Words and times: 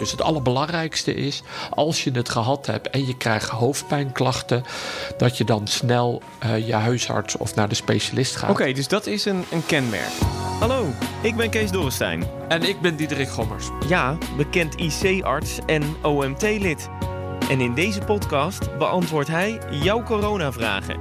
Dus 0.00 0.10
het 0.10 0.22
allerbelangrijkste 0.22 1.14
is, 1.14 1.42
als 1.70 2.04
je 2.04 2.10
het 2.10 2.28
gehad 2.28 2.66
hebt 2.66 2.90
en 2.90 3.06
je 3.06 3.16
krijgt 3.16 3.48
hoofdpijnklachten, 3.48 4.64
dat 5.16 5.36
je 5.36 5.44
dan 5.44 5.66
snel 5.66 6.22
uh, 6.44 6.66
je 6.66 6.74
huisarts 6.74 7.36
of 7.36 7.54
naar 7.54 7.68
de 7.68 7.74
specialist 7.74 8.36
gaat. 8.36 8.50
Oké, 8.50 8.72
dus 8.72 8.88
dat 8.88 9.06
is 9.06 9.24
een, 9.24 9.44
een 9.50 9.66
kenmerk. 9.66 10.12
Hallo, 10.60 10.86
ik 11.22 11.36
ben 11.36 11.50
Kees 11.50 11.70
Dorrestein. 11.70 12.24
En 12.48 12.62
ik 12.62 12.80
ben 12.80 12.96
Diederik 12.96 13.28
Gommers. 13.28 13.68
Ja, 13.88 14.18
bekend 14.36 14.74
IC-arts 14.74 15.58
en 15.66 15.82
OMT-lid. 16.02 16.88
En 17.50 17.60
in 17.60 17.74
deze 17.74 18.00
podcast 18.00 18.78
beantwoordt 18.78 19.28
hij 19.28 19.60
jouw 19.70 20.02
coronavragen. 20.02 20.98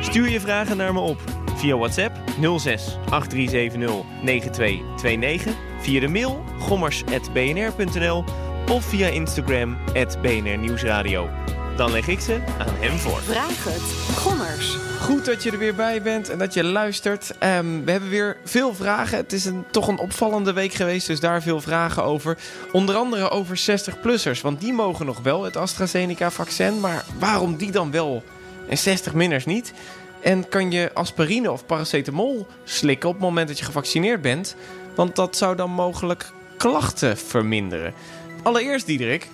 Stuur 0.00 0.28
je 0.28 0.40
vragen 0.40 0.76
naar 0.76 0.92
me 0.92 1.00
op 1.00 1.20
via 1.56 1.76
WhatsApp 1.76 2.16
06 2.58 2.98
8370 3.10 4.04
9229, 4.22 5.54
via 5.86 6.00
de 6.00 6.08
mail 6.08 6.44
gommers.bnr.nl 6.58 8.24
of 8.70 8.84
via 8.84 9.08
Instagram 9.08 9.76
BNR 10.20 10.58
Nieuwsradio. 10.58 11.28
Dan 11.76 11.90
leg 11.90 12.08
ik 12.08 12.20
ze 12.20 12.40
aan 12.58 12.74
hem 12.78 12.98
voor. 12.98 13.20
Vraag 13.20 13.64
het, 13.64 14.16
Gommers. 14.16 14.76
Goed 15.00 15.24
dat 15.24 15.42
je 15.42 15.50
er 15.50 15.58
weer 15.58 15.74
bij 15.74 16.02
bent 16.02 16.28
en 16.28 16.38
dat 16.38 16.54
je 16.54 16.64
luistert. 16.64 17.30
Um, 17.30 17.84
we 17.84 17.90
hebben 17.90 18.10
weer 18.10 18.36
veel 18.44 18.74
vragen. 18.74 19.18
Het 19.18 19.32
is 19.32 19.44
een, 19.44 19.64
toch 19.70 19.88
een 19.88 19.98
opvallende 19.98 20.52
week 20.52 20.72
geweest, 20.72 21.06
dus 21.06 21.20
daar 21.20 21.42
veel 21.42 21.60
vragen 21.60 22.02
over. 22.04 22.38
Onder 22.72 22.94
andere 22.94 23.30
over 23.30 23.60
60-plussers, 23.60 24.40
want 24.42 24.60
die 24.60 24.72
mogen 24.72 25.06
nog 25.06 25.20
wel 25.20 25.44
het 25.44 25.56
AstraZeneca-vaccin. 25.56 26.80
Maar 26.80 27.04
waarom 27.18 27.56
die 27.56 27.70
dan 27.70 27.90
wel 27.90 28.22
en 28.68 28.78
60-minners 28.78 29.44
niet? 29.44 29.72
En 30.20 30.48
kan 30.48 30.70
je 30.70 30.90
aspirine 30.94 31.50
of 31.50 31.66
paracetamol 31.66 32.46
slikken 32.64 33.08
op 33.08 33.14
het 33.14 33.24
moment 33.24 33.48
dat 33.48 33.58
je 33.58 33.64
gevaccineerd 33.64 34.22
bent? 34.22 34.56
Want 34.96 35.16
dat 35.16 35.36
zou 35.36 35.56
dan 35.56 35.70
mogelijk 35.70 36.32
klachten 36.56 37.16
verminderen. 37.16 37.94
Allereerst, 38.42 38.86
Diederik, 38.86 39.28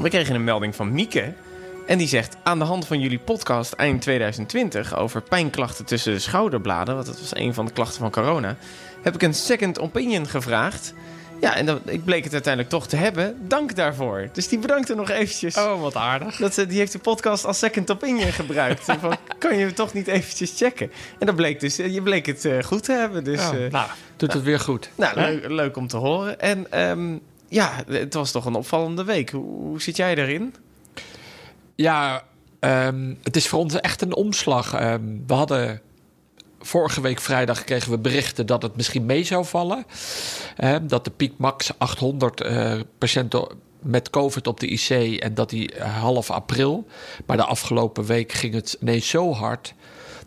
we 0.00 0.08
kregen 0.08 0.34
een 0.34 0.44
melding 0.44 0.74
van 0.74 0.92
Mieke. 0.92 1.34
En 1.86 1.98
die 1.98 2.08
zegt: 2.08 2.36
Aan 2.42 2.58
de 2.58 2.64
hand 2.64 2.86
van 2.86 3.00
jullie 3.00 3.18
podcast 3.18 3.72
eind 3.72 4.02
2020 4.02 4.96
over 4.96 5.22
pijnklachten 5.22 5.84
tussen 5.84 6.12
de 6.12 6.18
schouderbladen, 6.18 6.94
want 6.94 7.06
dat 7.06 7.20
was 7.20 7.36
een 7.36 7.54
van 7.54 7.66
de 7.66 7.72
klachten 7.72 8.00
van 8.00 8.10
corona, 8.10 8.56
heb 9.02 9.14
ik 9.14 9.22
een 9.22 9.34
second 9.34 9.80
opinion 9.80 10.26
gevraagd. 10.26 10.94
Ja, 11.42 11.56
en 11.56 11.66
dat, 11.66 11.80
ik 11.84 12.04
bleek 12.04 12.24
het 12.24 12.32
uiteindelijk 12.32 12.72
toch 12.72 12.86
te 12.86 12.96
hebben. 12.96 13.48
Dank 13.48 13.76
daarvoor. 13.76 14.28
Dus 14.32 14.48
die 14.48 14.58
bedankte 14.58 14.94
nog 14.94 15.10
eventjes. 15.10 15.56
Oh, 15.56 15.80
wat 15.80 15.96
aardig. 15.96 16.36
Dat, 16.36 16.54
die 16.54 16.78
heeft 16.78 16.92
de 16.92 16.98
podcast 16.98 17.44
als 17.44 17.58
second 17.58 17.90
opinion 17.90 18.32
gebruikt. 18.32 18.84
van, 19.00 19.16
kan 19.38 19.56
je 19.56 19.72
toch 19.72 19.92
niet 19.92 20.06
eventjes 20.06 20.52
checken? 20.56 20.92
En 21.18 21.26
dat 21.26 21.36
bleek 21.36 21.60
dus, 21.60 21.76
je 21.76 22.02
bleek 22.02 22.26
het 22.26 22.44
uh, 22.44 22.62
goed 22.62 22.84
te 22.84 22.92
hebben. 22.92 23.24
Dus, 23.24 23.40
oh, 23.40 23.70
nou, 23.70 23.88
doet 24.16 24.32
het 24.32 24.42
weer 24.42 24.60
goed. 24.60 24.90
Nou, 24.94 25.14
leuk, 25.14 25.48
leuk, 25.48 25.76
om 25.76 25.86
te 25.86 25.96
horen. 25.96 26.40
En 26.40 26.88
um, 26.88 27.20
ja, 27.48 27.84
het 27.88 28.14
was 28.14 28.30
toch 28.30 28.44
een 28.44 28.54
opvallende 28.54 29.04
week. 29.04 29.30
Hoe, 29.30 29.44
hoe 29.44 29.82
zit 29.82 29.96
jij 29.96 30.14
daarin? 30.14 30.54
Ja, 31.74 32.24
um, 32.60 33.18
het 33.22 33.36
is 33.36 33.48
voor 33.48 33.58
ons 33.58 33.80
echt 33.80 34.02
een 34.02 34.14
omslag. 34.14 34.80
Um, 34.82 35.24
we 35.26 35.34
hadden 35.34 35.80
vorige 36.62 37.00
week 37.00 37.20
vrijdag 37.20 37.64
kregen 37.64 37.90
we 37.90 37.98
berichten 37.98 38.46
dat 38.46 38.62
het 38.62 38.76
misschien 38.76 39.06
mee 39.06 39.24
zou 39.24 39.44
vallen. 39.44 39.86
Dat 40.82 41.04
de 41.04 41.10
piek 41.10 41.32
max 41.36 41.78
800 41.78 42.44
uh, 42.44 42.80
patiënten 42.98 43.48
met 43.80 44.10
COVID 44.10 44.46
op 44.46 44.60
de 44.60 44.66
IC 44.66 45.20
en 45.20 45.34
dat 45.34 45.50
die 45.50 45.74
uh, 45.74 45.98
half 45.98 46.30
april. 46.30 46.86
Maar 47.26 47.36
de 47.36 47.44
afgelopen 47.44 48.04
week 48.04 48.32
ging 48.32 48.54
het 48.54 48.76
ineens 48.80 49.08
zo 49.08 49.32
hard 49.32 49.74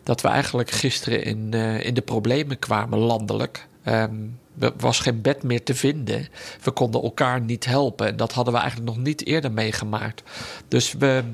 dat 0.02 0.20
we 0.20 0.28
eigenlijk 0.28 0.70
gisteren 0.70 1.24
in, 1.24 1.50
uh, 1.54 1.84
in 1.84 1.94
de 1.94 2.00
problemen 2.00 2.58
kwamen 2.58 2.98
landelijk. 2.98 3.66
Um, 3.84 4.38
er 4.58 4.72
was 4.76 5.00
geen 5.00 5.20
bed 5.20 5.42
meer 5.42 5.62
te 5.62 5.74
vinden. 5.74 6.28
We 6.62 6.70
konden 6.70 7.02
elkaar 7.02 7.40
niet 7.40 7.64
helpen. 7.64 8.06
En 8.06 8.16
dat 8.16 8.32
hadden 8.32 8.54
we 8.54 8.60
eigenlijk 8.60 8.90
nog 8.90 9.04
niet 9.04 9.26
eerder 9.26 9.52
meegemaakt. 9.52 10.22
Dus 10.68 10.92
we, 10.92 11.24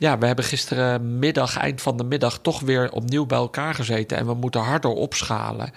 ja, 0.00 0.18
we 0.18 0.26
hebben 0.26 0.44
gisterenmiddag, 0.44 1.56
eind 1.56 1.82
van 1.82 1.96
de 1.96 2.04
middag, 2.04 2.38
toch 2.38 2.60
weer 2.60 2.92
opnieuw 2.92 3.26
bij 3.26 3.38
elkaar 3.38 3.74
gezeten. 3.74 4.16
En 4.16 4.26
we 4.26 4.34
moeten 4.34 4.60
harder 4.60 4.90
opschalen. 4.90 5.70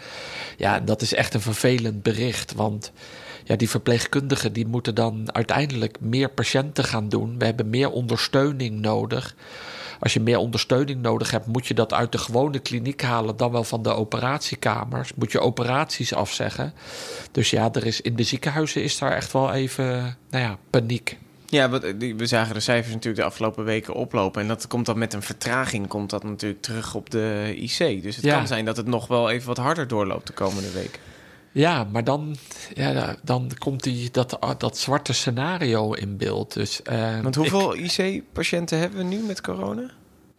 Ja, 0.57 0.79
dat 0.79 1.01
is 1.01 1.13
echt 1.13 1.33
een 1.33 1.41
vervelend 1.41 2.03
bericht. 2.03 2.53
Want 2.53 2.91
ja, 3.43 3.55
die 3.55 3.69
verpleegkundigen 3.69 4.53
die 4.53 4.67
moeten 4.67 4.95
dan 4.95 5.33
uiteindelijk 5.33 5.97
meer 5.99 6.29
patiënten 6.29 6.83
gaan 6.83 7.09
doen. 7.09 7.37
We 7.37 7.45
hebben 7.45 7.69
meer 7.69 7.91
ondersteuning 7.91 8.79
nodig. 8.79 9.35
Als 9.99 10.13
je 10.13 10.19
meer 10.19 10.37
ondersteuning 10.37 11.01
nodig 11.01 11.31
hebt, 11.31 11.47
moet 11.47 11.67
je 11.67 11.73
dat 11.73 11.93
uit 11.93 12.11
de 12.11 12.17
gewone 12.17 12.59
kliniek 12.59 13.01
halen, 13.01 13.37
dan 13.37 13.51
wel 13.51 13.63
van 13.63 13.83
de 13.83 13.93
operatiekamers. 13.93 15.13
Moet 15.13 15.31
je 15.31 15.39
operaties 15.39 16.13
afzeggen. 16.13 16.73
Dus 17.31 17.49
ja, 17.49 17.69
er 17.71 17.85
is, 17.85 18.01
in 18.01 18.15
de 18.15 18.23
ziekenhuizen 18.23 18.83
is 18.83 18.97
daar 18.97 19.11
echt 19.11 19.31
wel 19.31 19.53
even, 19.53 20.17
nou 20.29 20.43
ja, 20.43 20.57
paniek. 20.69 21.17
Ja, 21.51 21.69
we 22.17 22.25
zagen 22.25 22.53
de 22.53 22.59
cijfers 22.59 22.93
natuurlijk 22.93 23.21
de 23.23 23.27
afgelopen 23.27 23.63
weken 23.63 23.93
oplopen. 23.93 24.41
En 24.41 24.47
dat 24.47 24.67
komt 24.67 24.85
dan 24.85 24.97
met 24.97 25.13
een 25.13 25.21
vertraging, 25.21 25.87
komt 25.87 26.09
dat 26.09 26.23
natuurlijk 26.23 26.61
terug 26.61 26.95
op 26.95 27.09
de 27.09 27.53
IC. 27.55 28.03
Dus 28.03 28.15
het 28.15 28.25
ja. 28.25 28.37
kan 28.37 28.47
zijn 28.47 28.65
dat 28.65 28.77
het 28.77 28.87
nog 28.87 29.07
wel 29.07 29.29
even 29.29 29.47
wat 29.47 29.57
harder 29.57 29.87
doorloopt 29.87 30.27
de 30.27 30.33
komende 30.33 30.71
week. 30.71 30.99
Ja, 31.51 31.83
maar 31.83 32.03
dan, 32.03 32.35
ja, 32.73 33.15
dan 33.23 33.51
komt 33.57 33.83
die, 33.83 34.11
dat, 34.11 34.37
dat 34.57 34.77
zwarte 34.77 35.13
scenario 35.13 35.93
in 35.93 36.17
beeld. 36.17 36.53
Dus, 36.53 36.81
uh, 36.91 37.19
Want 37.21 37.35
hoeveel 37.35 37.75
IC-patiënten 37.75 38.79
hebben 38.79 38.97
we 38.97 39.05
nu 39.05 39.19
met 39.19 39.41
corona? 39.41 39.91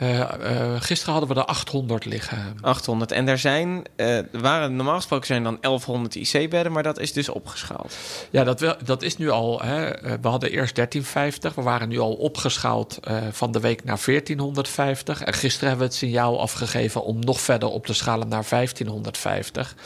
Uh, 0.02 0.18
uh, 0.18 0.80
gisteren 0.80 1.14
hadden 1.14 1.34
we 1.34 1.40
er 1.40 1.46
800 1.46 2.04
liggen. 2.04 2.56
800. 2.60 3.12
En 3.12 3.26
daar 3.26 3.38
zijn, 3.38 3.82
uh, 3.96 4.18
waren, 4.32 4.76
normaal 4.76 4.96
gesproken 4.96 5.26
zijn 5.26 5.42
dan 5.42 5.58
1100 5.60 6.14
IC-bedden, 6.14 6.72
maar 6.72 6.82
dat 6.82 6.98
is 6.98 7.12
dus 7.12 7.28
opgeschaald. 7.28 7.96
Ja, 8.30 8.44
dat, 8.44 8.60
wel, 8.60 8.74
dat 8.84 9.02
is 9.02 9.16
nu 9.16 9.30
al. 9.30 9.60
Hè, 9.62 9.90
we 10.20 10.28
hadden 10.28 10.50
eerst 10.50 10.74
1350. 10.74 11.54
We 11.54 11.62
waren 11.62 11.88
nu 11.88 11.98
al 11.98 12.12
opgeschaald 12.12 13.00
van 13.30 13.52
de 13.52 13.60
week 13.60 13.84
naar 13.84 14.00
1450. 14.04 15.22
En 15.22 15.32
gisteren 15.32 15.68
hebben 15.68 15.86
we 15.86 15.92
het 15.92 16.02
signaal 16.02 16.40
afgegeven 16.40 17.04
om 17.04 17.18
nog 17.18 17.40
verder 17.40 17.68
op 17.68 17.86
te 17.86 17.94
schalen 17.94 18.28
naar 18.28 18.44
1550. 18.48 19.76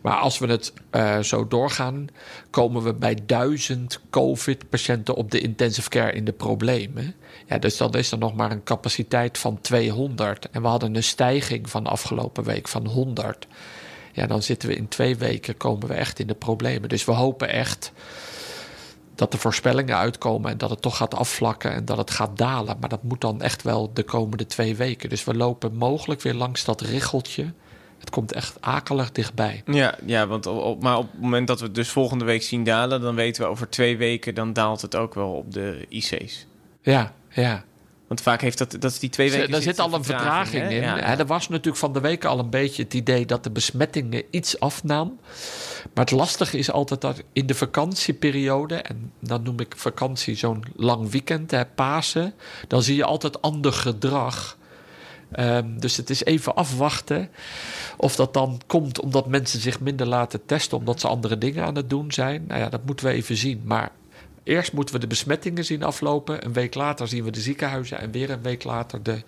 Maar 0.00 0.16
als 0.16 0.38
we 0.38 0.46
het 0.46 0.72
zo 1.26 1.48
doorgaan, 1.48 2.06
komen 2.50 2.82
we 2.82 2.94
bij 2.94 3.18
1000 3.26 4.00
COVID-patiënten 4.10 5.14
op 5.14 5.30
de 5.30 5.40
intensive 5.40 5.88
care 5.88 6.12
in 6.12 6.24
de 6.24 6.32
problemen. 6.32 7.14
Ja, 7.46 7.58
dus 7.58 7.76
dan 7.76 7.92
is 7.92 8.12
er 8.12 8.18
nog 8.18 8.34
maar 8.34 8.50
een 8.50 8.62
capaciteit 8.62 9.38
van 9.38 9.60
200. 9.60 10.50
En 10.50 10.62
we 10.62 10.68
hadden 10.68 10.94
een 10.94 11.02
stijging 11.02 11.70
van 11.70 11.86
afgelopen 11.86 12.44
week 12.44 12.68
van 12.68 12.86
100. 12.86 13.46
Ja, 14.12 14.26
dan 14.26 14.42
zitten 14.42 14.68
we 14.68 14.74
in 14.74 14.88
twee 14.88 15.16
weken, 15.16 15.56
komen 15.56 15.88
we 15.88 15.94
echt 15.94 16.18
in 16.18 16.26
de 16.26 16.34
problemen. 16.34 16.88
Dus 16.88 17.04
we 17.04 17.12
hopen 17.12 17.48
echt 17.48 17.92
dat 19.14 19.32
de 19.32 19.38
voorspellingen 19.38 19.96
uitkomen 19.96 20.50
en 20.50 20.58
dat 20.58 20.70
het 20.70 20.82
toch 20.82 20.96
gaat 20.96 21.14
afvlakken 21.14 21.72
en 21.72 21.84
dat 21.84 21.96
het 21.96 22.10
gaat 22.10 22.38
dalen. 22.38 22.76
Maar 22.80 22.88
dat 22.88 23.02
moet 23.02 23.20
dan 23.20 23.42
echt 23.42 23.62
wel 23.62 23.90
de 23.92 24.02
komende 24.02 24.46
twee 24.46 24.76
weken. 24.76 25.08
Dus 25.08 25.24
we 25.24 25.34
lopen 25.34 25.76
mogelijk 25.76 26.22
weer 26.22 26.34
langs 26.34 26.64
dat 26.64 26.80
richeltje. 26.80 27.52
Het 27.98 28.10
komt 28.10 28.32
echt 28.32 28.56
akelig 28.60 29.12
dichtbij. 29.12 29.62
Ja, 29.66 29.94
ja 30.06 30.26
want 30.26 30.46
op, 30.46 30.82
maar 30.82 30.98
op 30.98 31.12
het 31.12 31.20
moment 31.20 31.46
dat 31.46 31.60
we 31.60 31.66
het 31.66 31.74
dus 31.74 31.88
volgende 31.88 32.24
week 32.24 32.42
zien 32.42 32.64
dalen, 32.64 33.00
dan 33.00 33.14
weten 33.14 33.42
we 33.42 33.48
over 33.48 33.68
twee 33.68 33.96
weken, 33.96 34.34
dan 34.34 34.52
daalt 34.52 34.80
het 34.80 34.96
ook 34.96 35.14
wel 35.14 35.32
op 35.32 35.52
de 35.52 35.86
IC's. 35.88 36.46
Ja, 36.80 37.12
ja. 37.32 37.64
Want 38.06 38.24
vaak 38.24 38.40
heeft 38.40 38.58
dat, 38.58 38.70
dat 38.70 38.90
is 38.90 38.98
die 38.98 39.10
twee 39.10 39.30
weken. 39.30 39.50
Daar 39.50 39.62
zit 39.62 39.78
al 39.78 39.94
een 39.94 40.04
vertraging, 40.04 40.70
in. 40.70 40.82
Ja. 40.82 41.18
Er 41.18 41.26
was 41.26 41.48
natuurlijk 41.48 41.76
van 41.76 41.92
de 41.92 42.00
week 42.00 42.24
al 42.24 42.38
een 42.38 42.50
beetje 42.50 42.82
het 42.82 42.94
idee 42.94 43.26
dat 43.26 43.44
de 43.44 43.50
besmettingen 43.50 44.22
iets 44.30 44.60
afnam. 44.60 45.18
Maar 45.94 46.04
het 46.04 46.10
lastige 46.10 46.58
is 46.58 46.70
altijd 46.70 47.00
dat 47.00 47.22
in 47.32 47.46
de 47.46 47.54
vakantieperiode, 47.54 48.74
en 48.74 49.12
dan 49.20 49.42
noem 49.42 49.60
ik 49.60 49.74
vakantie 49.76 50.34
zo'n 50.34 50.64
lang 50.76 51.10
weekend, 51.10 51.50
hè, 51.50 51.66
Pasen, 51.66 52.34
dan 52.68 52.82
zie 52.82 52.96
je 52.96 53.04
altijd 53.04 53.42
ander 53.42 53.72
gedrag. 53.72 54.56
Um, 55.38 55.80
dus 55.80 55.96
het 55.96 56.10
is 56.10 56.24
even 56.24 56.54
afwachten 56.54 57.28
of 57.96 58.16
dat 58.16 58.34
dan 58.34 58.60
komt 58.66 59.00
omdat 59.00 59.26
mensen 59.26 59.60
zich 59.60 59.80
minder 59.80 60.06
laten 60.06 60.46
testen, 60.46 60.78
omdat 60.78 61.00
ze 61.00 61.08
andere 61.08 61.38
dingen 61.38 61.64
aan 61.64 61.76
het 61.76 61.90
doen 61.90 62.12
zijn. 62.12 62.44
Nou 62.48 62.60
ja, 62.60 62.68
dat 62.68 62.84
moeten 62.84 63.06
we 63.06 63.12
even 63.12 63.36
zien. 63.36 63.62
Maar 63.64 63.90
Eerst 64.44 64.72
moeten 64.72 64.94
we 64.94 65.00
de 65.00 65.06
besmettingen 65.06 65.64
zien 65.64 65.82
aflopen. 65.82 66.44
Een 66.44 66.52
week 66.52 66.74
later 66.74 67.08
zien 67.08 67.24
we 67.24 67.30
de 67.30 67.40
ziekenhuizen. 67.40 67.98
En 67.98 68.10
weer 68.10 68.30
een 68.30 68.42
week 68.42 68.64
later 68.64 69.02
de 69.02 69.22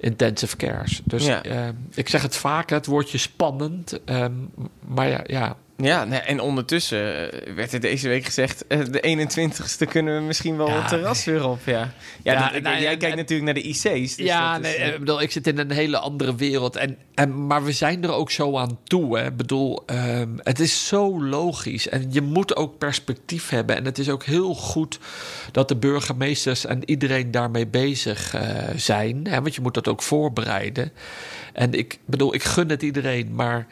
intensive 0.00 0.56
cares. 0.56 1.00
Dus 1.04 1.26
ja. 1.26 1.46
uh, 1.46 1.68
ik 1.94 2.08
zeg 2.08 2.22
het 2.22 2.36
vaak, 2.36 2.70
het 2.70 2.86
woordje 2.86 3.18
spannend. 3.18 4.00
Um, 4.04 4.50
maar 4.86 5.08
ja, 5.08 5.20
ja, 5.26 5.56
ja, 5.82 6.04
nee, 6.04 6.18
en 6.18 6.40
ondertussen 6.40 7.32
eh, 7.32 7.54
werd 7.54 7.72
er 7.72 7.80
deze 7.80 8.08
week 8.08 8.24
gezegd... 8.24 8.64
Uh, 8.68 8.84
de 8.90 9.28
21ste 9.28 9.88
kunnen 9.88 10.16
we 10.16 10.22
misschien 10.22 10.56
wel 10.56 10.68
ja, 10.68 10.78
het 10.78 10.88
terras 10.88 11.24
weer 11.24 11.48
op. 11.48 11.60
Ja, 11.64 11.92
ja, 12.22 12.32
ja 12.32 12.50
dat, 12.52 12.62
nou, 12.62 12.80
jij 12.80 12.96
kijkt 12.96 13.16
natuurlijk 13.16 13.44
naar 13.44 13.62
de 13.62 13.68
IC's. 13.68 14.16
Dus 14.16 14.26
ja, 14.26 14.58
nee, 14.58 14.76
is, 14.76 14.92
uh... 14.92 14.98
bedoel, 14.98 15.20
ik 15.20 15.32
zit 15.32 15.46
in 15.46 15.58
een 15.58 15.70
hele 15.70 15.98
andere 15.98 16.34
wereld. 16.34 16.76
En, 16.76 16.98
en, 17.14 17.46
maar 17.46 17.64
we 17.64 17.72
zijn 17.72 18.04
er 18.04 18.12
ook 18.12 18.30
zo 18.30 18.56
aan 18.56 18.78
toe. 18.84 19.20
Ik 19.20 19.36
bedoel, 19.36 19.82
um, 19.86 20.38
het 20.42 20.60
is 20.60 20.86
zo 20.86 21.22
logisch. 21.24 21.88
En 21.88 22.06
je 22.10 22.20
moet 22.20 22.56
ook 22.56 22.78
perspectief 22.78 23.48
hebben. 23.48 23.76
En 23.76 23.84
het 23.84 23.98
is 23.98 24.08
ook 24.08 24.24
heel 24.24 24.54
goed 24.54 24.98
dat 25.52 25.68
de 25.68 25.76
burgemeesters 25.76 26.66
en 26.66 26.90
iedereen 26.90 27.30
daarmee 27.30 27.66
bezig 27.66 28.34
zijn. 28.76 29.26
Hè, 29.26 29.42
want 29.42 29.54
je 29.54 29.60
moet 29.60 29.74
dat 29.74 29.88
ook 29.88 30.02
voorbereiden. 30.02 30.92
En 31.52 31.72
ik 31.72 31.98
bedoel, 32.04 32.34
ik 32.34 32.42
gun 32.42 32.68
het 32.68 32.82
iedereen, 32.82 33.34
maar 33.34 33.66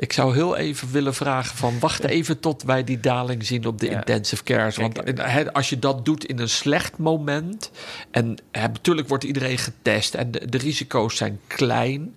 Ik 0.00 0.12
zou 0.12 0.34
heel 0.34 0.56
even 0.56 0.90
willen 0.90 1.14
vragen 1.14 1.56
van... 1.56 1.78
wacht 1.78 2.04
even 2.04 2.40
tot 2.40 2.62
wij 2.62 2.84
die 2.84 3.00
daling 3.00 3.46
zien 3.46 3.66
op 3.66 3.80
de 3.80 3.86
Ja. 3.86 3.96
intensive 3.96 4.42
cares. 4.42 4.76
Want 4.76 5.00
hè, 5.14 5.52
als 5.52 5.68
je 5.68 5.78
dat 5.78 6.04
doet 6.04 6.24
in 6.24 6.38
een 6.38 6.48
slecht 6.48 6.98
moment... 6.98 7.70
en 8.10 8.36
hè, 8.50 8.60
natuurlijk 8.60 9.08
wordt 9.08 9.24
iedereen 9.24 9.58
getest... 9.58 10.14
en 10.14 10.30
de, 10.30 10.48
de 10.48 10.58
risico's 10.58 11.16
zijn 11.16 11.40
klein... 11.46 12.14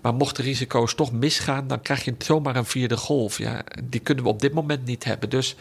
maar 0.00 0.14
mocht 0.14 0.36
de 0.36 0.42
risico's 0.42 0.94
toch 0.94 1.12
misgaan... 1.12 1.66
dan 1.66 1.80
krijg 1.80 2.04
je 2.04 2.14
zomaar 2.18 2.56
een 2.56 2.64
vierde 2.64 2.96
golf. 2.96 3.38
Ja, 3.38 3.62
die 3.84 4.00
kunnen 4.00 4.24
we 4.24 4.30
op 4.30 4.40
dit 4.40 4.52
moment 4.52 4.84
niet 4.84 5.04
hebben. 5.04 5.30
Dus 5.30 5.56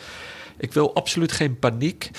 ik 0.57 0.73
wil 0.73 0.95
absoluut 0.95 1.31
geen 1.31 1.59
paniek. 1.59 2.09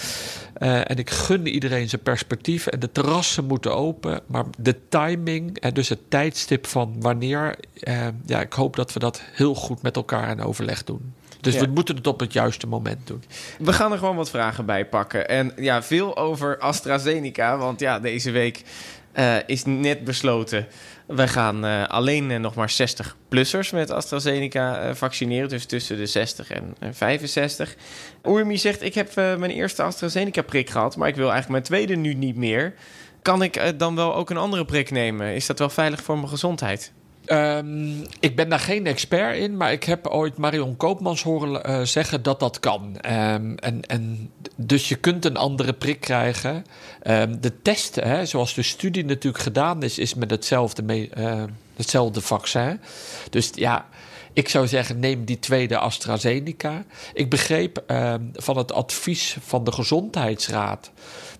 Eh, 0.55 0.91
en 0.91 0.97
ik 0.97 1.11
gun 1.11 1.47
iedereen 1.47 1.89
zijn 1.89 2.03
perspectief. 2.03 2.67
En 2.67 2.81
de 2.81 2.93
terrassen 2.93 3.45
moeten 3.45 3.75
open. 3.77 4.21
Maar 4.27 4.45
de 4.59 4.77
timing 4.89 5.59
en 5.59 5.75
dus 5.75 5.89
het 5.89 6.11
tijdstip 6.11 6.67
van 6.67 6.95
wanneer. 7.01 7.57
eh, 7.81 8.07
ja, 8.27 8.41
ik 8.41 8.53
hoop 8.53 8.77
dat 8.77 8.93
we 8.93 8.99
dat 8.99 9.23
heel 9.33 9.55
goed 9.55 9.83
met 9.83 9.97
elkaar 9.97 10.31
in 10.31 10.41
overleg 10.43 10.85
doen. 10.85 11.13
Dus 11.41 11.55
Ja. 11.55 11.61
we 11.61 11.67
moeten 11.67 11.97
het 11.97 12.07
op 12.07 12.21
het 12.21 12.33
juiste 12.33 12.67
moment 12.67 13.07
doen. 13.07 13.23
We 13.59 13.73
gaan 13.73 13.93
er 13.93 13.99
gewoon 13.99 14.17
wat 14.17 14.31
vragen 14.31 14.67
bij 14.67 14.87
pakken. 14.87 15.29
En 15.29 15.53
ja, 15.57 15.83
veel 15.83 16.17
over 16.17 16.59
AstraZeneca. 16.59 17.57
Want 17.59 17.81
ja, 17.81 17.99
deze 18.01 18.31
week 18.31 18.63
eh, 19.13 19.37
is 19.47 19.65
net 19.65 20.05
besloten. 20.05 20.67
We 21.07 21.29
gaan 21.29 21.65
eh, 21.65 21.85
alleen 21.87 22.31
eh, 22.31 22.39
nog 22.39 22.55
maar 22.55 22.73
60-plussers 22.73 23.71
met 23.73 23.91
AstraZeneca 23.91 24.95
vaccineren. 24.95 25.49
Dus 25.49 25.67
tussen 25.67 25.97
de 25.97 26.07
60 26.07 26.51
en, 26.51 26.75
en 26.79 26.95
65. 26.95 27.75
Oermi 28.25 28.59
zegt, 28.59 28.83
ik 28.83 28.95
heb 28.95 29.15
mijn 29.15 29.51
eerste 29.51 29.83
AstraZeneca-prik 29.83 30.71
gehad... 30.71 30.97
maar 30.97 31.09
ik 31.09 31.17
wil 31.17 31.31
eigenlijk 31.31 31.51
mijn 31.51 31.63
tweede 31.63 32.01
nu 32.01 32.15
niet 32.15 32.37
meer. 32.37 32.75
Kan 33.23 33.43
ik 33.43 33.79
dan 33.79 33.95
wel 33.95 34.15
ook 34.15 34.31
een 34.31 34.37
andere 34.37 34.65
prik 34.65 34.91
nemen? 34.91 35.35
Is 35.35 35.47
dat 35.47 35.59
wel 35.59 35.71
veilig 35.71 36.03
voor 36.03 36.17
mijn 36.17 36.29
gezondheid? 36.29 36.93
Ehm, 37.29 38.01
ik 38.21 38.37
ben 38.37 38.49
daar 38.49 38.59
geen 38.59 38.87
expert 38.87 39.37
in, 39.37 39.57
maar 39.57 39.73
ik 39.73 39.85
heb 39.85 40.07
ooit 40.07 40.37
Marion 40.37 40.77
Koopmans 40.77 41.23
horen 41.23 41.65
eh, 41.65 41.81
zeggen 41.83 42.23
dat 42.23 42.41
dat 42.41 42.61
kan. 42.61 42.97
Ehm, 43.01 43.55
en, 43.55 43.83
en 43.87 44.31
dus 44.57 44.89
je 44.89 44.95
kunt 44.95 45.25
een 45.25 45.37
andere 45.37 45.73
prik 45.73 46.01
krijgen. 46.01 46.65
Ehm, 47.03 47.41
de 47.41 47.63
test, 47.63 47.95
hè, 47.95 48.27
zoals 48.27 48.55
de 48.55 48.63
studie 48.63 49.05
natuurlijk 49.05 49.43
gedaan 49.43 49.83
is, 49.83 49.99
is 49.99 50.15
met 50.15 50.31
hetzelfde, 50.31 51.09
eh, 51.09 51.43
hetzelfde 51.77 52.21
vaccin. 52.21 52.81
Dus 53.31 53.51
ja, 53.55 53.87
ik 54.33 54.49
zou 54.49 54.67
zeggen, 54.67 54.99
neem 54.99 55.25
die 55.25 55.39
tweede 55.39 55.79
AstraZeneca. 55.79 56.85
Ik 57.15 57.31
begreep 57.31 57.83
van 58.35 58.57
het 58.57 58.73
advies 58.73 59.37
van 59.41 59.65
de 59.65 59.73
Gezondheidsraad 59.73 60.91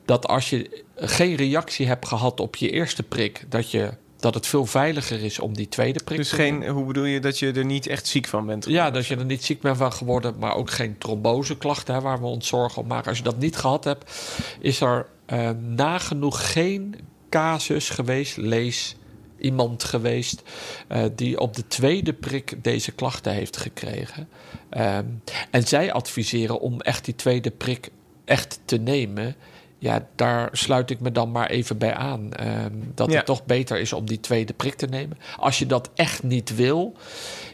dat 0.05 0.27
als 0.27 0.51
je 0.51 0.85
geen 0.97 1.35
reactie 1.35 1.87
hebt 1.87 2.07
gehad 2.07 2.41
op 2.41 2.57
je 2.57 2.71
eerste 2.71 3.03
prik, 3.03 3.45
dat, 3.49 3.71
je, 3.71 3.91
dat 4.21 4.35
het 4.35 4.47
veel 4.47 4.67
veiliger 4.67 5.25
is 5.25 5.39
om 5.39 5.55
die 5.55 5.69
tweede 5.69 6.05
prik 6.05 6.17
Dus 6.17 6.29
te 6.29 6.35
geen, 6.35 6.69
hoe 6.69 6.85
bedoel 6.85 7.05
je 7.05 7.21
dat 7.21 7.39
je 7.39 7.53
er 7.53 7.65
niet 7.65 7.87
echt 7.87 8.07
ziek 8.07 8.27
van 8.27 8.47
bent? 8.47 8.65
Ja, 8.65 8.91
dat 8.91 9.07
je 9.07 9.17
er 9.17 9.25
niet 9.25 9.45
ziek 9.45 9.61
bent 9.61 9.77
van 9.77 9.93
geworden, 9.93 10.35
maar 10.39 10.55
ook 10.55 10.71
geen 10.71 10.99
tromboseklachten, 10.99 11.95
hè, 11.95 12.01
waar 12.01 12.21
we 12.21 12.27
ons 12.27 12.49
zorgen 12.49 12.83
om 12.83 12.89
maken. 12.89 13.09
Als 13.09 13.19
je 13.19 13.25
dat 13.25 13.39
niet 13.39 13.57
gehad 13.57 13.85
hebt, 13.85 14.13
is 14.61 14.81
er 14.81 15.07
eh, 15.27 15.51
nagenoeg 15.61 16.53
geen 16.53 16.95
casus 17.29 17.91
geweest, 17.91 18.37
lees 18.37 18.97
iemand 19.39 19.85
geweest, 19.85 20.43
eh, 20.89 21.05
die 21.15 21.41
op 21.41 21.57
de 21.57 21.67
tweede 21.67 22.13
prik 22.13 22.65
deze 22.65 22.93
klachten 22.93 23.33
heeft 23.33 23.57
gekregen. 23.57 24.29
Ehm, 24.71 25.05
en 25.51 25.67
zij 25.67 25.93
adviseren 25.93 26.61
om 26.61 26.81
echt 26.81 27.05
die 27.05 27.15
tweede 27.15 27.51
prik 27.51 27.91
echt 28.25 28.61
te 28.65 28.77
nemen. 28.77 29.37
Ja, 29.81 30.07
daar 30.15 30.49
sluit 30.53 30.91
ik 30.91 31.01
me 31.01 31.13
dan 31.13 31.31
maar 31.31 31.51
even 31.51 31.79
bij 31.79 31.95
aan. 31.95 32.33
Ehm, 32.33 32.73
dat 32.95 33.11
Ja. 33.11 33.17
het 33.17 33.27
toch 33.27 33.45
beter 33.45 33.79
is 33.79 33.93
om 33.93 34.07
die 34.07 34.21
tweede 34.21 34.53
prik 34.53 34.75
te 34.75 34.87
nemen. 34.87 35.19
Als 35.37 35.59
je 35.59 35.67
dat 35.67 35.91
echt 35.95 36.23
niet 36.23 36.55
wil, 36.57 36.95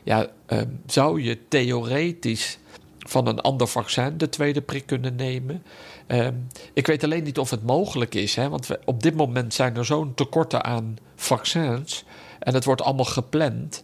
ja, 0.03 0.26
ehm, 0.47 0.67
zou 0.87 1.23
je 1.23 1.38
theoretisch 1.49 2.59
van 2.99 3.26
een 3.26 3.41
ander 3.41 3.69
vaccin 3.69 4.19
de 4.19 4.29
tweede 4.29 4.61
prik 4.61 4.87
kunnen 4.87 5.15
nemen. 5.17 5.62
Ehm, 6.06 6.35
ik 6.73 6.87
weet 6.87 7.05
alleen 7.05 7.23
niet 7.25 7.38
of 7.38 7.50
het 7.50 7.62
mogelijk 7.62 8.15
is, 8.15 8.35
hè, 8.37 8.49
want 8.49 8.67
we, 8.67 8.79
op 8.85 9.03
dit 9.03 9.15
moment 9.15 9.55
zijn 9.55 9.77
er 9.77 9.85
zo'n 9.85 10.15
tekorten 10.15 10.65
aan 10.65 10.97
vaccins 11.17 12.05
en 12.38 12.55
het 12.55 12.65
wordt 12.65 12.82
allemaal 12.82 13.05
gepland. 13.05 13.82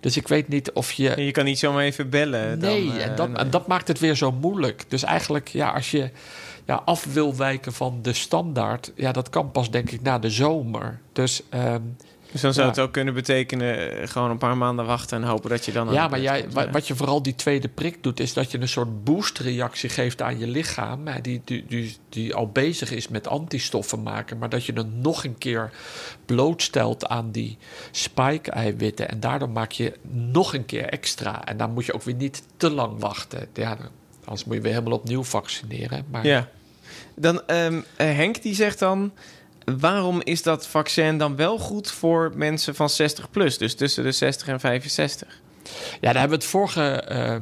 Dus 0.00 0.16
ik 0.16 0.28
weet 0.28 0.48
niet 0.48 0.72
of 0.72 0.92
je. 0.92 1.24
Je 1.24 1.30
kan 1.30 1.44
niet 1.44 1.58
zomaar 1.58 1.82
even 1.82 2.10
bellen. 2.10 2.58
dan, 2.60 2.70
Nee, 2.70 2.90
eh, 2.90 3.04
en, 3.06 3.16
dat, 3.16 3.28
nee. 3.28 3.36
en 3.36 3.50
dat 3.50 3.66
maakt 3.66 3.88
het 3.88 3.98
weer 3.98 4.14
zo 4.14 4.32
moeilijk. 4.32 4.84
Dus 4.88 5.02
eigenlijk, 5.02 5.48
ja, 5.48 5.70
als 5.70 5.90
je 5.90 6.10
ja, 6.66 6.82
af 6.84 7.04
wil 7.12 7.36
wijken 7.36 7.72
van 7.72 7.98
de 8.02 8.12
standaard, 8.12 8.92
ja, 8.94 9.12
dat 9.12 9.28
kan 9.30 9.50
pas 9.50 9.70
denk 9.70 9.90
ik 9.90 10.02
na 10.02 10.18
de 10.18 10.30
zomer. 10.30 11.00
Dus 11.12 11.42
ehm, 11.48 11.80
Dus 12.32 12.40
dan 12.40 12.52
zou 12.52 12.66
Ja. 12.66 12.72
het 12.72 12.80
ook 12.80 12.92
kunnen 12.92 13.14
betekenen 13.14 13.98
eh, 14.00 14.08
gewoon 14.08 14.30
een 14.30 14.38
paar 14.38 14.56
maanden 14.56 14.86
wachten 14.86 15.22
en 15.22 15.28
hopen 15.28 15.50
dat 15.50 15.64
je 15.64 15.72
dan... 15.72 15.92
ja, 15.92 16.08
maar 16.08 16.20
jij, 16.20 16.40
komt. 16.40 16.52
wa- 16.52 16.70
wat 16.70 16.86
je 16.86 16.94
vooral 16.94 17.22
die 17.22 17.34
tweede 17.34 17.68
prik 17.68 18.02
doet, 18.02 18.20
is 18.20 18.32
dat 18.32 18.50
je 18.50 18.60
een 18.60 18.68
soort 18.68 19.04
boostreactie 19.04 19.88
geeft 19.88 20.22
aan 20.22 20.38
je 20.38 20.46
lichaam, 20.46 21.04
die, 21.22 21.42
die, 21.44 21.64
die, 21.68 21.96
die 22.08 22.34
al 22.34 22.48
bezig 22.48 22.90
is 22.90 23.08
met 23.08 23.26
antistoffen 23.28 24.02
maken, 24.02 24.38
maar 24.38 24.48
dat 24.48 24.64
je 24.64 24.72
dan 24.72 25.00
nog 25.00 25.24
een 25.24 25.38
keer 25.38 25.70
blootstelt 26.26 27.06
aan 27.06 27.30
die 27.30 27.58
spike-eiwitten 27.90 29.08
en 29.08 29.20
daardoor 29.20 29.50
maak 29.50 29.72
je 29.72 29.92
nog 30.10 30.54
een 30.54 30.66
keer 30.66 30.84
extra. 30.84 31.44
En 31.44 31.56
dan 31.56 31.72
moet 31.72 31.86
je 31.86 31.92
ook 31.94 32.02
weer 32.02 32.14
niet 32.14 32.42
te 32.56 32.70
lang 32.70 33.00
wachten. 33.00 33.48
Ja, 33.54 33.76
anders 34.24 34.44
moet 34.44 34.54
je 34.54 34.60
weer 34.60 34.72
helemaal 34.72 34.98
opnieuw 34.98 35.24
vaccineren. 35.24 36.04
Maar 36.10 36.26
Ja. 36.26 36.48
Dan, 37.14 37.46
ehm, 37.46 37.80
eh, 37.96 38.06
Henk 38.06 38.42
die 38.42 38.54
zegt 38.54 38.78
dan... 38.78 39.12
Waarom 39.80 40.20
is 40.22 40.42
dat 40.42 40.66
vaccin 40.66 41.18
dan 41.18 41.36
wel 41.36 41.58
goed 41.58 41.90
voor 41.90 42.32
mensen 42.34 42.74
van 42.74 42.90
60 42.90 43.30
plus? 43.30 43.58
Dus 43.58 43.74
tussen 43.74 44.04
de 44.04 44.12
60 44.12 44.48
en 44.48 44.60
65. 44.60 45.40
Ja, 46.00 46.12
daar 46.12 46.20
hebben 46.20 46.38
we 46.38 46.44
het 46.44 46.52
vorige 46.52 46.90
eh, 46.90 47.36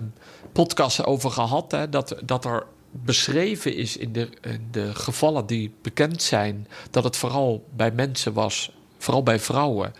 podcast 0.53 1.05
over 1.05 1.31
gehad. 1.31 1.71
Hè, 1.71 1.89
dat, 1.89 2.17
dat 2.25 2.45
er 2.45 2.67
beschreven 2.91 3.75
is 3.75 3.97
in 3.97 4.13
de, 4.13 4.29
in 4.41 4.69
de 4.71 4.95
gevallen 4.95 5.47
die 5.47 5.75
bekend 5.83 6.23
zijn... 6.23 6.69
dat 6.91 7.05
het 7.05 7.17
vooral 7.17 7.65
bij 7.77 7.91
mensen 7.91 8.33
was, 8.33 8.73
vooral 9.01 9.23
bij 9.23 9.39
vrouwen. 9.39 9.93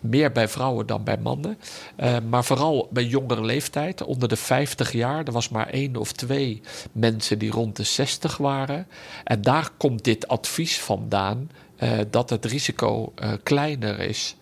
Meer 0.00 0.32
bij 0.32 0.48
vrouwen 0.48 0.86
dan 0.86 1.04
bij 1.04 1.16
mannen. 1.18 1.58
Eh, 1.96 2.16
maar 2.28 2.44
vooral 2.44 2.88
bij 2.90 3.04
jongere 3.04 3.44
leeftijd, 3.44 4.02
onder 4.04 4.28
de 4.28 4.36
50 4.36 4.92
jaar. 4.92 5.24
Er 5.24 5.32
was 5.32 5.48
maar 5.48 5.68
één 5.68 5.96
of 5.96 6.12
twee 6.12 6.60
mensen 6.92 7.38
die 7.38 7.50
rond 7.50 7.76
de 7.76 7.82
60 7.82 8.36
waren. 8.36 8.86
En 9.24 9.42
daar 9.42 9.68
komt 9.76 10.04
dit 10.04 10.28
advies 10.28 10.80
vandaan... 10.80 11.50
eh, 11.76 11.90
dat 12.10 12.30
het 12.30 12.44
risico 12.44 13.12
eh, 13.14 13.32
kleiner 13.42 14.00
is... 14.00 14.36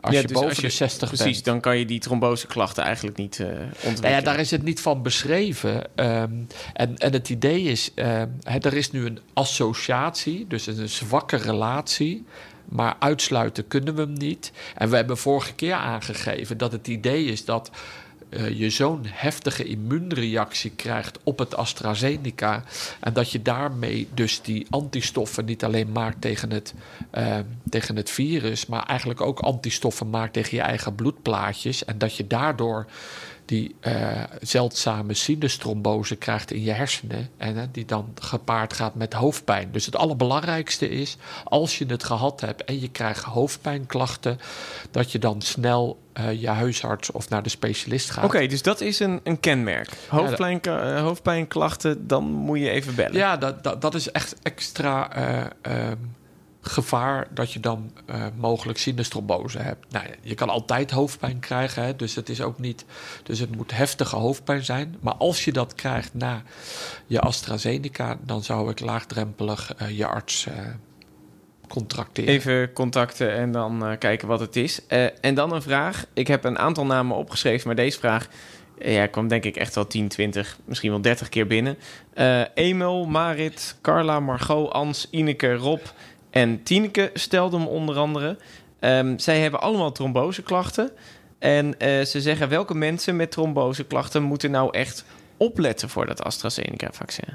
als 0.00 0.14
Ja, 0.14 0.20
je 0.20 0.26
dus 0.26 0.32
boven 0.32 0.48
als 0.48 0.56
je- 0.56 0.62
de 0.62 0.68
60 0.70 1.08
bent. 1.08 1.22
Precies, 1.22 1.42
dan 1.42 1.60
kan 1.60 1.78
je 1.78 1.84
die 1.84 2.00
tromboseklachten 2.00 2.84
eigenlijk 2.84 3.16
niet 3.16 3.40
eh 3.40 3.46
ontwikkelen. 3.48 4.00
Nou 4.00 4.14
ja, 4.14 4.20
daar 4.20 4.38
is 4.40 4.50
het 4.50 4.62
niet 4.62 4.80
van 4.80 5.02
beschreven. 5.02 5.96
Ehm, 5.96 6.30
en, 6.72 6.96
en 6.96 7.12
het 7.12 7.28
idee 7.28 7.62
is, 7.62 7.90
ehm, 7.94 8.28
hè, 8.42 8.58
er 8.58 8.74
is 8.74 8.90
nu 8.90 9.06
een 9.06 9.18
associatie, 9.32 10.44
dus 10.48 10.66
een 10.66 10.88
zwakke 10.88 11.36
relatie. 11.36 12.24
Maar 12.68 12.96
uitsluiten 12.98 13.68
kunnen 13.68 13.94
we 13.94 14.00
hem 14.00 14.12
niet. 14.12 14.52
En 14.74 14.90
we 14.90 14.96
hebben 14.96 15.16
vorige 15.16 15.54
keer 15.54 15.74
aangegeven 15.74 16.58
dat 16.58 16.72
het 16.72 16.88
idee 16.88 17.24
is 17.24 17.44
dat 17.44 17.70
eh, 18.28 18.58
je 18.58 18.70
zo'n 18.70 19.00
heftige 19.04 19.64
immuunreactie 19.64 20.70
krijgt 20.70 21.18
op 21.22 21.38
het 21.38 21.56
AstraZeneca. 21.56 22.64
En 23.00 23.12
dat 23.12 23.30
je 23.30 23.42
daarmee 23.42 24.08
dus 24.14 24.42
die 24.42 24.66
antistoffen 24.70 25.44
niet 25.44 25.64
alleen 25.64 25.92
maakt 25.92 26.20
tegen 26.20 26.50
het, 26.50 26.74
eh, 27.10 27.38
tegen 27.70 27.96
het 27.96 28.10
virus, 28.10 28.66
maar 28.66 28.82
eigenlijk 28.82 29.20
ook 29.20 29.40
antistoffen 29.40 30.10
maakt 30.10 30.32
tegen 30.32 30.56
je 30.56 30.62
eigen 30.62 30.94
bloedplaatjes. 30.94 31.84
En 31.84 31.98
dat 31.98 32.16
je 32.16 32.26
daardoor 32.26 32.86
die 33.46 33.74
eh, 33.80 34.22
zeldzame 34.40 35.14
sinustrombose 35.14 36.16
krijgt 36.16 36.50
in 36.50 36.62
je 36.62 36.72
hersenen. 36.72 37.28
En 37.36 37.68
die 37.72 37.84
dan 37.84 38.12
gepaard 38.20 38.72
gaat 38.72 38.94
met 38.94 39.12
hoofdpijn. 39.12 39.68
Dus 39.72 39.86
het 39.86 39.96
allerbelangrijkste 39.96 40.88
is, 40.88 41.16
als 41.44 41.78
je 41.78 41.86
het 41.86 42.04
gehad 42.04 42.40
hebt 42.40 42.64
en 42.64 42.80
je 42.80 42.88
krijgt 42.88 43.24
hoofdpijnklachten, 43.24 44.38
dat 44.90 45.12
je 45.12 45.18
dan 45.18 45.42
snel 45.42 45.98
eh, 46.12 46.40
je 46.40 46.48
huisarts 46.48 47.10
of 47.10 47.28
naar 47.28 47.42
de 47.42 47.48
specialist 47.48 48.10
gaat. 48.10 48.24
Oké, 48.24 48.46
dus 48.46 48.62
dat 48.62 48.80
is 48.80 49.00
een, 49.00 49.20
een 49.22 49.40
kenmerk. 49.40 49.88
Hoofdpijn, 50.08 50.60
eh, 50.60 51.00
hoofdpijnklachten, 51.00 52.06
dan 52.06 52.24
moet 52.24 52.58
je 52.58 52.70
even 52.70 52.94
bellen. 52.94 53.14
Ja, 53.14 53.36
dat, 53.36 53.64
dat, 53.64 53.80
dat 53.80 53.94
is 53.94 54.10
echt 54.10 54.36
extra 54.42 55.12
eh, 55.12 55.44
ehm, 55.62 55.96
gevaar 56.68 57.26
dat 57.30 57.52
je 57.52 57.60
dan 57.60 57.92
eh, 58.06 58.26
mogelijk 58.36 58.78
sinustrombose 58.78 59.58
hebt. 59.58 59.92
Nou, 59.92 60.06
je 60.20 60.34
kan 60.34 60.48
altijd 60.48 60.90
hoofdpijn 60.90 61.40
krijgen, 61.40 61.82
hè, 61.82 61.96
dus 61.96 62.14
het 62.14 62.28
is 62.28 62.40
ook 62.40 62.58
niet. 62.58 62.84
Dus 63.22 63.38
het 63.38 63.56
moet 63.56 63.70
heftige 63.70 64.16
hoofdpijn 64.16 64.64
zijn. 64.64 64.96
Maar 65.00 65.14
als 65.14 65.44
je 65.44 65.52
dat 65.52 65.74
krijgt 65.74 66.14
na 66.14 66.42
je 67.06 67.20
AstraZeneca, 67.20 68.18
dan 68.22 68.42
zou 68.42 68.70
ik 68.70 68.80
laagdrempelig 68.80 69.74
eh, 69.74 69.96
je 69.96 70.06
arts 70.06 70.46
eh, 70.46 70.54
contracteren. 71.68 72.34
Even 72.34 72.72
contacten 72.72 73.32
en 73.32 73.52
dan 73.52 73.96
kijken 73.98 74.28
wat 74.28 74.40
het 74.40 74.56
is. 74.56 74.86
En 75.20 75.34
dan 75.34 75.52
een 75.52 75.62
vraag. 75.62 76.06
Ik 76.12 76.26
heb 76.26 76.44
een 76.44 76.58
aantal 76.58 76.86
namen 76.86 77.16
opgeschreven, 77.16 77.66
maar 77.66 77.76
deze 77.76 77.98
vraag 77.98 78.28
ja, 78.78 79.06
kwam 79.06 79.28
denk 79.28 79.44
ik 79.44 79.56
echt 79.56 79.74
wel 79.74 79.86
10, 79.86 80.08
20, 80.08 80.58
misschien 80.64 80.90
wel 80.90 81.00
30 81.00 81.28
keer 81.28 81.46
binnen. 81.46 81.78
Emil, 82.54 83.06
Marit, 83.06 83.76
Carla, 83.82 84.20
Margot, 84.20 84.72
Ans, 84.72 85.08
Ineke, 85.10 85.54
Rob 85.54 85.80
en 86.36 86.62
Tineke 86.62 87.10
stelden 87.14 87.60
hem 87.60 87.68
onder 87.68 87.96
andere. 87.96 88.36
Ehm, 88.80 89.18
zij 89.18 89.40
hebben 89.40 89.60
allemaal 89.60 89.92
tromboseklachten. 89.92 90.90
En 91.38 91.78
eh, 91.78 92.04
ze 92.04 92.20
zeggen 92.20 92.48
welke 92.48 92.74
mensen 92.74 93.16
met 93.16 93.30
tromboseklachten 93.30 94.22
moeten 94.22 94.50
nou 94.50 94.68
echt 94.72 95.04
opletten 95.36 95.88
voor 95.88 96.06
dat 96.06 96.22
AstraZeneca-vaccin. 96.22 97.34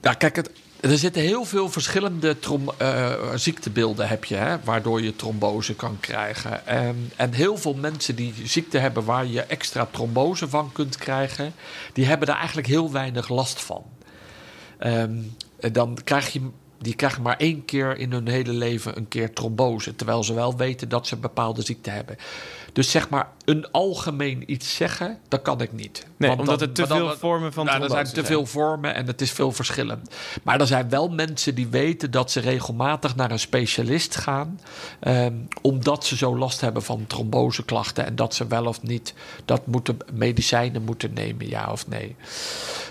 Ja, 0.00 0.12
kijk, 0.12 0.36
het, 0.36 0.50
er 0.80 0.98
zitten 0.98 1.22
heel 1.22 1.44
veel 1.44 1.68
verschillende 1.68 2.38
trom, 2.38 2.70
uh, 2.82 3.12
ziektebeelden 3.34 4.08
heb 4.08 4.24
je, 4.24 4.34
hè, 4.34 4.56
waardoor 4.64 5.02
je 5.02 5.16
trombose 5.16 5.74
kan 5.74 5.96
krijgen. 6.00 6.66
En, 6.66 7.10
en 7.16 7.32
heel 7.32 7.56
veel 7.56 7.74
mensen 7.74 8.16
die 8.16 8.34
ziekte 8.44 8.78
hebben 8.78 9.04
waar 9.04 9.26
je 9.26 9.42
extra 9.42 9.88
trombose 9.90 10.48
van 10.48 10.72
kunt 10.72 10.96
krijgen, 10.96 11.52
die 11.92 12.06
hebben 12.06 12.26
daar 12.26 12.36
eigenlijk 12.36 12.66
heel 12.66 12.92
weinig 12.92 13.28
last 13.28 13.60
van. 13.60 13.84
Um, 14.80 15.36
dan 15.72 15.98
krijg 16.04 16.32
je 16.32 16.50
die 16.78 16.94
krijgen 16.94 17.22
maar 17.22 17.36
één 17.36 17.64
keer 17.64 17.98
in 17.98 18.12
hun 18.12 18.28
hele 18.28 18.52
leven 18.52 18.96
een 18.96 19.08
keer 19.08 19.32
trombose. 19.32 19.96
Terwijl 19.96 20.24
ze 20.24 20.34
wel 20.34 20.56
weten 20.56 20.88
dat 20.88 21.06
ze 21.06 21.14
een 21.14 21.20
bepaalde 21.20 21.62
ziekte 21.62 21.90
hebben. 21.90 22.16
Dus 22.72 22.90
zeg 22.90 23.08
maar 23.08 23.28
een 23.44 23.70
algemeen 23.70 24.52
iets 24.52 24.76
zeggen, 24.76 25.18
dat 25.28 25.42
kan 25.42 25.60
ik 25.60 25.72
niet. 25.72 26.06
Nee, 26.16 26.28
Want 26.28 26.40
omdat 26.40 26.60
er 26.60 26.72
te 26.72 26.86
veel 26.86 27.16
vormen 27.16 27.52
van 27.52 27.64
nou, 27.64 27.82
Er 27.82 27.90
zijn 27.90 28.06
te 28.06 28.24
veel 28.24 28.46
vormen 28.46 28.94
en 28.94 29.06
het 29.06 29.20
is 29.20 29.30
veel 29.30 29.52
verschillend. 29.52 30.10
Maar 30.42 30.60
er 30.60 30.66
zijn 30.66 30.88
wel 30.88 31.08
mensen 31.08 31.54
die 31.54 31.66
weten 31.66 32.10
dat 32.10 32.30
ze 32.30 32.40
regelmatig 32.40 33.16
naar 33.16 33.30
een 33.30 33.38
specialist 33.38 34.16
gaan. 34.16 34.60
Um, 35.00 35.48
omdat 35.62 36.04
ze 36.04 36.16
zo 36.16 36.36
last 36.36 36.60
hebben 36.60 36.82
van 36.82 37.06
tromboseklachten. 37.06 38.06
En 38.06 38.16
dat 38.16 38.34
ze 38.34 38.46
wel 38.46 38.66
of 38.66 38.82
niet 38.82 39.14
dat 39.44 39.66
moeten, 39.66 39.96
medicijnen 40.12 40.82
moeten 40.82 41.12
nemen, 41.12 41.48
ja 41.48 41.70
of 41.70 41.88
nee. 41.88 42.16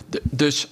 De, 0.09 0.21
dus 0.23 0.67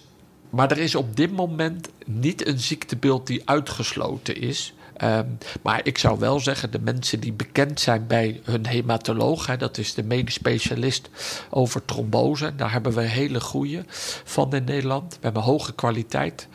maar 0.53 0.71
er 0.71 0.77
is 0.77 0.95
op 0.95 1.15
dit 1.15 1.31
moment 1.31 1.89
niet 2.05 2.47
een 2.47 2.59
ziektebeeld 2.59 3.27
die 3.27 3.41
uitgesloten 3.45 4.41
is. 4.41 4.73
Um, 5.03 5.37
maar 5.61 5.81
ik 5.83 5.97
zou 5.97 6.19
wel 6.19 6.39
zeggen, 6.39 6.71
de 6.71 6.79
mensen 6.79 7.19
die 7.19 7.33
bekend 7.33 7.79
zijn 7.79 8.07
bij 8.07 8.41
hun 8.43 8.67
hematoloog, 8.67 9.45
hè, 9.45 9.57
dat 9.57 9.77
is 9.77 9.93
de 9.93 10.03
medisch 10.03 10.33
specialist 10.33 11.09
over 11.49 11.85
trombose, 11.85 12.55
daar 12.55 12.71
hebben 12.71 12.93
we 12.93 13.01
hele 13.01 13.41
goede 13.41 13.83
van 14.23 14.53
in 14.53 14.63
Nederland. 14.63 15.13
We 15.13 15.19
hebben 15.21 15.41
hoge 15.41 15.73
kwaliteit 15.73 16.47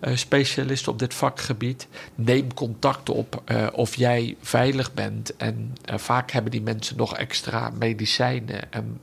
uh, 0.00 0.16
specialisten 0.16 0.92
op 0.92 0.98
dit 0.98 1.14
vakgebied. 1.14 1.88
Neem 2.14 2.54
contact 2.54 3.10
op 3.10 3.42
uh, 3.46 3.66
of 3.72 3.96
jij 3.96 4.36
veilig 4.40 4.94
bent. 4.94 5.36
En 5.36 5.74
uh, 5.90 5.98
vaak 5.98 6.30
hebben 6.30 6.50
die 6.50 6.62
mensen 6.62 6.96
nog 6.96 7.16
extra 7.16 7.70
medicijnen. 7.78 8.72
En 8.72 9.00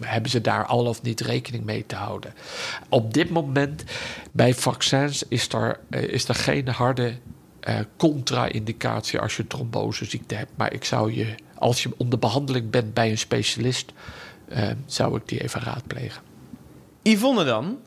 hebben 0.00 0.30
ze 0.30 0.40
daar 0.40 0.64
al 0.64 0.86
of 0.86 1.02
niet 1.02 1.20
rekening 1.20 1.64
mee 1.64 1.86
te 1.86 1.94
houden. 1.94 2.34
Op 2.88 3.14
dit 3.14 3.30
moment 3.30 3.84
bij 4.32 4.54
vaccins 4.54 5.22
is 5.28 5.48
er, 5.48 5.80
eh, 5.90 6.02
is 6.02 6.28
er 6.28 6.34
geen 6.34 6.68
harde 6.68 7.14
uh, 7.68 7.78
contra-indicatie 7.96 9.18
als 9.18 9.36
je 9.36 9.46
tromboseziekte 9.46 10.34
hebt. 10.34 10.50
Maar 10.54 10.72
ik 10.72 10.84
zou 10.84 11.14
je, 11.14 11.34
als 11.54 11.82
je 11.82 11.90
onder 11.96 12.18
behandeling 12.18 12.70
bent 12.70 12.94
bij 12.94 13.10
een 13.10 13.18
specialist, 13.18 13.92
uh, 14.48 14.70
zou 14.86 15.16
ik 15.16 15.28
die 15.28 15.42
even 15.42 15.60
raadplegen. 15.60 16.22
Yvonne 17.02 17.44
dan, 17.44 17.78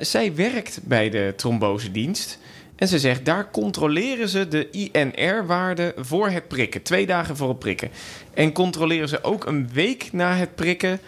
zij 0.00 0.34
werkt 0.34 0.80
bij 0.84 1.10
de 1.10 1.32
trombosedienst. 1.36 2.38
En 2.78 2.88
ze 2.88 2.98
zegt, 2.98 3.24
daar 3.24 3.50
controleren 3.50 4.28
ze 4.28 4.48
de 4.48 4.70
INR-waarde 4.70 5.94
voor 5.96 6.28
het 6.28 6.48
prikken. 6.48 6.82
Twee 6.82 7.06
dagen 7.06 7.36
voor 7.36 7.48
het 7.48 7.58
prikken. 7.58 7.90
En 8.34 8.52
controleren 8.52 9.08
ze 9.08 9.24
ook 9.24 9.46
een 9.46 9.68
week 9.72 10.08
na 10.12 10.34
het 10.34 10.54
prikken 10.54 11.00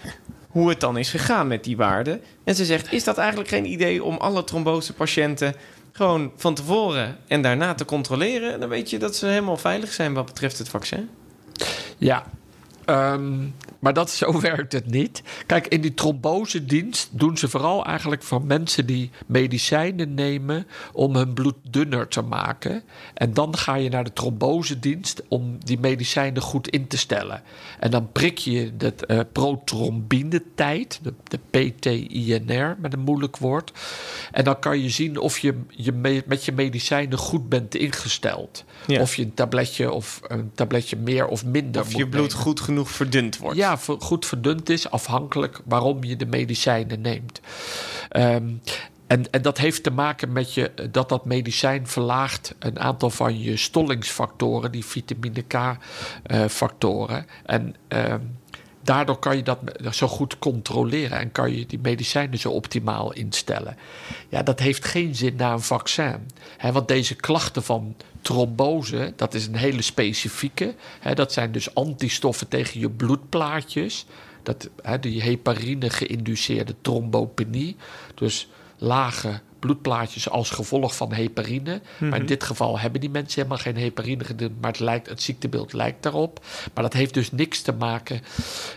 hoe 0.49 0.69
het 0.69 0.81
dan 0.81 0.99
is 0.99 1.11
gegaan 1.11 1.47
met 1.47 1.65
die 1.65 1.77
waarde. 1.77 2.21
En 2.45 2.55
ze 2.55 2.65
zegt, 2.65 2.93
is 2.93 3.05
dat 3.05 3.19
eigenlijk 3.19 3.49
geen 3.49 3.67
idee 3.67 4.05
om 4.05 4.17
alle 4.17 4.45
trombosepatiënten 4.45 5.55
gewoon 5.93 6.33
van 6.37 6.55
tevoren 6.55 7.19
en 7.27 7.43
daarna 7.43 7.75
te 7.75 7.85
controleren? 7.85 8.61
Dan 8.61 8.69
weet 8.69 8.91
je 8.91 8.99
dat 8.99 9.17
ze 9.17 9.27
helemaal 9.27 9.57
veilig 9.57 9.93
zijn 9.93 10.15
wat 10.15 10.27
betreft 10.27 10.59
het 10.59 10.69
vaccin. 10.69 11.11
Ja, 11.99 12.25
Um, 12.91 13.55
maar 13.79 13.95
dat, 13.95 14.11
zo 14.21 14.41
werkt 14.41 14.73
het 14.73 14.87
niet. 14.87 15.23
Kijk, 15.47 15.67
in 15.67 15.81
die 15.81 15.95
trombosedienst 15.95 17.09
doen 17.13 17.37
ze 17.37 17.49
vooral 17.49 17.85
eigenlijk 17.85 18.23
van 18.23 18.47
mensen 18.47 18.87
die 18.87 19.11
medicijnen 19.27 20.15
nemen 20.15 20.67
om 20.93 21.17
hun 21.17 21.35
bloed 21.35 21.57
dunner 21.71 22.09
te 22.09 22.23
maken. 22.23 22.83
En 23.15 23.35
dan 23.35 23.57
ga 23.57 23.75
je 23.75 23.89
naar 23.89 24.05
de 24.05 24.13
trombosedienst 24.13 25.23
om 25.29 25.59
die 25.65 25.79
medicijnen 25.79 26.43
goed 26.43 26.69
in 26.69 26.87
te 26.87 26.99
stellen. 26.99 27.43
En 27.79 27.91
dan 27.91 28.13
prik 28.13 28.39
je 28.39 28.77
de 28.77 28.95
uh, 29.07 29.21
protrombine-tijd, 29.33 31.01
de, 31.03 31.15
de 31.25 31.39
PTINR 31.51 32.77
met 32.81 32.93
een 32.93 33.01
moeilijk 33.01 33.37
woord. 33.37 33.73
En 34.33 34.45
dan 34.45 34.59
kan 34.59 34.83
je 34.83 34.89
zien 34.89 35.19
of 35.19 35.39
je, 35.39 35.55
je 35.69 35.93
met 36.27 36.45
je 36.45 36.53
medicijnen 36.53 37.19
goed 37.19 37.49
bent 37.49 37.75
ingesteld. 37.75 38.65
Ja. 38.87 39.01
Of 39.01 39.17
je 39.17 39.23
een 39.23 39.35
tabletje 39.35 39.93
of 39.93 40.21
een 40.29 40.51
tabletje 40.55 40.97
meer 40.97 41.27
of 41.27 41.45
minder 41.45 41.81
Of 41.81 41.93
je 41.93 42.09
bloed 42.09 42.29
nemen. 42.29 42.43
goed 42.45 42.61
genoeg 42.61 42.80
verdund 42.85 43.39
wordt. 43.39 43.57
Ja, 43.57 43.77
goed 43.99 44.27
verdund 44.27 44.69
is, 44.69 44.91
afhankelijk 44.91 45.61
waarom 45.65 46.05
je 46.05 46.17
de 46.17 46.27
medicijnen 46.27 47.01
neemt. 47.01 47.41
Um, 48.17 48.61
en, 49.07 49.31
en, 49.31 49.43
dat 49.43 49.59
heeft 49.59 49.83
te 49.83 49.91
maken 49.91 50.33
met 50.33 50.55
je, 50.55 50.73
dat 50.91 51.09
dat 51.09 51.25
medicijn 51.25 51.87
verlaagt 51.87 52.55
een 52.59 52.79
aantal 52.79 53.11
van 53.11 53.41
je 53.41 53.57
stollingsfactoren, 53.57 54.73
die 54.73 54.85
vitamine 54.85 55.43
K-factoren. 55.43 57.27
Uh, 57.27 57.55
en 57.55 57.75
uh, 57.89 58.15
daardoor 58.83 59.19
kan 59.19 59.37
je 59.37 59.43
dat 59.43 59.59
zo 59.91 60.07
goed 60.07 60.39
controleren 60.39 61.19
en 61.19 61.33
kan 61.33 61.57
je 61.57 61.67
die 61.67 61.79
medicijnen 61.83 62.39
zo 62.39 62.51
optimaal 62.51 63.13
instellen. 63.13 63.77
Ja, 64.29 64.43
dat 64.43 64.59
heeft 64.59 64.85
geen 64.85 65.15
zin 65.15 65.37
na 65.37 65.53
een 65.53 65.61
vaccin. 65.61 66.29
He, 66.57 66.73
want 66.73 66.89
deze 66.89 67.15
klachten 67.15 67.63
van 67.63 67.97
trombose, 68.23 69.13
dat 69.17 69.35
is 69.35 69.47
een 69.47 69.57
hele 69.57 69.83
specifieke. 69.83 70.75
He, 71.01 71.15
dat 71.15 71.33
zijn 71.33 71.53
dus 71.53 71.75
antistoffen 71.75 72.49
tegen 72.49 72.81
je 72.81 72.91
bloedplaatjes. 72.91 74.07
Dat, 74.43 74.69
he, 74.83 74.99
die 74.99 75.23
heparine 75.23 75.91
geïnduceerde 75.91 76.75
trombopenie. 76.81 77.77
Dus 78.15 78.49
lage 78.79 79.41
bloedplaatjes 79.61 80.31
als 80.31 80.51
gevolg 80.51 80.97
van 80.97 81.13
heparine. 81.13 81.75
Mm 81.75 81.81
-hmm. 81.99 82.09
Maar 82.09 82.21
in 82.21 82.27
dit 82.27 82.45
geval 82.45 82.79
hebben 82.79 83.01
die 83.01 83.11
mensen 83.11 83.35
helemaal 83.35 83.63
geen 83.63 83.77
heparine 83.77 84.25
gedaan, 84.25 84.57
maar 84.61 84.71
het, 84.71 84.81
lijkt, 84.81 85.09
het 85.09 85.23
ziektebeeld 85.23 85.73
lijkt 85.73 86.03
daarop. 86.03 86.45
Maar 86.75 86.85
dat 86.85 86.93
heeft 86.93 87.15
dus 87.15 87.33
niks 87.33 87.63
te 87.63 87.73
maken 87.73 88.21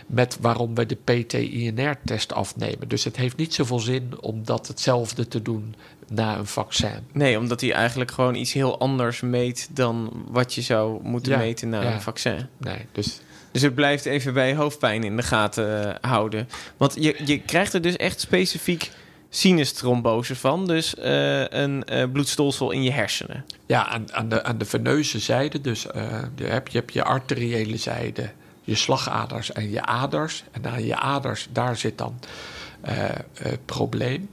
met 0.06 0.38
waarom 0.40 0.74
we 0.74 0.86
de 0.86 0.98
PT-INR-test 1.04 2.32
afnemen. 2.32 2.88
Dus 2.88 3.04
het 3.04 3.16
heeft 3.16 3.36
niet 3.36 3.54
zoveel 3.54 3.80
zin 3.80 4.12
om 4.20 4.44
dat 4.44 4.68
hetzelfde 4.68 5.28
te 5.28 5.42
doen 5.42 5.74
na 6.08 6.38
een 6.38 6.46
vaccin. 6.46 7.06
Nee, 7.12 7.38
omdat 7.38 7.60
hij 7.60 7.72
eigenlijk 7.72 8.10
gewoon 8.10 8.34
iets 8.34 8.52
heel 8.52 8.78
anders 8.78 9.20
meet 9.20 9.68
dan 9.70 10.24
wat 10.28 10.54
je 10.54 10.62
zou 10.62 11.02
moeten 11.02 11.32
ja, 11.32 11.38
meten 11.38 11.68
na 11.68 11.82
ja. 11.82 11.92
een 11.92 12.02
vaccin. 12.02 12.46
Nee, 12.56 12.86
dus 12.92 13.20
dus 13.54 13.62
het 13.62 13.74
blijft 13.74 14.04
even 14.04 14.34
bij 14.34 14.54
hoofdpijn 14.54 15.04
in 15.04 15.16
de 15.16 15.22
gaten 15.22 15.86
uh, 15.86 16.10
houden. 16.10 16.48
Want 16.76 16.94
je, 16.98 17.20
je 17.24 17.40
krijgt 17.40 17.72
er 17.72 17.82
dus 17.82 17.96
echt 17.96 18.20
specifiek 18.20 18.90
sinustrombose 19.36 20.36
van. 20.36 20.66
Dus 20.66 20.94
uh, 20.94 21.48
een 21.48 21.84
uh, 21.92 22.04
bloedstolsel 22.12 22.70
in 22.70 22.82
je 22.82 22.92
hersenen. 22.92 23.44
Ja, 23.66 23.86
aan, 23.86 24.12
aan, 24.12 24.28
de, 24.28 24.44
aan 24.44 24.58
de 24.58 24.64
veneuze 24.64 25.18
zijde. 25.18 25.60
Dus 25.60 25.86
uh, 25.86 26.02
je, 26.36 26.44
hebt, 26.44 26.72
je 26.72 26.82
je 26.86 27.04
arteriële 27.04 27.76
zijde, 27.76 28.30
je 28.60 28.74
slagaders 28.74 29.52
en 29.52 29.70
je 29.70 29.82
aders. 29.82 30.44
En 30.50 30.66
aan 30.66 30.84
je 30.84 30.96
aders, 30.96 31.48
daar 31.52 31.76
zit 31.76 31.98
dan 31.98 32.18
het 33.32 33.64
probleem. 33.64 34.30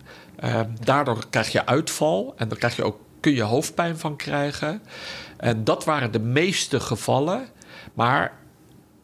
daardoor 0.83 1.23
krijg 1.29 1.51
je 1.51 1.65
uitval 1.65 2.33
en 2.37 2.47
dan 2.47 2.57
krijg 2.57 2.75
je 2.75 2.83
ook, 2.83 2.99
kun 3.19 3.33
je 3.33 3.41
hoofdpijn 3.41 3.97
van 3.97 4.15
krijgen. 4.15 4.81
En 5.37 5.63
dat 5.63 5.85
waren 5.85 6.11
de 6.11 6.19
meeste 6.19 6.79
gevallen. 6.79 7.47
Maar 7.93 8.31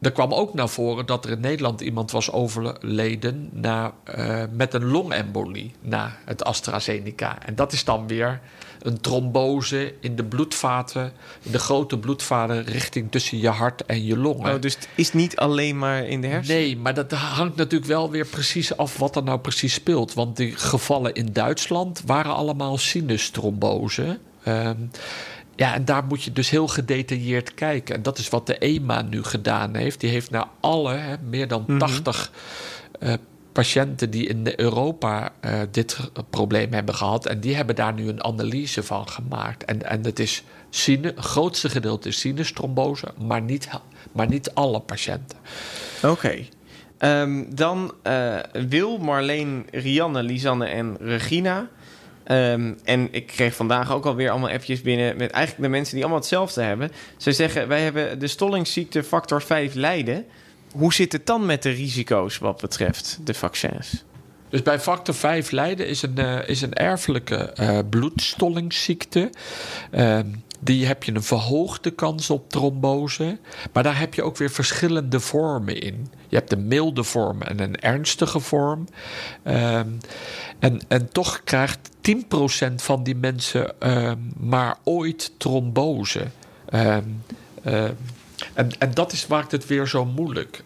er 0.02 0.12
kwam 0.12 0.34
ook 0.34 0.54
naar 0.54 0.70
voren 0.70 1.06
dat 1.06 1.26
er 1.26 1.32
in 1.32 1.40
Nederland 1.40 1.82
iemand 1.82 2.12
was 2.12 2.32
overleden 2.32 3.50
na, 3.54 3.94
uh, 4.18 4.44
met 4.52 4.74
een 4.74 4.86
longembolie 4.86 5.74
na 5.82 6.18
het 6.26 6.44
AstraZeneca. 6.44 7.38
En 7.46 7.56
dat 7.56 7.74
is 7.74 7.84
dan 7.84 8.08
weer 8.08 8.40
een 8.82 9.02
trombose 9.02 9.94
in 10.00 10.16
de 10.16 10.24
bloedvaten, 10.24 11.12
in 11.42 11.52
de 11.52 11.60
grote 11.60 11.98
bloedvaten 11.98 12.64
richting 12.64 13.12
tussen 13.12 13.40
je 13.40 13.48
hart 13.48 13.86
en 13.86 14.06
je 14.06 14.18
longen. 14.18 14.54
Oh, 14.54 14.62
dus 14.62 14.76
het 14.76 14.88
is 14.96 15.14
niet 15.14 15.38
alleen 15.38 15.78
maar 15.78 16.06
in 16.06 16.22
de 16.22 16.28
hersenen? 16.28 16.62
Nee, 16.62 16.78
maar 16.78 16.94
dat 16.94 17.12
hangt 17.12 17.56
natuurlijk 17.56 17.92
wel 17.92 18.12
weer 18.12 18.26
precies 18.26 18.78
af 18.78 18.98
wat 18.98 19.16
er 19.16 19.24
nou 19.24 19.40
precies 19.40 19.74
speelt. 19.74 20.14
Want 20.14 20.38
die 20.38 20.56
gevallen 20.56 21.14
in 21.14 21.34
Duitsland 21.34 22.02
waren 22.06 22.36
allemaal 22.36 22.78
sinustrombose. 22.78 24.20
Um, 24.48 24.92
ja, 25.58 25.74
en 25.74 25.86
daar 25.86 26.04
moet 26.04 26.24
je 26.24 26.32
dus 26.32 26.50
heel 26.50 26.68
gedetailleerd 26.68 27.54
kijken. 27.54 27.96
En 27.96 28.02
dat 28.02 28.18
is 28.18 28.30
wat 28.30 28.48
de 28.48 28.58
EMA 28.58 29.02
nu 29.02 29.24
gedaan 29.24 29.76
heeft. 29.76 30.00
Die 30.00 30.10
heeft 30.10 30.32
naar 30.32 30.48
alle, 30.60 30.94
hè, 30.94 31.16
meer 31.30 31.48
dan 31.48 31.62
mm 31.62 31.68
-hmm. 31.68 31.78
80 31.80 32.32
uh, 33.00 33.14
patiënten 33.52 34.10
die 34.10 34.28
in 34.28 34.54
Europa 34.56 35.32
uh, 35.42 35.60
dit 35.72 35.98
probleem 36.30 36.74
hebben 36.74 36.96
gehad. 36.96 37.26
En 37.26 37.40
die 37.40 37.56
hebben 37.56 37.76
daar 37.76 37.94
nu 37.94 38.08
een 38.08 38.24
analyse 38.24 38.84
van 38.84 39.10
gemaakt. 39.10 39.66
En, 39.66 39.84
en 39.84 40.04
het 40.04 40.20
is 40.20 40.44
sine, 40.70 41.08
het 41.08 41.26
grootste 41.26 41.70
gedeelte 41.70 42.08
is 42.08 42.20
sinustrombose, 42.20 43.08
maar 43.20 43.42
niet, 43.42 43.70
maar 44.12 44.28
niet 44.28 44.52
alle 44.54 44.80
patiënten. 44.80 45.38
Oké. 45.98 46.12
Okay. 46.12 46.50
Um, 47.00 47.56
dan 47.56 47.94
uh, 48.04 48.36
Wil, 48.70 48.98
Marleen, 48.98 49.66
Rianne, 49.72 50.24
Lisanne 50.24 50.66
en 50.66 50.98
Regina. 51.00 51.70
Um, 52.32 52.78
en 52.84 53.08
ik 53.12 53.28
kreeg 53.28 53.56
vandaag 53.56 53.92
ook 53.92 54.06
alweer 54.06 54.30
allemaal 54.30 54.50
appjes 54.50 54.82
binnen 54.82 55.18
met 55.18 55.32
eigenlijk 55.32 55.64
de 55.64 55.70
mensen 55.70 55.94
die 55.94 56.04
allemaal 56.04 56.22
hetzelfde 56.22 56.62
hebben. 56.62 56.92
Ze 57.18 57.32
zeggen, 57.32 57.68
wij 57.68 57.82
hebben 57.82 58.20
de 58.20 58.28
stollingsziekte 58.28 59.04
factor 59.04 59.42
5 59.42 59.74
lijden. 59.74 60.26
hoe 60.72 60.94
zit 60.94 61.12
het 61.12 61.26
dan 61.26 61.46
met 61.46 61.64
de 61.64 61.70
risico's 61.70 62.38
wat 62.38 62.62
betreft 62.62 63.20
de 63.24 63.34
vaccins? 63.34 64.06
Dus 64.50 64.62
bij 64.62 64.80
factor 64.80 65.16
5 65.16 65.52
lijden 65.52 65.88
is 65.88 66.02
een, 66.02 66.20
uh, 66.20 66.50
is 66.50 66.62
een 66.62 66.74
erfelijke 66.74 67.54
uh, 67.60 67.80
bloedstollingsziekte. 67.90 69.30
Uh, 69.92 70.20
die 70.60 70.86
heb 70.86 71.04
je 71.04 71.14
een 71.16 71.24
verhoogde 71.24 71.92
kans 71.92 72.30
op 72.30 72.50
trombose. 72.50 73.38
Maar 73.74 73.84
daar 73.84 74.00
heb 74.00 74.14
je 74.14 74.24
ook 74.24 74.38
weer 74.38 74.50
verschillende 74.50 75.20
vormen 75.20 75.82
in. 75.82 76.08
Je 76.28 76.36
hebt 76.36 76.52
een 76.52 76.68
milde 76.68 77.04
vorm 77.04 77.42
en 77.42 77.60
een 77.60 77.80
ernstige 77.80 78.40
vorm. 78.40 78.88
Um, 79.44 79.98
en, 80.60 80.80
en 80.88 81.12
toch 81.12 81.42
krijgt 81.44 81.90
10% 82.70 82.74
van 82.76 83.04
die 83.04 83.16
mensen 83.16 83.92
um, 83.98 84.34
maar 84.38 84.78
ooit 84.84 85.32
trombose. 85.38 86.28
Um, 86.74 87.24
en, 88.54 88.70
en 88.80 88.92
dat 88.94 89.12
is, 89.12 89.28
maakt 89.28 89.52
het 89.52 89.68
weer 89.68 89.88
zo 89.88 90.06
moeilijk. 90.06 90.64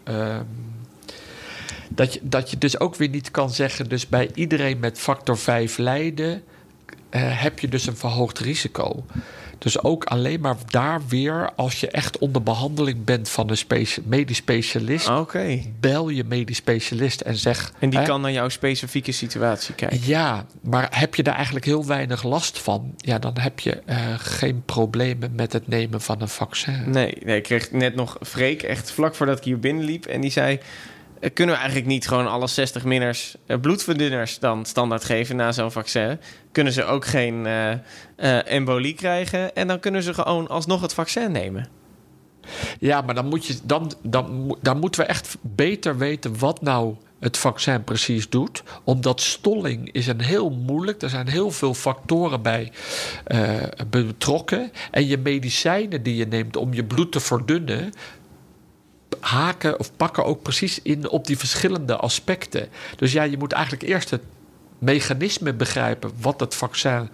dat, 1.88 2.14
je, 2.14 2.20
dat 2.22 2.50
je 2.50 2.58
dus 2.58 2.80
ook 2.80 2.96
weer 2.96 3.08
niet 3.08 3.30
kan 3.30 3.50
zeggen, 3.50 3.88
dus 3.88 4.08
bij 4.08 4.30
iedereen 4.34 4.78
met 4.78 4.98
factor 4.98 5.38
5 5.38 5.78
lijden, 5.78 6.42
uh, 7.10 7.42
heb 7.42 7.58
je 7.58 7.68
dus 7.68 7.86
een 7.86 7.96
verhoogd 7.96 8.38
risico. 8.38 9.04
Dus 9.62 9.82
ook 9.82 10.04
alleen 10.04 10.40
maar 10.40 10.56
daar 10.66 11.00
weer, 11.08 11.50
als 11.56 11.80
je 11.80 11.90
echt 11.90 12.18
onder 12.18 12.42
behandeling 12.42 13.04
bent 13.04 13.28
van 13.28 13.50
een 13.50 13.86
medisch 14.04 14.36
specialist, 14.36 15.08
okay. 15.08 15.72
bel 15.80 16.08
je 16.08 16.24
medisch 16.24 16.56
specialist 16.56 17.20
en 17.20 17.36
zeg. 17.36 17.72
En 17.78 17.90
die 17.90 17.98
hè, 17.98 18.04
kan 18.04 18.20
naar 18.20 18.32
jouw 18.32 18.48
specifieke 18.48 19.12
situatie 19.12 19.74
kijken. 19.74 20.00
Ja, 20.04 20.46
maar 20.60 20.88
heb 20.90 21.14
je 21.14 21.22
daar 21.22 21.34
eigenlijk 21.34 21.64
heel 21.64 21.86
weinig 21.86 22.22
last 22.22 22.58
van? 22.58 22.94
Ja, 22.96 23.18
dan 23.18 23.38
heb 23.38 23.60
je 23.60 23.82
uh, 23.88 23.96
geen 24.16 24.62
problemen 24.64 25.32
met 25.34 25.52
het 25.52 25.68
nemen 25.68 26.00
van 26.00 26.20
een 26.20 26.28
vaccin. 26.28 26.82
Nee, 26.86 27.16
nee, 27.24 27.36
ik 27.36 27.42
kreeg 27.42 27.70
net 27.70 27.94
nog 27.94 28.16
Freek, 28.20 28.62
echt 28.62 28.90
vlak 28.90 29.14
voordat 29.14 29.38
ik 29.38 29.44
hier 29.44 29.58
binnenliep. 29.58 30.06
En 30.06 30.20
die 30.20 30.30
zei: 30.30 30.60
kunnen 31.30 31.54
we 31.54 31.60
eigenlijk 31.60 31.90
niet 31.90 32.08
gewoon 32.08 32.26
alle 32.26 32.46
60 32.46 32.84
minners 32.84 33.36
uh, 33.46 33.60
bloedverdunners 33.60 34.38
dan 34.38 34.64
standaard 34.64 35.04
geven 35.04 35.36
na 35.36 35.52
zo'n 35.52 35.72
vaccin? 35.72 36.18
Kunnen 36.52 36.72
ze 36.72 36.84
ook 36.84 37.06
geen 37.06 37.46
uh, 37.46 38.52
embolie 38.52 38.94
krijgen 38.94 39.54
en 39.54 39.66
dan 39.66 39.80
kunnen 39.80 40.02
ze 40.02 40.14
gewoon 40.14 40.48
alsnog 40.48 40.80
het 40.80 40.94
vaccin 40.94 41.32
nemen? 41.32 41.68
Ja, 42.78 43.00
maar 43.00 43.14
dan, 43.14 43.26
moet 43.26 43.46
je, 43.46 43.58
dan, 43.64 43.92
dan, 44.02 44.56
dan 44.60 44.78
moeten 44.78 45.00
we 45.00 45.06
echt 45.06 45.36
beter 45.40 45.98
weten 45.98 46.38
wat 46.38 46.62
nou 46.62 46.96
het 47.20 47.38
vaccin 47.38 47.84
precies 47.84 48.28
doet. 48.28 48.62
Omdat 48.84 49.20
stolling 49.20 49.92
is 49.92 50.06
een 50.06 50.20
heel 50.20 50.50
moeilijk. 50.50 51.02
Er 51.02 51.08
zijn 51.08 51.28
heel 51.28 51.50
veel 51.50 51.74
factoren 51.74 52.42
bij 52.42 52.72
betrokken. 53.90 54.72
En 54.90 55.06
je 55.06 55.18
medicijnen 55.18 56.02
die 56.02 56.16
je 56.16 56.26
neemt 56.26 56.56
om 56.56 56.74
je 56.74 56.84
bloed 56.84 57.12
te 57.12 57.20
verdunnen 57.20 57.92
haken 59.22 59.78
of 59.78 59.96
pakken 59.96 60.24
ook 60.24 60.42
precies 60.42 60.82
in 60.82 61.08
op 61.08 61.26
die 61.26 61.38
verschillende 61.38 61.96
aspecten. 61.96 62.68
Dus 62.96 63.12
ja, 63.12 63.22
je 63.22 63.38
moet 63.38 63.52
eigenlijk 63.52 63.82
eerst 63.82 64.10
het 64.10 64.22
mechanisme 64.78 65.52
begrijpen 65.52 66.10
wat 66.20 66.40
het 66.40 66.54
vaccin 66.54 67.08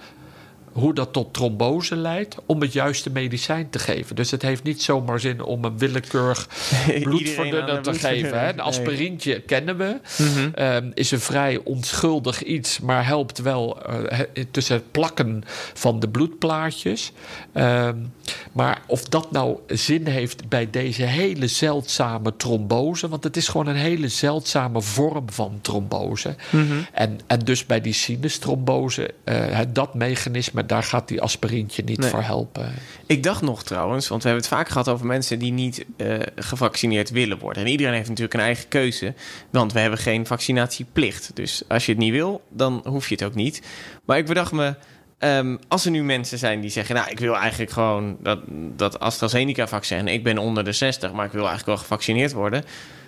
hoe 0.78 0.94
dat 0.94 1.12
tot 1.12 1.34
trombose 1.34 1.96
leidt, 1.96 2.36
om 2.46 2.60
het 2.60 2.72
juiste 2.72 3.10
medicijn 3.10 3.70
te 3.70 3.78
geven. 3.78 4.16
Dus 4.16 4.30
het 4.30 4.42
heeft 4.42 4.62
niet 4.62 4.82
zomaar 4.82 5.20
zin 5.20 5.42
om 5.42 5.64
een 5.64 5.78
willekeurig 5.78 6.48
bloedverdunner 7.02 7.82
te 7.82 7.94
geven. 7.94 8.40
Hè. 8.40 8.48
Een 8.48 8.60
aspirintje 8.60 9.40
kennen 9.40 9.76
we. 9.76 9.96
-hmm. 10.16 10.52
um, 10.64 10.90
is 10.94 11.10
een 11.10 11.20
vrij 11.20 11.60
onschuldig 11.64 12.42
iets, 12.42 12.80
maar 12.80 13.06
helpt 13.06 13.38
wel 13.38 13.78
uh, 13.90 14.18
tussen 14.50 14.74
het 14.74 14.90
plakken 14.90 15.42
van 15.74 16.00
de 16.00 16.08
bloedplaatjes. 16.08 17.12
Um, 17.54 18.12
maar 18.52 18.82
of 18.86 19.04
dat 19.04 19.30
nou 19.30 19.58
zin 19.66 20.06
heeft 20.06 20.48
bij 20.48 20.70
deze 20.70 21.02
hele 21.02 21.46
zeldzame 21.46 22.36
trombose, 22.36 23.08
want 23.08 23.24
het 23.24 23.36
is 23.36 23.48
gewoon 23.48 23.66
een 23.66 23.76
hele 23.76 24.08
zeldzame 24.08 24.82
vorm 24.82 25.30
van 25.30 25.58
trombose. 25.60 26.36
-hmm. 26.50 26.86
en, 26.92 27.20
en 27.26 27.38
dus 27.38 27.66
bij 27.66 27.80
die 27.80 27.92
sinustrombose, 27.92 29.14
uh, 29.24 29.58
dat 29.68 29.94
mechanisme 29.94 30.66
daar 30.68 30.82
gaat 30.82 31.08
die 31.08 31.20
aspirintje 31.20 31.82
niet 31.84 31.98
nee. 31.98 32.10
voor 32.10 32.22
helpen. 32.22 32.72
Ik 33.06 33.22
dacht 33.22 33.42
nog 33.42 33.62
trouwens, 33.62 34.08
want 34.08 34.22
we 34.22 34.28
hebben 34.28 34.46
het 34.46 34.56
vaak 34.56 34.68
gehad 34.68 34.88
over 34.88 35.06
mensen 35.06 35.38
die 35.38 35.52
niet 35.52 35.84
uh, 35.96 36.16
gevaccineerd 36.36 37.10
willen 37.10 37.38
worden. 37.38 37.64
En 37.64 37.70
iedereen 37.70 37.94
heeft 37.94 38.08
natuurlijk 38.08 38.34
een 38.34 38.40
eigen 38.40 38.68
keuze, 38.68 39.14
want 39.50 39.72
we 39.72 39.80
hebben 39.80 39.98
geen 39.98 40.26
vaccinatieplicht. 40.26 41.30
Dus 41.34 41.62
als 41.68 41.86
je 41.86 41.92
het 41.92 42.00
niet 42.00 42.12
wil, 42.12 42.42
dan 42.48 42.82
hoef 42.84 43.08
je 43.08 43.14
het 43.14 43.24
ook 43.24 43.34
niet. 43.34 43.62
Maar 44.04 44.18
ik 44.18 44.26
bedacht 44.26 44.52
me, 44.52 44.74
um, 45.18 45.58
als 45.68 45.84
er 45.84 45.90
nu 45.90 46.04
mensen 46.04 46.38
zijn 46.38 46.60
die 46.60 46.70
zeggen: 46.70 46.94
Nou, 46.94 47.10
ik 47.10 47.18
wil 47.18 47.36
eigenlijk 47.36 47.70
gewoon 47.70 48.16
dat, 48.20 48.40
dat 48.76 49.00
AstraZeneca-vaccin. 49.00 50.08
Ik 50.08 50.22
ben 50.22 50.38
onder 50.38 50.64
de 50.64 50.72
60, 50.72 51.12
maar 51.12 51.26
ik 51.26 51.32
wil 51.32 51.46
eigenlijk 51.46 51.68
wel 51.68 51.86
gevaccineerd 51.86 52.32
worden. 52.32 52.64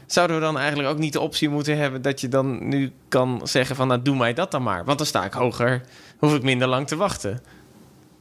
Zouden 0.06 0.36
we 0.36 0.42
dan 0.42 0.58
eigenlijk 0.58 0.88
ook 0.88 0.98
niet 0.98 1.12
de 1.12 1.20
optie 1.20 1.48
moeten 1.48 1.76
hebben 1.76 2.02
dat 2.02 2.20
je 2.20 2.28
dan 2.28 2.68
nu 2.68 2.92
kan 3.08 3.40
zeggen: 3.44 3.76
van 3.76 3.88
nou, 3.88 4.02
doe 4.02 4.16
mij 4.16 4.34
dat 4.34 4.50
dan 4.50 4.62
maar. 4.62 4.84
Want 4.84 4.98
dan 4.98 5.06
sta 5.06 5.24
ik 5.24 5.32
hoger, 5.32 5.82
hoef 6.20 6.34
ik 6.34 6.42
minder 6.42 6.68
lang 6.68 6.86
te 6.86 6.96
wachten. 6.96 7.42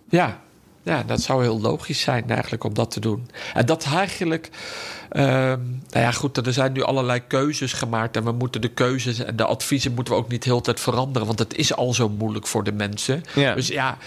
Ja, 0.10 0.40
ja, 0.84 1.04
dat 1.04 1.22
zou 1.22 1.42
heel 1.42 1.62
logisch 1.62 2.02
zijn 2.02 2.30
eigenlijk 2.30 2.64
om 2.64 2.74
dat 2.74 2.92
te 2.92 3.00
doen. 3.00 3.30
En 3.54 3.66
dat 3.66 3.86
eigenlijk... 3.94 4.50
Uh, 5.12 5.24
nou 5.24 5.60
ja, 5.90 6.12
goed, 6.12 6.38
er 6.38 6.54
zijn 6.54 6.72
nu 6.72 6.84
allerlei 6.84 7.22
keuzes 7.28 7.74
gemaakt... 7.74 8.16
en 8.16 8.24
we 8.24 8.32
moeten 8.32 8.62
de 8.62 8.68
keuzes 8.68 9.20
en 9.20 9.36
de 9.36 9.46
adviezen 9.46 9.94
moeten 9.94 10.14
we 10.14 10.20
ook 10.20 10.30
niet 10.30 10.44
heel 10.44 10.58
de 10.58 10.64
tijd 10.64 10.80
veranderen... 10.80 11.28
want 11.28 11.40
het 11.40 11.56
is 11.56 11.76
al 11.76 11.94
zo 11.94 12.10
moeilijk 12.10 12.48
voor 12.48 12.64
de 12.64 12.72
mensen. 12.72 13.24
Ja. 13.36 13.56
Dus 13.56 13.68
ja, 13.68 13.98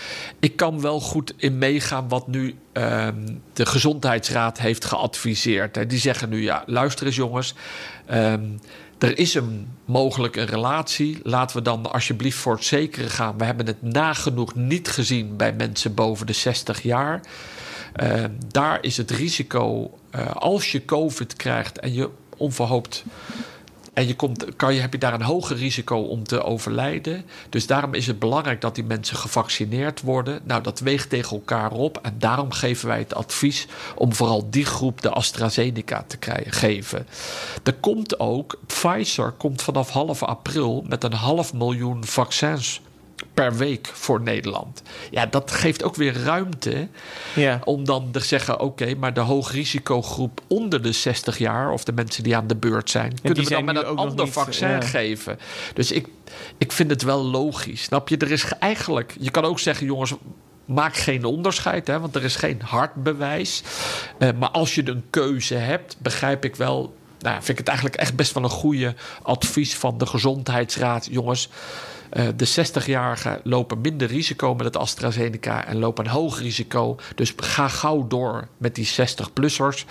ik 0.40 0.56
kan 0.56 0.80
wel 0.80 1.00
goed 1.00 1.34
in 1.36 1.58
meegaan 1.58 2.08
wat 2.08 2.26
nu 2.26 2.54
uh, 2.72 3.08
de 3.52 3.66
Gezondheidsraad 3.66 4.58
heeft 4.58 4.84
geadviseerd. 4.84 5.76
Hè. 5.76 5.86
Die 5.86 5.98
zeggen 5.98 6.28
nu, 6.28 6.42
ja, 6.42 6.62
luister 6.66 7.06
eens 7.06 7.16
jongens... 7.16 7.54
Uh, 8.10 8.34
er 9.02 9.18
is 9.18 9.34
een 9.34 9.68
mogelijk 9.84 10.36
een 10.36 10.46
relatie. 10.46 11.18
Laten 11.22 11.56
we 11.56 11.62
dan 11.62 11.92
alsjeblieft 11.92 12.38
voor 12.38 12.54
het 12.54 12.64
zekere 12.64 13.08
gaan. 13.08 13.38
We 13.38 13.44
hebben 13.44 13.66
het 13.66 13.82
nagenoeg 13.82 14.54
niet 14.54 14.88
gezien 14.88 15.36
bij 15.36 15.52
mensen 15.52 15.94
boven 15.94 16.26
de 16.26 16.32
60 16.32 16.82
jaar. 16.82 17.20
Uh, 18.02 18.24
daar 18.48 18.78
is 18.80 18.96
het 18.96 19.10
risico, 19.10 19.98
uh, 20.14 20.30
als 20.34 20.72
je 20.72 20.84
COVID 20.84 21.36
krijgt 21.36 21.78
en 21.78 21.92
je 21.92 22.10
onverhoopt. 22.36 23.04
En 23.92 24.06
je 24.06 24.16
komt, 24.16 24.56
kan 24.56 24.74
je, 24.74 24.80
heb 24.80 24.92
je 24.92 24.98
daar 24.98 25.14
een 25.14 25.22
hoger 25.22 25.56
risico 25.56 25.96
om 25.96 26.24
te 26.24 26.42
overlijden. 26.42 27.24
Dus 27.48 27.66
daarom 27.66 27.94
is 27.94 28.06
het 28.06 28.18
belangrijk 28.18 28.60
dat 28.60 28.74
die 28.74 28.84
mensen 28.84 29.16
gevaccineerd 29.16 30.00
worden. 30.00 30.40
Nou, 30.44 30.62
dat 30.62 30.80
weegt 30.80 31.08
tegen 31.08 31.36
elkaar 31.36 31.72
op. 31.72 31.98
En 32.02 32.14
daarom 32.18 32.50
geven 32.50 32.88
wij 32.88 32.98
het 32.98 33.14
advies 33.14 33.66
om 33.94 34.14
vooral 34.14 34.50
die 34.50 34.64
groep 34.64 35.02
de 35.02 35.10
AstraZeneca 35.10 36.04
te 36.06 36.16
krijgen, 36.16 36.52
geven. 36.52 37.06
Er 37.62 37.74
komt 37.74 38.20
ook, 38.20 38.58
Pfizer 38.66 39.30
komt 39.30 39.62
vanaf 39.62 39.90
half 39.90 40.22
april 40.22 40.84
met 40.88 41.04
een 41.04 41.12
half 41.12 41.52
miljoen 41.52 42.04
vaccins 42.04 42.80
per 43.34 43.56
week 43.56 43.90
voor 43.92 44.20
Nederland. 44.20 44.82
Ja, 45.10 45.26
dat 45.26 45.50
geeft 45.50 45.82
ook 45.82 45.96
weer 45.96 46.22
ruimte 46.22 46.88
ja. 47.34 47.60
om 47.64 47.84
dan 47.84 48.10
te 48.10 48.20
zeggen: 48.20 48.54
oké, 48.54 48.64
okay, 48.64 48.94
maar 48.94 49.14
de 49.14 49.20
hoogrisicogroep 49.20 50.40
onder 50.46 50.82
de 50.82 50.92
60 50.92 51.38
jaar 51.38 51.70
of 51.70 51.84
de 51.84 51.92
mensen 51.92 52.22
die 52.22 52.36
aan 52.36 52.46
de 52.46 52.56
beurt 52.56 52.90
zijn, 52.90 53.20
kunnen 53.22 53.44
we 53.44 53.50
dan 53.50 53.64
met 53.64 53.76
een 53.76 53.84
ander 53.84 54.24
niet, 54.24 54.32
vaccin 54.32 54.68
ja. 54.68 54.80
geven. 54.80 55.38
Dus 55.74 55.92
ik, 55.92 56.08
ik 56.58 56.72
vind 56.72 56.90
het 56.90 57.02
wel 57.02 57.24
logisch. 57.24 57.82
Snap 57.82 58.08
je? 58.08 58.16
Er 58.16 58.30
is 58.30 58.44
eigenlijk, 58.58 59.14
je 59.20 59.30
kan 59.30 59.44
ook 59.44 59.58
zeggen, 59.58 59.86
jongens. 59.86 60.14
Maak 60.64 60.96
geen 60.96 61.24
onderscheid, 61.24 61.86
hè, 61.86 62.00
want 62.00 62.14
er 62.14 62.24
is 62.24 62.36
geen 62.36 62.60
hard 62.64 62.94
bewijs. 62.94 63.62
Uh, 64.18 64.28
maar 64.38 64.48
als 64.48 64.74
je 64.74 64.88
een 64.88 65.04
keuze 65.10 65.54
hebt, 65.54 65.96
begrijp 65.98 66.44
ik 66.44 66.56
wel. 66.56 66.94
Nou, 67.22 67.34
vind 67.36 67.48
ik 67.48 67.58
het 67.58 67.68
eigenlijk 67.68 67.96
echt 67.96 68.16
best 68.16 68.32
wel 68.32 68.42
een 68.42 68.50
goede 68.50 68.94
advies 69.22 69.76
van 69.76 69.98
de 69.98 70.06
Gezondheidsraad. 70.06 71.08
Jongens, 71.10 71.48
uh, 72.12 72.26
de 72.36 72.48
60-jarigen 72.48 73.42
lopen 73.42 73.80
minder 73.80 74.08
risico 74.08 74.54
met 74.54 74.66
het 74.66 74.76
AstraZeneca 74.76 75.66
en 75.66 75.78
lopen 75.78 76.04
een 76.04 76.10
hoog 76.10 76.38
risico. 76.38 76.96
Dus 77.14 77.32
ga 77.36 77.68
gauw 77.68 78.06
door 78.06 78.48
met 78.56 78.74
die 78.74 78.88
60-plussers. 78.88 79.84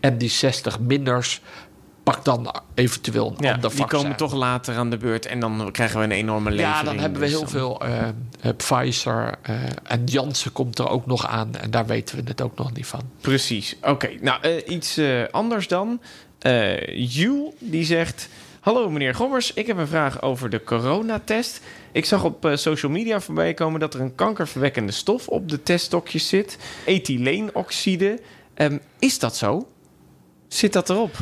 En 0.00 0.18
die 0.18 0.32
60-minners, 0.32 1.40
pak 2.02 2.24
dan 2.24 2.54
eventueel 2.74 3.34
een 3.36 3.44
ja, 3.44 3.54
ander 3.54 3.74
die 3.74 3.84
komen 3.84 4.16
toch 4.16 4.32
later 4.32 4.76
aan 4.76 4.90
de 4.90 4.96
beurt 4.96 5.26
en 5.26 5.40
dan 5.40 5.68
krijgen 5.72 5.98
we 5.98 6.04
een 6.04 6.10
enorme 6.10 6.50
levering. 6.50 6.76
Ja, 6.76 6.82
dan 6.82 6.98
hebben 6.98 7.20
we 7.20 7.26
dus 7.26 7.36
heel 7.36 7.48
veel 7.48 7.82
uh, 7.84 8.08
uh, 8.44 8.52
Pfizer 8.56 9.34
uh, 9.50 9.56
en 9.82 10.04
Janssen 10.04 10.52
komt 10.52 10.78
er 10.78 10.88
ook 10.88 11.06
nog 11.06 11.26
aan. 11.26 11.54
En 11.54 11.70
daar 11.70 11.86
weten 11.86 12.16
we 12.16 12.22
het 12.24 12.40
ook 12.40 12.58
nog 12.58 12.72
niet 12.72 12.86
van. 12.86 13.00
Precies. 13.20 13.76
Oké, 13.80 13.90
okay, 13.90 14.18
nou 14.20 14.62
iets 14.66 15.00
anders 15.30 15.68
dan. 15.68 16.00
Jules 16.94 17.54
die 17.58 17.84
zegt... 17.84 18.28
Hallo 18.60 18.90
meneer 18.90 19.14
Gommers, 19.14 19.52
ik 19.52 19.66
heb 19.66 19.76
een 19.76 19.86
vraag 19.86 20.22
over 20.22 20.50
de 20.50 20.64
coronatest. 20.64 21.60
Ik 21.92 22.04
zag 22.04 22.24
op 22.24 22.44
uh, 22.44 22.56
social 22.56 22.92
media 22.92 23.20
voorbij 23.20 23.54
komen 23.54 23.80
dat 23.80 23.94
er 23.94 24.00
een 24.00 24.14
kankerverwekkende 24.14 24.92
stof 24.92 25.28
op 25.28 25.48
de 25.48 25.62
teststokjes 25.62 26.28
zit. 26.28 26.58
Ethyleenoxide. 26.84 28.20
Um, 28.56 28.80
is 28.98 29.18
dat 29.18 29.36
zo? 29.36 29.68
Zit 30.48 30.72
dat 30.72 30.90
erop? 30.90 31.16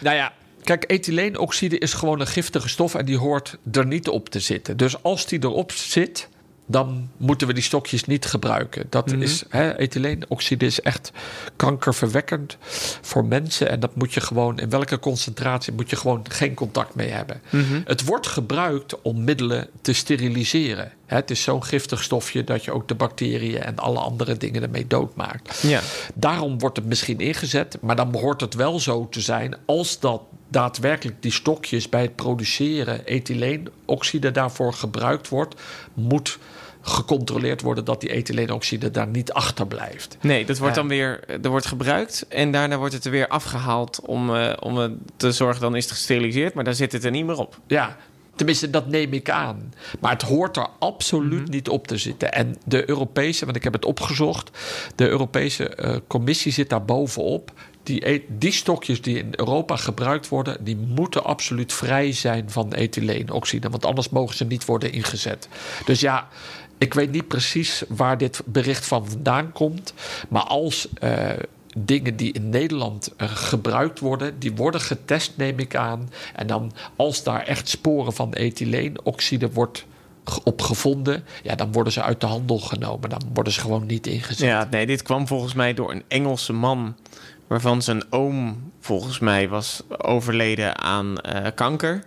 Nou 0.00 0.16
ja, 0.16 0.32
kijk, 0.64 0.84
ethyleenoxide 0.86 1.78
is 1.78 1.92
gewoon 1.92 2.20
een 2.20 2.26
giftige 2.26 2.68
stof 2.68 2.94
en 2.94 3.04
die 3.04 3.18
hoort 3.18 3.58
er 3.72 3.86
niet 3.86 4.08
op 4.08 4.28
te 4.28 4.40
zitten. 4.40 4.76
Dus 4.76 5.02
als 5.02 5.26
die 5.26 5.42
erop 5.42 5.72
zit, 5.72 6.28
dan 6.66 7.08
moeten 7.16 7.46
we 7.46 7.52
die 7.52 7.62
stokjes 7.62 8.04
niet 8.04 8.26
gebruiken. 8.26 8.86
Dat 8.90 9.06
Mhm. 9.06 9.22
is, 9.22 9.42
hè, 9.48 9.70
ethyleenoxide 9.76 10.66
is 10.66 10.80
echt 10.80 11.12
kankerverwekkend 11.56 12.56
voor 13.00 13.24
mensen. 13.24 13.68
En 13.70 13.80
dat 13.80 13.96
moet 13.96 14.14
je 14.14 14.20
gewoon, 14.20 14.58
in 14.58 14.70
welke 14.70 14.98
concentratie, 14.98 15.72
moet 15.72 15.90
je 15.90 15.96
gewoon 15.96 16.24
geen 16.28 16.54
contact 16.54 16.94
mee 16.94 17.08
hebben. 17.10 17.40
Mhm. 17.50 17.80
Het 17.84 18.04
wordt 18.04 18.26
gebruikt 18.26 19.02
om 19.02 19.24
middelen 19.24 19.68
te 19.80 19.92
steriliseren. 19.92 20.92
Hè, 21.06 21.16
het 21.16 21.30
is 21.30 21.42
zo'n 21.42 21.64
giftig 21.64 22.02
stofje 22.02 22.44
dat 22.44 22.64
je 22.64 22.72
ook 22.72 22.88
de 22.88 22.94
bacteriën 22.94 23.62
en 23.62 23.76
alle 23.76 23.98
andere 23.98 24.36
dingen 24.36 24.62
ermee 24.62 24.86
doodmaakt. 24.86 25.60
Ja. 25.62 25.80
Daarom 26.14 26.58
wordt 26.58 26.76
het 26.76 26.86
misschien 26.86 27.18
ingezet, 27.20 27.78
maar 27.80 27.96
dan 27.96 28.10
behoort 28.10 28.40
het 28.40 28.54
wel 28.54 28.80
zo 28.80 29.08
te 29.08 29.20
zijn 29.20 29.56
als 29.66 30.00
dat 30.00 30.22
daadwerkelijk 30.48 31.22
die 31.22 31.32
stokjes 31.32 31.88
bij 31.88 32.02
het 32.02 32.16
produceren 32.16 33.06
ethyleenoxide 33.06 34.30
daarvoor 34.30 34.72
gebruikt 34.72 35.28
wordt, 35.28 35.54
moet 35.94 36.38
gecontroleerd 36.88 37.62
worden 37.62 37.84
dat 37.84 38.00
die 38.00 38.10
ethyleenoxide 38.10 38.90
daar 38.90 39.06
niet 39.06 39.32
achterblijft. 39.32 40.16
Nee, 40.20 40.44
dat 40.44 40.58
wordt 40.58 40.74
dan 40.74 40.88
weer 40.88 41.20
er 41.42 41.50
wordt 41.50 41.66
gebruikt 41.66 42.24
en 42.28 42.50
daarna 42.50 42.78
wordt 42.78 42.94
het 42.94 43.04
er 43.04 43.10
weer 43.10 43.28
afgehaald 43.28 44.00
om, 44.00 44.36
eh, 44.36 44.52
om 44.60 44.98
te 45.16 45.32
zorgen 45.32 45.60
dan 45.60 45.76
is 45.76 45.84
het 45.84 45.92
gesteriliseerd, 45.92 46.54
maar 46.54 46.64
dan 46.64 46.74
zit 46.74 46.92
het 46.92 47.04
er 47.04 47.10
niet 47.10 47.26
meer 47.26 47.38
op. 47.38 47.58
Ja, 47.66 47.96
tenminste, 48.36 48.70
dat 48.70 48.86
neem 48.86 49.12
ik 49.12 49.30
aan. 49.30 49.74
Maar 50.00 50.12
het 50.12 50.22
hoort 50.22 50.56
er 50.56 50.68
absoluut 50.78 51.48
niet 51.48 51.68
op 51.68 51.86
te 51.86 51.96
zitten. 51.96 52.32
En 52.32 52.56
de 52.64 52.88
Europese, 52.88 53.44
want 53.44 53.56
ik 53.56 53.64
heb 53.64 53.72
het 53.72 53.84
opgezocht, 53.84 54.50
de 54.94 55.08
Europese 55.08 55.68
eh, 55.68 55.96
Commissie 56.06 56.52
zit 56.52 56.68
daar 56.68 56.84
bovenop. 56.84 57.52
Die, 57.82 58.08
e- 58.10 58.22
die 58.28 58.52
stokjes 58.52 59.02
die 59.02 59.18
in 59.18 59.28
Europa 59.30 59.76
gebruikt 59.76 60.28
worden, 60.28 60.64
die 60.64 60.76
moeten 60.76 61.24
absoluut 61.24 61.72
vrij 61.72 62.12
zijn 62.12 62.50
van 62.50 62.72
ethyleenoxide. 62.72 63.70
Want 63.70 63.84
anders 63.84 64.08
mogen 64.08 64.36
ze 64.36 64.44
niet 64.44 64.64
worden 64.64 64.92
ingezet. 64.92 65.48
Dus 65.84 66.00
ja, 66.00 66.28
ik 66.78 66.94
weet 66.94 67.10
niet 67.10 67.28
precies 67.28 67.82
waar 67.88 68.18
dit 68.18 68.40
bericht 68.44 68.86
van 68.86 69.08
vandaan 69.08 69.52
komt. 69.52 69.94
Maar 70.28 70.42
als 70.42 70.88
eh, 70.94 71.30
dingen 71.76 72.16
die 72.16 72.32
in 72.32 72.48
Nederland 72.48 73.10
eh, 73.16 73.28
gebruikt 73.34 73.98
worden, 74.00 74.38
die 74.38 74.52
worden 74.54 74.80
getest, 74.80 75.32
neem 75.36 75.58
ik 75.58 75.76
aan. 75.76 76.10
En 76.34 76.46
dan 76.46 76.72
als 76.96 77.22
daar 77.22 77.42
echt 77.42 77.68
sporen 77.68 78.12
van 78.12 78.32
ethyleenoxide 78.34 79.52
wordt 79.52 79.84
ge- 80.24 80.40
op 80.44 80.62
gevonden, 80.62 81.24
ja, 81.42 81.54
dan 81.54 81.72
worden 81.72 81.92
ze 81.92 82.02
uit 82.02 82.20
de 82.20 82.26
handel 82.26 82.58
genomen. 82.58 83.10
Dan 83.10 83.22
worden 83.34 83.52
ze 83.52 83.60
gewoon 83.60 83.86
niet 83.86 84.06
ingezet. 84.06 84.38
Ja, 84.46 84.66
nee, 84.70 84.86
dit 84.86 85.02
kwam 85.02 85.26
volgens 85.26 85.54
mij 85.54 85.74
door 85.74 85.90
een 85.90 86.02
Engelse 86.08 86.52
man 86.52 86.96
waarvan 87.46 87.82
zijn 87.82 88.12
oom 88.12 88.70
volgens 88.80 89.18
mij 89.18 89.48
was 89.48 89.82
overleden 89.98 90.78
aan 90.78 91.18
eh, 91.18 91.46
kanker. 91.54 92.04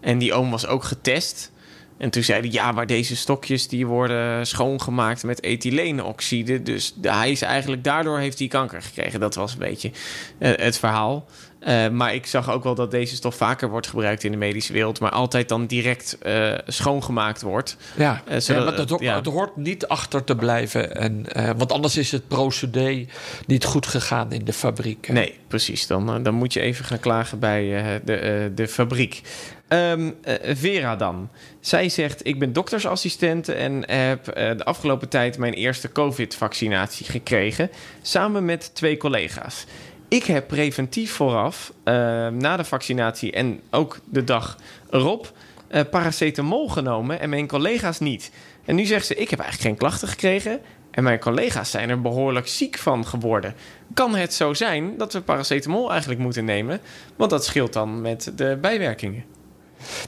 En 0.00 0.18
die 0.18 0.32
oom 0.34 0.50
was 0.50 0.66
ook 0.66 0.84
getest. 0.84 1.50
En 1.98 2.10
toen 2.10 2.22
zei 2.22 2.40
hij, 2.40 2.50
ja, 2.50 2.72
maar 2.72 2.86
deze 2.86 3.16
stokjes 3.16 3.68
die 3.68 3.86
worden 3.86 4.46
schoongemaakt 4.46 5.24
met 5.24 5.42
ethyleenoxide. 5.42 6.62
Dus 6.62 6.94
hij 7.02 7.30
is 7.30 7.42
eigenlijk, 7.42 7.84
daardoor 7.84 8.18
heeft 8.18 8.38
hij 8.38 8.48
kanker 8.48 8.82
gekregen. 8.82 9.20
Dat 9.20 9.34
was 9.34 9.52
een 9.52 9.58
beetje 9.58 9.90
eh, 10.38 10.52
het 10.56 10.78
verhaal. 10.78 11.26
Eh, 11.58 11.88
maar 11.88 12.14
ik 12.14 12.26
zag 12.26 12.50
ook 12.50 12.64
wel 12.64 12.74
dat 12.74 12.90
deze 12.90 13.14
stof 13.16 13.34
vaker 13.34 13.68
wordt 13.70 13.86
gebruikt 13.86 14.24
in 14.24 14.30
de 14.30 14.36
medische 14.38 14.72
wereld. 14.72 15.00
Maar 15.00 15.10
altijd 15.10 15.48
dan 15.48 15.66
direct 15.66 16.18
eh, 16.18 16.54
schoongemaakt 16.66 17.42
wordt. 17.42 17.76
Ja, 17.96 18.22
Eh, 18.26 18.38
zodat- 18.38 18.46
ja, 18.64 18.70
maar 18.76 18.86
dat, 18.86 19.00
ja. 19.00 19.14
het 19.16 19.26
hoort 19.26 19.56
niet 19.56 19.86
achter 19.86 20.24
te 20.24 20.36
blijven. 20.36 20.96
En, 20.96 21.24
want 21.56 21.72
anders 21.72 21.96
is 21.96 22.12
het 22.12 22.28
procedé 22.28 23.06
niet 23.46 23.64
goed 23.64 23.86
gegaan 23.86 24.32
in 24.32 24.44
de 24.44 24.52
fabriek. 24.52 25.08
Nee, 25.08 25.34
precies. 25.48 25.86
Dan, 25.86 26.22
dan 26.22 26.34
moet 26.34 26.52
je 26.52 26.60
even 26.60 26.84
gaan 26.84 27.00
klagen 27.00 27.38
bij 27.38 28.00
de, 28.04 28.52
de 28.54 28.68
fabriek. 28.68 29.20
Ehm, 29.68 30.10
eh, 30.22 30.34
Vera 30.56 30.96
dan. 30.96 31.28
Zij 31.60 31.88
zegt, 31.88 32.26
ik 32.26 32.38
ben 32.38 32.52
doktersassistent 32.52 33.48
en 33.48 33.90
heb 33.90 34.24
de 34.24 34.64
afgelopen 34.64 35.08
tijd 35.08 35.38
mijn 35.38 35.52
eerste 35.52 35.92
COVID-vaccinatie 35.92 37.06
gekregen. 37.06 37.70
Samen 38.02 38.44
met 38.44 38.74
twee 38.74 38.96
collega's. 38.96 39.64
Ik 40.08 40.24
heb 40.24 40.46
preventief 40.46 41.12
vooraf, 41.12 41.72
eh, 41.84 41.94
na 42.28 42.56
de 42.56 42.64
vaccinatie 42.64 43.32
en 43.32 43.60
ook 43.70 43.98
de 44.04 44.24
dag 44.24 44.56
erop, 44.90 45.32
eh, 45.68 45.80
paracetamol 45.90 46.68
genomen 46.68 47.20
en 47.20 47.30
mijn 47.30 47.48
collega's 47.48 47.98
niet. 47.98 48.30
En 48.64 48.74
nu 48.74 48.84
zegt 48.84 49.06
ze, 49.06 49.14
ik 49.14 49.30
heb 49.30 49.38
eigenlijk 49.38 49.68
geen 49.70 49.88
klachten 49.88 50.08
gekregen. 50.08 50.60
En 50.90 51.02
mijn 51.02 51.18
collega's 51.18 51.70
zijn 51.70 51.90
er 51.90 52.00
behoorlijk 52.00 52.48
ziek 52.48 52.78
van 52.78 53.06
geworden. 53.06 53.54
Kan 53.94 54.14
het 54.14 54.34
zo 54.34 54.54
zijn 54.54 54.96
dat 54.96 55.12
we 55.12 55.20
paracetamol 55.20 55.90
eigenlijk 55.90 56.20
moeten 56.20 56.44
nemen? 56.44 56.80
Want 57.16 57.30
dat 57.30 57.44
scheelt 57.44 57.72
dan 57.72 58.00
met 58.00 58.32
de 58.34 58.58
bijwerkingen. 58.60 59.24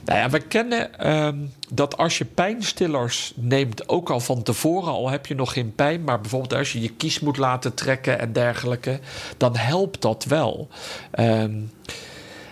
Nou 0.05 0.19
ja, 0.19 0.29
we 0.29 0.39
kennen 0.39 0.99
ehm, 0.99 1.37
dat 1.69 1.97
als 1.97 2.17
je 2.17 2.25
pijnstillers 2.25 3.33
neemt, 3.35 3.89
ook 3.89 4.09
al 4.09 4.19
van 4.19 4.43
tevoren, 4.43 4.91
al 4.91 5.09
heb 5.09 5.25
je 5.25 5.35
nog 5.35 5.53
geen 5.53 5.75
pijn, 5.75 6.03
maar 6.03 6.21
bijvoorbeeld 6.21 6.53
als 6.53 6.71
je 6.71 6.81
je 6.81 6.93
kies 6.95 7.19
moet 7.19 7.37
laten 7.37 7.73
trekken 7.73 8.19
en 8.19 8.33
dergelijke, 8.33 8.99
dan 9.37 9.55
helpt 9.55 10.01
dat 10.01 10.23
wel. 10.23 10.67
Ehm, 11.11 11.59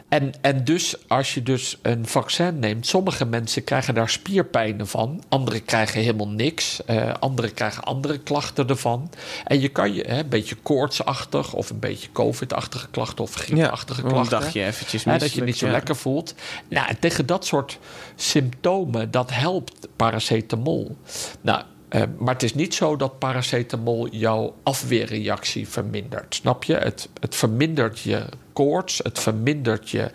en, 0.09 0.33
en 0.41 0.63
dus 0.63 0.95
als 1.07 1.33
je 1.33 1.43
dus 1.43 1.77
een 1.81 2.07
vaccin 2.07 2.59
neemt, 2.59 2.87
sommige 2.87 3.25
mensen 3.25 3.63
krijgen 3.63 3.93
daar 3.93 4.09
spierpijnen 4.09 4.87
van, 4.87 5.23
anderen 5.29 5.65
krijgen 5.65 6.01
helemaal 6.01 6.27
niks, 6.27 6.85
eh 6.85 7.13
anderen 7.19 7.53
krijgen 7.53 7.83
andere 7.83 8.17
klachten 8.17 8.67
ervan. 8.67 9.09
En 9.45 9.59
je 9.61 9.69
kan 9.69 9.93
je 9.93 10.03
hè, 10.07 10.19
een 10.19 10.29
beetje 10.29 10.55
koortsachtig 10.55 11.53
of 11.53 11.69
een 11.69 11.79
beetje 11.79 12.11
covid-achtige 12.11 12.87
klachten 12.89 13.23
of 13.23 13.33
griepachtige 13.33 14.03
een 14.03 14.07
klachten. 14.07 14.39
dagje 14.39 14.65
eventjes 14.65 15.03
Hè, 15.03 15.17
dat 15.17 15.31
je 15.31 15.43
niet 15.43 15.57
zo 15.57 15.65
ja. 15.65 15.71
lekker 15.71 15.95
voelt. 15.95 16.35
Nou, 16.67 16.87
en 16.87 16.99
tegen 16.99 17.25
dat 17.25 17.45
soort 17.45 17.79
symptomen, 18.15 19.11
dat 19.11 19.31
helpt 19.33 19.87
paracetamol. 19.95 20.97
Nou, 21.41 21.63
eh, 21.89 22.02
maar 22.17 22.34
het 22.34 22.43
is 22.43 22.54
niet 22.54 22.73
zo 22.75 22.95
dat 22.95 23.19
paracetamol 23.19 24.10
jouw 24.10 24.56
afweerreactie 24.63 25.67
vermindert. 25.67 26.36
Snap 26.36 26.63
je? 26.63 26.73
Het, 26.75 27.10
het 27.19 27.36
vermindert 27.36 27.99
je 27.99 28.25
koorts, 28.54 28.99
het 29.04 29.19
vermindert 29.19 29.89
je 29.89 30.12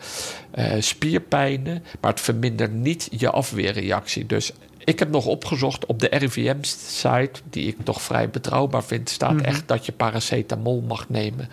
eh, 0.50 0.72
spierpijnen, 0.78 1.84
maar 2.00 2.10
het 2.10 2.20
vermindert 2.20 2.72
niet 2.72 3.08
je 3.10 3.30
afweerreactie. 3.30 4.26
Dus 4.26 4.52
ik 4.84 4.98
heb 4.98 5.10
nog 5.10 5.26
opgezocht 5.26 5.86
op 5.86 6.00
de 6.00 6.08
RIVM-site, 6.10 7.40
die 7.50 7.66
ik 7.66 7.76
toch 7.82 8.02
vrij 8.02 8.30
betrouwbaar 8.30 8.84
vind, 8.84 9.10
staat 9.10 9.32
Mhm. 9.32 9.44
echt 9.44 9.68
dat 9.68 9.86
je 9.86 9.92
paracetamol 9.92 10.80
mag 10.80 11.08
nemen 11.08 11.48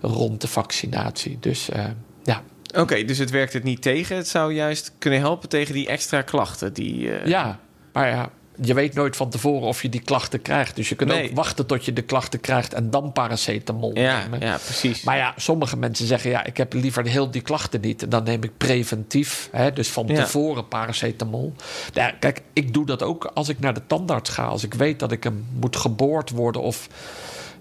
rond 0.00 0.40
de 0.40 0.48
vaccinatie. 0.48 1.36
Dus 1.40 1.68
eh, 1.70 1.84
ja. 2.24 2.42
Oké, 2.74 3.04
dus 3.04 3.18
het 3.18 3.30
werkt 3.30 3.52
het 3.52 3.62
niet 3.64 3.82
tegen. 3.82 4.16
Het 4.16 4.28
zou 4.28 4.52
juist 4.52 4.92
kunnen 4.98 5.20
helpen 5.20 5.48
tegen 5.48 5.74
die 5.74 5.86
extra 5.86 6.22
klachten. 6.22 6.72
Die, 6.72 7.28
Ja, 7.28 7.58
maar 7.92 8.08
ja, 8.08 8.30
je 8.60 8.74
weet 8.74 8.94
nooit 8.94 9.16
van 9.16 9.30
tevoren 9.30 9.68
of 9.68 9.82
je 9.82 9.88
die 9.88 10.00
klachten 10.02 10.42
krijgt. 10.42 10.76
Dus 10.76 10.88
je 10.88 10.94
kunt 10.94 11.10
Nee. 11.10 11.28
ook 11.28 11.34
wachten 11.36 11.66
tot 11.66 11.84
je 11.84 11.92
de 11.92 12.02
klachten 12.02 12.40
krijgt 12.40 12.74
en 12.74 12.90
dan 12.90 13.12
paracetamol 13.12 13.90
ja, 13.98 14.22
nemen. 14.22 14.40
ja, 14.40 14.56
precies. 14.64 15.02
Maar 15.02 15.16
ja, 15.16 15.34
sommige 15.36 15.76
mensen 15.76 16.06
zeggen 16.06 16.30
ja, 16.30 16.44
ik 16.44 16.56
heb 16.56 16.72
liever 16.72 17.06
heel 17.06 17.30
die 17.30 17.40
klachten 17.42 17.80
niet. 17.80 18.02
En 18.02 18.08
dan 18.08 18.22
neem 18.24 18.42
ik 18.42 18.56
preventief, 18.56 19.48
hè, 19.52 19.72
dus 19.72 19.88
van 19.88 20.06
Ja. 20.06 20.14
tevoren 20.14 20.68
paracetamol. 20.68 21.52
Ja, 21.92 22.10
kijk, 22.10 22.42
ik 22.52 22.74
doe 22.74 22.86
dat 22.86 23.02
ook 23.02 23.24
als 23.34 23.48
ik 23.48 23.58
naar 23.60 23.74
de 23.74 23.86
tandarts 23.86 24.30
ga. 24.30 24.44
Als 24.46 24.64
ik 24.64 24.74
weet 24.74 24.98
dat 24.98 25.12
ik 25.12 25.24
hem 25.24 25.46
moet 25.60 25.76
geboord 25.76 26.30
worden 26.30 26.62
of 26.62 26.88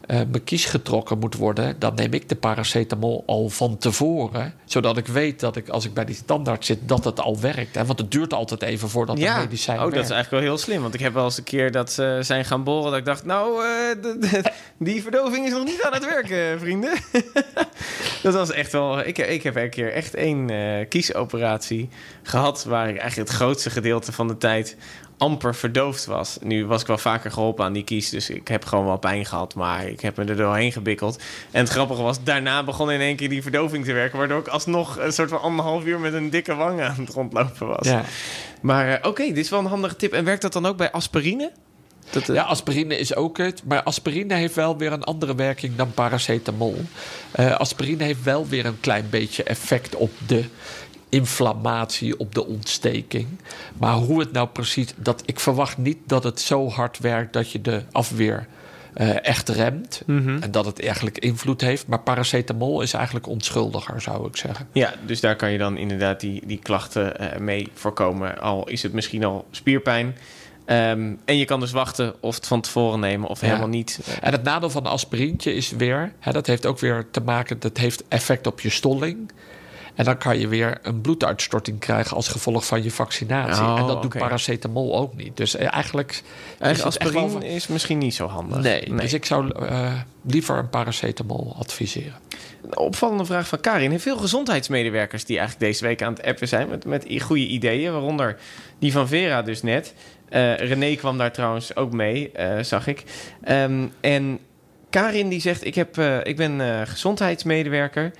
eh, 0.08 0.16
mijn 0.16 0.44
kies 0.44 0.66
getrokken 0.66 1.20
moet 1.20 1.36
worden, 1.36 1.76
dan 1.80 1.96
neem 1.96 2.14
ik 2.14 2.30
de 2.30 2.36
paracetamol 2.36 3.24
al 3.26 3.50
van 3.50 3.78
tevoren. 3.78 4.54
Zodat 4.66 4.98
ik 4.98 5.08
weet 5.08 5.40
dat 5.40 5.56
ik, 5.56 5.70
als 5.70 5.86
ik 5.86 5.94
bij 5.94 6.06
die 6.06 6.18
tandarts 6.26 6.68
zit, 6.68 6.80
dat 6.88 7.04
het 7.04 7.20
al 7.20 7.40
werkt. 7.40 7.76
Hè? 7.76 7.86
Want 7.86 8.00
het 8.00 8.12
duurt 8.12 8.34
altijd 8.34 8.62
even 8.62 8.90
voordat 8.90 9.18
ja, 9.18 9.36
de 9.36 9.42
medicijn 9.42 9.78
oh, 9.78 9.84
dat 9.84 9.94
is 9.94 10.10
eigenlijk 10.10 10.30
wel 10.30 10.40
heel 10.40 10.58
slim. 10.58 10.82
Want 10.82 10.94
ik 10.94 11.00
heb 11.00 11.14
wel 11.14 11.24
eens 11.24 11.38
een 11.38 11.44
keer 11.44 11.72
dat 11.72 11.92
ze 11.92 12.18
zijn 12.22 12.46
gaan 12.46 12.64
boren... 12.64 12.90
dat 12.90 13.00
ik 13.00 13.06
dacht, 13.06 13.26
nou, 13.26 13.64
eh, 13.66 14.02
de- 14.02 14.18
de- 14.20 14.52
die 14.78 15.02
verdoving 15.02 15.46
is 15.46 15.52
nog 15.52 15.66
niet 15.66 15.82
aan 15.84 15.94
het 15.94 16.06
werken, 16.06 16.60
vrienden. 16.66 16.94
dat 18.24 18.34
was 18.34 18.52
echt 18.52 18.72
wel... 18.72 19.00
Ik, 19.00 19.18
ik 19.18 19.44
heb 19.44 19.56
een 19.56 19.70
keer 19.70 19.94
echt 19.94 20.14
één 20.14 20.50
eh, 20.50 20.88
kiesoperatie 20.90 21.90
gehad... 22.24 22.64
waar 22.64 22.90
ik 22.90 22.98
eigenlijk 22.98 23.30
het 23.30 23.38
grootste 23.38 23.70
gedeelte 23.70 24.12
van 24.12 24.28
de 24.28 24.38
tijd 24.38 24.78
amper 25.18 25.56
verdoofd 25.56 26.06
was. 26.06 26.38
Nu 26.42 26.66
was 26.66 26.82
ik 26.82 26.88
wel 26.88 26.98
vaker 26.98 27.32
geholpen 27.32 27.66
aan 27.66 27.74
die 27.74 27.84
kies... 27.84 28.10
dus 28.10 28.30
ik 28.30 28.48
heb 28.48 28.66
gewoon 28.66 28.86
wel 28.86 28.98
pijn 28.98 29.26
gehad... 29.26 29.56
maar 29.56 29.88
ik 29.88 30.02
heb 30.02 30.18
me 30.18 30.26
er 30.26 30.36
doorheen 30.36 30.72
gebikkeld. 30.72 31.20
En 31.52 31.60
het 31.60 31.70
grappige 31.70 32.02
was, 32.02 32.24
daarna 32.24 32.64
begon 32.64 32.92
in 32.92 33.00
één 33.00 33.16
keer 33.16 33.30
die 33.30 33.42
verdoving 33.42 33.86
te 33.86 33.94
werken... 33.94 34.18
waardoor 34.18 34.40
ik 34.40 34.48
alsnog 34.48 34.98
een 35.00 35.14
soort 35.14 35.30
van 35.30 35.42
anderhalf 35.42 35.86
uur 35.86 36.00
met 36.00 36.14
een 36.14 36.30
dikke 36.30 36.56
wang 36.56 36.82
aan 36.82 36.96
het 37.00 37.10
rondlopen 37.10 37.68
was. 37.68 37.88
Ja. 37.88 38.04
Maar 38.62 38.90
eh, 38.90 39.10
oké, 39.10 39.24
dit 39.24 39.38
is 39.38 39.50
wel 39.50 39.60
een 39.60 39.66
handige 39.66 39.96
tip. 39.96 40.14
En 40.14 40.26
werkt 40.26 40.42
dat 40.42 40.54
dan 40.54 40.66
ook 40.66 40.78
bij 40.78 40.92
aspirine? 40.92 41.52
Dat, 42.10 42.30
eh, 42.30 42.36
Ja, 42.36 42.44
aspirine 42.44 42.98
is 42.98 43.16
ook 43.16 43.38
het. 43.38 43.62
Maar 43.66 43.84
aspirine 43.84 44.34
heeft 44.34 44.56
wel 44.56 44.78
weer 44.78 44.92
een 44.92 45.04
andere 45.04 45.36
werking 45.36 45.76
dan 45.76 45.94
paracetamol. 45.94 46.82
Eh, 47.32 47.56
aspirine 47.56 48.04
heeft 48.04 48.24
wel 48.24 48.48
weer 48.48 48.66
een 48.66 48.80
klein 48.80 49.08
beetje 49.10 49.44
effect 49.44 49.96
op 49.96 50.12
de 50.28 50.46
inflammatie, 51.16 52.20
op 52.20 52.36
de 52.36 52.46
ontsteking. 52.46 53.28
Maar 53.78 53.94
hoe 53.94 54.20
het 54.20 54.32
nou 54.32 54.48
precies... 54.48 54.94
Dat, 54.96 55.24
ik 55.26 55.40
verwacht 55.40 55.78
niet 55.78 55.98
dat 56.06 56.24
het 56.24 56.42
zo 56.42 56.70
hard 56.70 57.00
werkt 57.00 57.34
dat 57.34 57.52
je 57.52 57.62
de 57.62 57.84
afweer 57.92 58.48
eh, 58.94 59.26
echt 59.26 59.50
remt. 59.50 60.02
Mhm. 60.06 60.38
En 60.42 60.52
dat 60.52 60.66
het 60.66 60.82
eigenlijk 60.82 61.18
invloed 61.18 61.62
heeft. 61.62 61.88
Maar 61.88 62.00
paracetamol 62.00 62.82
is 62.82 62.94
eigenlijk 62.94 63.28
onschuldiger, 63.28 64.02
zou 64.02 64.28
ik 64.28 64.38
zeggen. 64.38 64.68
Ja, 64.72 64.94
dus 65.06 65.20
daar 65.20 65.36
kan 65.36 65.52
je 65.52 65.58
dan 65.58 65.78
inderdaad 65.78 66.20
die, 66.20 66.42
die 66.46 66.60
klachten 66.60 67.18
eh, 67.18 67.40
mee 67.40 67.70
voorkomen. 67.74 68.40
Al 68.40 68.68
is 68.68 68.84
het 68.84 68.94
misschien 68.94 69.24
al 69.24 69.46
spierpijn. 69.52 70.16
Ehm, 70.66 71.14
en 71.26 71.38
je 71.38 71.46
kan 71.46 71.60
dus 71.60 71.72
wachten 71.72 72.14
of 72.20 72.36
het 72.36 72.48
van 72.48 72.62
tevoren 72.62 73.00
nemen 73.00 73.30
of 73.30 73.42
Ja. 73.42 73.48
helemaal 73.48 73.68
niet. 73.68 74.00
En 74.22 74.32
het 74.32 74.44
nadeel 74.44 74.70
van 74.70 74.86
een 74.86 74.92
aspirintje 74.92 75.54
is 75.54 75.72
weer, 75.72 76.12
hè, 76.20 76.32
dat 76.32 76.48
heeft 76.48 76.66
ook 76.66 76.80
weer 76.80 77.06
te 77.12 77.22
maken, 77.22 77.60
dat 77.60 77.78
heeft 77.78 78.04
effect 78.08 78.48
op 78.48 78.60
je 78.62 78.70
stolling. 78.70 79.32
En 79.96 80.06
dan 80.06 80.18
kan 80.18 80.40
je 80.40 80.48
weer 80.48 80.78
een 80.82 81.02
bloeduitstorting 81.02 81.80
krijgen 81.80 82.16
als 82.16 82.28
gevolg 82.28 82.66
van 82.66 82.84
je 82.84 82.92
vaccinatie. 82.92 83.64
Oh, 83.64 83.80
en 83.80 83.88
dat 83.88 84.02
doet 84.02 84.18
paracetamol 84.18 84.98
ook 84.98 85.16
niet. 85.16 85.38
Dus 85.38 85.56
eh, 85.56 85.74
eigenlijk. 85.74 86.24
is 86.60 86.78
wel 86.78 86.86
aspirine 86.86 87.48
is 87.48 87.68
misschien 87.68 87.98
niet 87.98 88.16
zo 88.16 88.28
handig. 88.28 88.60
Nee, 88.60 88.96
dus 88.96 89.14
ik 89.14 89.26
zou 89.26 89.66
eh, 89.66 89.94
liever 90.22 90.58
een 90.58 90.70
paracetamol 90.70 91.56
adviseren. 91.60 92.20
Een 92.62 92.78
opvallende 92.78 93.26
vraag 93.26 93.48
van 93.48 93.60
Karin. 93.60 93.92
Heeft 93.92 94.04
veel 94.04 94.18
gezondheidsmedewerkers 94.18 95.26
die 95.26 95.38
eigenlijk 95.38 95.68
deze 95.68 95.86
week 95.86 96.02
aan 96.02 96.14
het 96.14 96.24
appen 96.24 96.48
zijn 96.48 96.70
met, 96.70 96.86
met 96.86 97.06
goede 97.20 97.48
ideeën, 97.48 97.92
waaronder 97.92 98.38
die 98.80 98.92
van 98.92 99.08
Vera 99.08 99.42
dus 99.42 99.62
net. 99.62 99.94
Eh, 100.30 100.56
René 100.56 100.96
kwam 100.96 101.18
daar 101.18 101.32
trouwens 101.32 101.76
ook 101.76 101.92
mee, 101.92 102.32
zag 102.62 102.88
ik. 102.88 103.04
Ehm, 103.44 103.88
en 104.02 104.40
Karin 104.90 105.30
die 105.30 105.42
zegt, 105.42 105.66
ik, 105.66 105.76
heb, 105.76 105.98
ik 106.24 106.36
ben 106.36 106.88
gezondheidsmedewerker, 106.88 108.12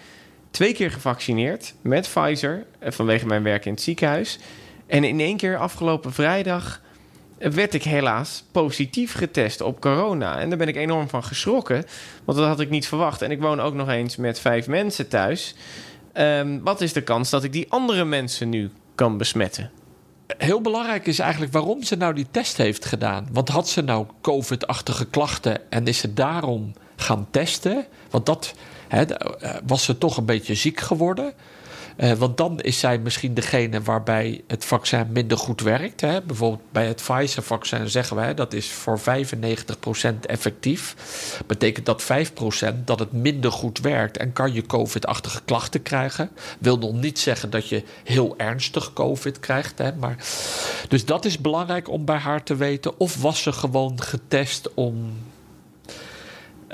twee 0.56 0.74
keer 0.74 0.92
gevaccineerd 0.92 1.74
met 1.82 2.10
Pfizer 2.14 2.66
eh, 2.80 2.92
vanwege 2.92 3.26
mijn 3.26 3.44
werk 3.44 3.66
in 3.66 3.72
het 3.72 3.82
ziekenhuis. 3.82 4.40
En 4.88 5.04
in 5.04 5.20
één 5.20 5.38
keer 5.38 5.58
afgelopen 5.58 6.14
vrijdag 6.14 6.82
werd 7.38 7.74
ik 7.74 7.84
helaas 7.84 8.44
positief 8.52 9.14
getest 9.14 9.62
op 9.62 9.82
corona. 9.82 10.40
En 10.40 10.50
daar 10.50 10.58
ben 10.58 10.68
ik 10.68 10.76
enorm 10.76 11.10
van 11.10 11.24
geschrokken, 11.24 11.86
want 12.26 12.38
dat 12.38 12.48
had 12.48 12.60
ik 12.60 12.70
niet 12.70 12.88
verwacht. 12.88 13.22
En 13.22 13.32
ik 13.32 13.42
woon 13.42 13.60
ook 13.60 13.74
nog 13.74 13.90
eens 13.90 14.16
met 14.16 14.40
vijf 14.40 14.68
mensen 14.68 15.08
thuis. 15.08 15.56
Ehm, 16.14 16.60
wat 16.64 16.82
is 16.82 16.94
de 16.94 17.04
kans 17.04 17.30
dat 17.30 17.44
ik 17.44 17.52
die 17.52 17.72
andere 17.72 18.06
mensen 18.06 18.50
nu 18.50 18.72
kan 18.96 19.18
besmetten? 19.18 19.72
Heel 20.38 20.62
belangrijk 20.62 21.08
is 21.08 21.20
eigenlijk 21.20 21.54
waarom 21.54 21.84
ze 21.84 21.96
nou 21.96 22.14
die 22.14 22.28
test 22.32 22.58
heeft 22.58 22.86
gedaan. 22.86 23.28
Want 23.32 23.50
had 23.50 23.70
ze 23.70 23.82
nou 23.82 24.06
COVID-achtige 24.22 25.06
klachten 25.06 25.72
en 25.72 25.88
is 25.88 25.98
ze 25.98 26.14
daarom 26.14 26.74
gaan 26.96 27.28
testen? 27.32 27.86
Want 28.10 28.26
dat 28.26 28.54
eh, 28.88 29.56
was 29.66 29.84
ze 29.84 29.98
toch 29.98 30.18
een 30.18 30.26
beetje 30.26 30.56
ziek 30.56 30.80
geworden. 30.80 31.34
Eh, 31.96 32.12
want 32.12 32.38
dan 32.38 32.62
is 32.62 32.80
zij 32.80 32.98
misschien 32.98 33.34
degene 33.34 33.82
waarbij 33.82 34.42
het 34.48 34.66
vaccin 34.66 35.08
minder 35.12 35.38
goed 35.38 35.62
werkt. 35.62 36.02
Hè. 36.02 36.22
Bijvoorbeeld 36.22 36.72
bij 36.72 36.88
het 36.88 37.02
Pfizer-vaccin 37.06 37.90
zeggen 37.90 38.16
wij 38.16 38.34
dat 38.34 38.54
is 38.54 38.72
voor 38.72 39.00
95% 39.00 40.26
effectief. 40.26 40.96
Betekent 41.46 41.86
dat 41.86 42.04
5% 42.04 42.86
dat 42.86 43.00
het 43.00 43.12
minder 43.12 43.52
goed 43.52 43.80
werkt 43.80 44.18
en 44.18 44.34
kan 44.34 44.54
je 44.54 44.66
COVID-achtige 44.66 45.42
klachten 45.46 45.82
krijgen. 45.82 46.30
Wil 46.60 46.78
nog 46.78 46.94
niet 46.94 47.20
zeggen 47.20 47.50
dat 47.50 47.70
je 47.70 47.84
heel 48.04 48.34
ernstig 48.38 48.94
COVID 48.94 49.40
krijgt. 49.40 49.78
Hè, 49.78 49.96
maar... 49.96 50.16
Dus 50.88 51.06
dat 51.06 51.26
is 51.26 51.38
belangrijk 51.38 51.90
om 51.90 52.06
bij 52.06 52.18
haar 52.18 52.44
te 52.44 52.56
weten. 52.56 53.00
Of 53.00 53.22
was 53.22 53.42
ze 53.42 53.52
gewoon 53.52 54.02
getest 54.02 54.74
om 54.74 55.14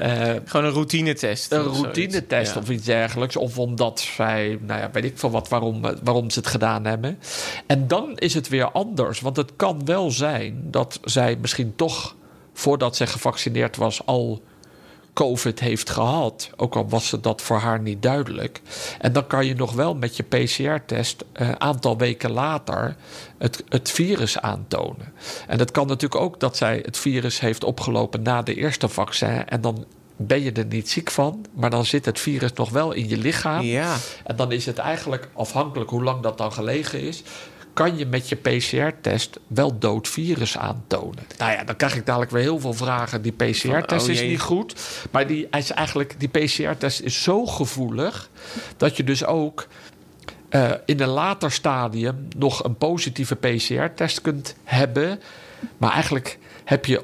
eh, 0.02 0.36
Gewoon 0.46 0.66
een 0.66 0.72
routinetest. 0.74 1.52
een 1.52 1.64
routinetest 1.64 2.54
Ja. 2.54 2.60
of 2.62 2.70
iets 2.70 2.86
dergelijks. 2.86 3.36
Of 3.36 3.58
omdat 3.60 4.00
zij, 4.00 4.58
nou 4.62 4.80
ja, 4.80 4.90
weet 4.92 5.04
ik 5.04 5.18
veel 5.20 5.32
wat, 5.32 5.50
waarom, 5.50 5.82
waarom 6.04 6.30
ze 6.30 6.40
het 6.40 6.48
gedaan 6.48 6.86
hebben. 6.86 7.20
En 7.68 7.88
dan 7.88 8.18
is 8.18 8.34
het 8.34 8.50
weer 8.50 8.72
anders. 8.72 9.20
Want 9.20 9.38
het 9.38 9.52
kan 9.56 9.86
wel 9.86 10.12
zijn 10.12 10.64
dat 10.64 11.00
zij 11.04 11.38
misschien 11.42 11.76
toch, 11.76 12.16
voordat 12.54 12.96
zij 12.96 13.08
gevaccineerd 13.08 13.76
was, 13.78 14.06
al 14.06 14.42
COVID 15.14 15.60
heeft 15.60 15.90
gehad. 15.90 16.50
Ook 16.56 16.76
al 16.76 16.90
was 16.90 17.12
het 17.12 17.24
dat 17.24 17.42
voor 17.42 17.58
haar 17.58 17.82
niet 17.82 18.02
duidelijk. 18.02 18.62
En 19.00 19.14
dan 19.14 19.28
kan 19.28 19.46
je 19.46 19.56
nog 19.56 19.74
wel 19.74 19.96
met 19.96 20.18
je 20.18 20.24
PCR-test 20.24 21.24
een 21.34 21.62
aantal 21.62 21.98
weken 21.98 22.32
later 22.32 22.96
het, 23.38 23.64
het 23.70 23.92
virus 23.92 24.40
aantonen. 24.40 25.14
En 25.48 25.60
het 25.60 25.72
kan 25.72 25.88
natuurlijk 25.88 26.22
ook 26.22 26.40
dat 26.40 26.58
zij 26.58 26.82
het 26.86 26.98
virus 26.98 27.40
heeft 27.40 27.64
opgelopen 27.64 28.22
na 28.22 28.42
de 28.42 28.56
eerste 28.56 28.90
vaccin. 28.90 29.48
En 29.48 29.62
dan 29.62 29.86
ben 30.16 30.42
je 30.42 30.52
er 30.52 30.66
niet 30.66 30.90
ziek 30.90 31.12
van, 31.12 31.46
maar 31.54 31.70
dan 31.70 31.86
zit 31.86 32.06
het 32.06 32.20
virus 32.20 32.54
nog 32.54 32.70
wel 32.70 32.92
in 32.92 33.10
je 33.10 33.18
lichaam. 33.18 33.62
Ja. 33.64 33.96
En 34.24 34.36
dan 34.36 34.52
is 34.52 34.66
het 34.66 34.78
eigenlijk 34.78 35.30
afhankelijk 35.34 35.90
hoe 35.90 36.04
lang 36.04 36.22
dat 36.22 36.38
dan 36.38 36.54
gelegen 36.54 37.02
is. 37.02 37.24
Kan 37.82 37.98
je 37.98 38.06
met 38.06 38.30
je 38.30 38.36
PCR-test 38.36 39.40
wel 39.48 39.80
dood 39.80 40.08
virus 40.08 40.58
aantonen? 40.58 41.24
Nou 41.38 41.52
ja, 41.52 41.64
dan 41.64 41.76
krijg 41.76 41.96
ik 41.96 42.06
dadelijk 42.06 42.32
weer 42.32 42.42
heel 42.42 42.60
veel 42.60 42.74
vragen. 42.74 43.22
Die 43.22 43.32
PCR-test 43.32 44.06
Oh, 44.06 44.14
is 44.14 44.22
niet 44.22 44.40
goed. 44.40 44.76
Maar 45.12 45.28
die, 45.28 45.48
is 45.52 45.72
eigenlijk, 45.72 46.16
die 46.18 46.30
PCR-test 46.30 47.02
is 47.02 47.24
zo 47.24 47.46
gevoelig 47.46 48.30
dat 48.78 48.98
je 48.98 49.04
dus 49.04 49.26
ook 49.26 49.68
eh, 50.50 50.72
in 50.86 51.00
een 51.00 51.08
later 51.08 51.52
stadium 51.52 52.28
nog 52.38 52.64
een 52.64 52.76
positieve 52.76 53.36
PCR-test 53.36 54.22
kunt 54.22 54.56
hebben. 54.64 55.20
Maar 55.78 55.92
eigenlijk 55.92 56.38
heb 56.64 56.86
je 56.86 57.02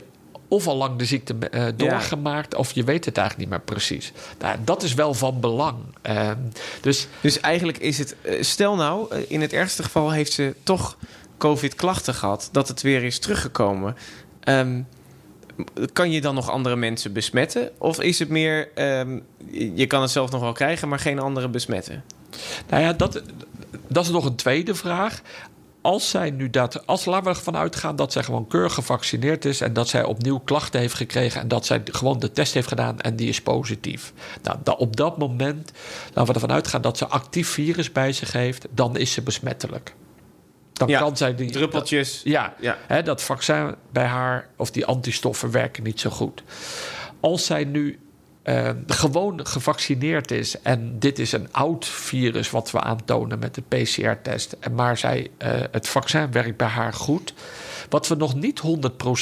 of 0.48 0.68
al 0.68 0.76
lang 0.76 0.98
de 0.98 1.06
ziekte 1.06 1.36
eh, 1.52 1.66
doorgemaakt, 1.76 2.56
of 2.56 2.72
je 2.72 2.84
weet 2.84 3.06
het 3.06 3.18
eigenlijk 3.18 3.50
niet 3.50 3.58
meer 3.60 3.66
precies. 3.76 4.12
Nou, 4.40 4.58
dat 4.64 4.84
is 4.84 4.94
wel 4.94 5.14
van 5.14 5.40
belang. 5.40 5.76
Eh, 6.02 6.32
dus 6.82 7.08
Dus 7.22 7.40
eigenlijk 7.40 7.78
is 7.78 7.98
het... 7.98 8.16
eh, 8.22 8.42
Stel 8.44 8.76
nou, 8.76 9.12
eh, 9.16 9.20
in 9.28 9.42
het 9.42 9.54
ergste 9.54 9.84
geval 9.84 10.12
heeft 10.12 10.32
ze 10.32 10.56
toch 10.64 10.98
COVID-klachten 11.38 12.14
gehad... 12.14 12.50
dat 12.52 12.68
het 12.68 12.82
weer 12.82 13.04
is 13.04 13.20
teruggekomen. 13.20 13.96
Ehm, 14.40 14.82
kan 15.94 16.12
je 16.12 16.22
dan 16.22 16.36
nog 16.36 16.50
andere 16.50 16.76
mensen 16.76 17.14
besmetten? 17.14 17.70
Of 17.78 18.02
is 18.02 18.20
het 18.20 18.30
meer... 18.30 18.70
ehm, 18.76 19.20
je 19.76 19.88
kan 19.88 20.02
het 20.02 20.12
zelf 20.12 20.32
nog 20.32 20.42
wel 20.42 20.52
krijgen, 20.52 20.88
maar 20.90 21.00
geen 21.00 21.20
anderen 21.20 21.52
besmetten? 21.52 22.04
Nou 22.70 22.84
ja, 22.84 22.94
dat, 22.94 23.22
dat 23.88 24.06
is 24.06 24.12
nog 24.12 24.26
een 24.26 24.36
tweede 24.36 24.76
vraag. 24.76 25.22
Als 25.88 26.10
zij 26.10 26.32
nu 26.32 26.50
dat, 26.50 26.88
als 26.88 27.06
laten 27.06 27.24
we 27.24 27.30
ervan 27.38 27.56
uitgaan 27.58 27.96
dat 27.96 28.12
zij 28.12 28.24
gewoon 28.24 28.48
keurig 28.48 28.74
gevaccineerd 28.74 29.46
is 29.46 29.62
en 29.62 29.74
dat 29.74 29.88
zij 29.88 30.04
opnieuw 30.04 30.40
klachten 30.40 30.80
heeft 30.80 30.94
gekregen 30.94 31.42
en 31.42 31.48
dat 31.48 31.66
zij 31.66 31.82
gewoon 31.86 32.20
de 32.20 32.32
test 32.32 32.54
heeft 32.54 32.68
gedaan 32.68 33.00
en 33.00 33.16
die 33.16 33.28
is 33.28 33.42
positief. 33.42 34.14
Nou, 34.44 34.78
op 34.78 34.96
dat 34.96 35.18
moment, 35.18 35.72
laten 36.14 36.26
we 36.26 36.34
ervan 36.34 36.56
uitgaan 36.56 36.82
dat 36.82 36.98
ze 36.98 37.08
actief 37.08 37.50
virus 37.50 37.92
bij 37.92 38.12
zich 38.14 38.32
heeft, 38.32 38.68
dan 38.72 38.98
is 38.98 39.12
ze 39.12 39.22
besmettelijk. 39.22 39.94
Dan 40.74 40.88
Ja, 40.88 41.00
kan 41.00 41.18
zij 41.18 41.36
die 41.36 41.52
Druppeltjes. 41.52 42.22
ja, 42.24 42.54
Ja. 42.60 42.78
Hè, 42.88 43.04
dat 43.04 43.22
vaccin 43.22 43.76
bij 43.92 44.06
haar 44.06 44.48
of 44.56 44.72
die 44.72 44.86
antistoffen 44.86 45.52
werken 45.52 45.84
niet 45.84 46.00
zo 46.00 46.10
goed. 46.10 46.44
Als 47.20 47.46
zij 47.46 47.64
nu 47.64 48.00
eh, 48.48 48.70
gewoon 48.88 49.46
gevaccineerd 49.48 50.32
is 50.32 50.62
en 50.62 51.00
dit 51.00 51.20
is 51.20 51.32
een 51.32 51.48
oud 51.52 51.86
virus 51.86 52.50
wat 52.50 52.72
we 52.72 52.80
aantonen 52.80 53.40
met 53.40 53.56
de 53.56 53.62
PCR-test, 53.62 54.58
maar 54.72 54.98
zij, 54.98 55.30
eh, 55.38 55.52
het 55.72 55.88
vaccin 55.88 56.32
werkt 56.32 56.58
bij 56.58 56.68
haar 56.68 56.94
goed. 56.94 57.34
Wat 57.90 58.08
we 58.08 58.16
nog 58.16 58.36
niet 58.36 58.62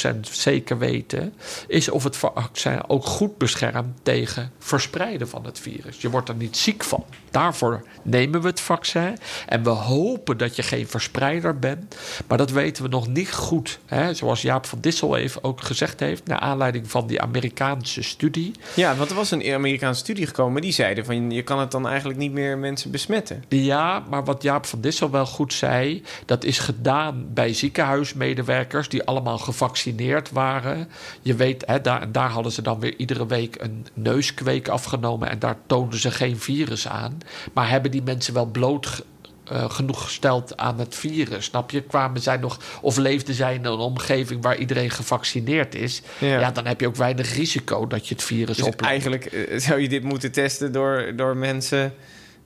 100% 0.08 0.20
zeker 0.22 0.78
weten, 0.78 1.34
is 1.68 1.90
of 1.90 2.04
het 2.04 2.18
vaccin 2.18 2.90
ook 2.90 3.06
goed 3.06 3.38
beschermt 3.38 3.98
tegen 4.04 4.52
verspreiden 4.60 5.30
van 5.30 5.46
het 5.46 5.60
virus. 5.60 6.02
Je 6.02 6.10
wordt 6.10 6.30
er 6.30 6.36
niet 6.36 6.58
ziek 6.58 6.84
van. 6.84 7.06
Daarvoor 7.32 7.84
nemen 8.04 8.42
we 8.42 8.48
het 8.48 8.60
vaccin. 8.60 9.18
En 9.48 9.64
we 9.64 9.70
hopen 9.70 10.38
dat 10.38 10.56
je 10.56 10.64
geen 10.64 10.88
verspreider 10.88 11.60
bent. 11.60 11.96
Maar 12.28 12.38
dat 12.38 12.52
weten 12.52 12.84
we 12.84 12.90
nog 12.90 13.08
niet 13.08 13.34
goed. 13.34 13.80
Hè? 13.86 14.14
Zoals 14.14 14.42
Jaap 14.42 14.66
van 14.66 14.80
Dissel 14.82 15.18
even 15.18 15.44
ook 15.44 15.62
gezegd 15.62 16.00
heeft, 16.00 16.28
naar 16.28 16.40
aanleiding 16.40 16.90
van 16.92 17.08
die 17.08 17.22
Amerikaanse 17.22 18.04
studie. 18.04 18.52
Ja, 18.76 18.96
want 18.96 19.10
er 19.10 19.16
was 19.16 19.32
een 19.32 19.54
Amerikaanse 19.54 20.00
studie 20.00 20.26
gekomen... 20.26 20.62
die 20.62 20.72
zeiden 20.72 21.06
van 21.06 21.32
je 21.32 21.44
kan 21.44 21.60
het 21.60 21.72
dan 21.72 21.88
eigenlijk 21.88 22.20
niet 22.20 22.32
meer 22.32 22.58
mensen 22.58 22.92
besmetten. 22.92 23.44
Ja, 23.48 24.04
maar 24.10 24.24
wat 24.24 24.44
Jaap 24.44 24.66
van 24.66 24.82
Dissel 24.82 25.10
wel 25.10 25.26
goed 25.26 25.54
zei, 25.54 26.04
dat 26.26 26.44
is 26.44 26.60
gedaan 26.60 27.26
bij 27.34 27.54
ziekenhuismedewerkers 27.54 28.55
die 28.90 29.04
allemaal 29.04 29.38
gevaccineerd 29.38 30.32
waren. 30.32 30.90
Je 31.22 31.36
weet, 31.36 31.64
hè, 31.66 31.82
daar, 31.82 32.12
daar 32.12 32.30
hadden 32.30 32.52
ze 32.52 32.62
dan 32.62 32.80
weer 32.80 32.96
iedere 32.98 33.28
week 33.28 33.56
een 33.62 33.88
neuskweek 33.94 34.68
afgenomen 34.68 35.30
en 35.30 35.40
daar 35.40 35.58
toonden 35.68 36.00
ze 36.00 36.12
geen 36.12 36.40
virus 36.40 36.88
aan. 36.88 37.18
Maar 37.54 37.70
hebben 37.70 37.92
die 37.92 38.04
mensen 38.04 38.34
wel 38.34 38.46
bloot 38.46 39.04
eh, 39.46 39.70
genoeg 39.70 40.04
gesteld 40.04 40.58
aan 40.58 40.80
het 40.80 40.96
virus? 40.96 41.46
Snap 41.46 41.72
je? 41.72 41.82
Kwamen 41.82 42.22
zij 42.22 42.38
nog, 42.38 42.60
of 42.82 42.98
leefden 42.98 43.36
zij 43.36 43.54
in 43.54 43.66
een 43.66 43.72
omgeving 43.80 44.44
waar 44.44 44.58
iedereen 44.58 44.90
gevaccineerd 44.90 45.76
is? 45.76 46.02
Ja. 46.18 46.40
Ja, 46.40 46.52
dan 46.52 46.66
heb 46.66 46.80
je 46.80 46.88
ook 46.88 46.96
weinig 46.96 47.36
risico 47.36 47.88
dat 47.88 48.08
je 48.08 48.14
het 48.14 48.24
virus 48.24 48.58
Dus 48.58 48.66
oploopt. 48.66 48.86
eigenlijk 48.86 49.26
eh, 49.26 49.60
zou 49.60 49.80
je 49.80 49.90
dit 49.90 50.04
moeten 50.04 50.32
testen 50.32 50.72
door, 50.72 51.14
door 51.16 51.38
mensen 51.38 51.94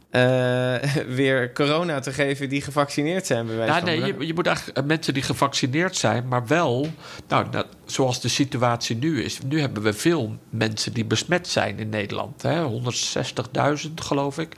eh, 0.09 0.75
weer 1.19 1.53
corona 1.53 1.99
te 1.99 2.13
geven 2.13 2.49
die 2.49 2.61
gevaccineerd 2.61 3.25
zijn. 3.25 3.45
Bij 3.45 3.55
wijze 3.55 3.73
Ja, 3.73 3.79
van. 3.79 3.87
nee, 3.87 4.05
je, 4.05 4.27
je 4.27 4.33
moet 4.33 4.47
eigenlijk 4.47 4.77
eh, 4.77 4.83
mensen 4.83 5.13
die 5.13 5.23
gevaccineerd 5.23 5.95
zijn, 5.95 6.27
maar 6.27 6.47
wel, 6.47 6.87
nou, 7.27 7.45
nou, 7.51 7.65
zoals 7.85 8.21
de 8.21 8.27
situatie 8.27 8.95
nu 8.95 9.23
is. 9.23 9.39
Nu 9.45 9.59
hebben 9.59 9.83
we 9.83 9.93
veel 9.93 10.37
mensen 10.49 10.93
die 10.93 11.05
besmet 11.05 11.47
zijn 11.47 11.79
in 11.79 11.89
Nederland. 11.89 12.41
hè, 12.41 12.63
160.000 12.69 13.93
geloof 13.95 14.37
ik. 14.39 14.55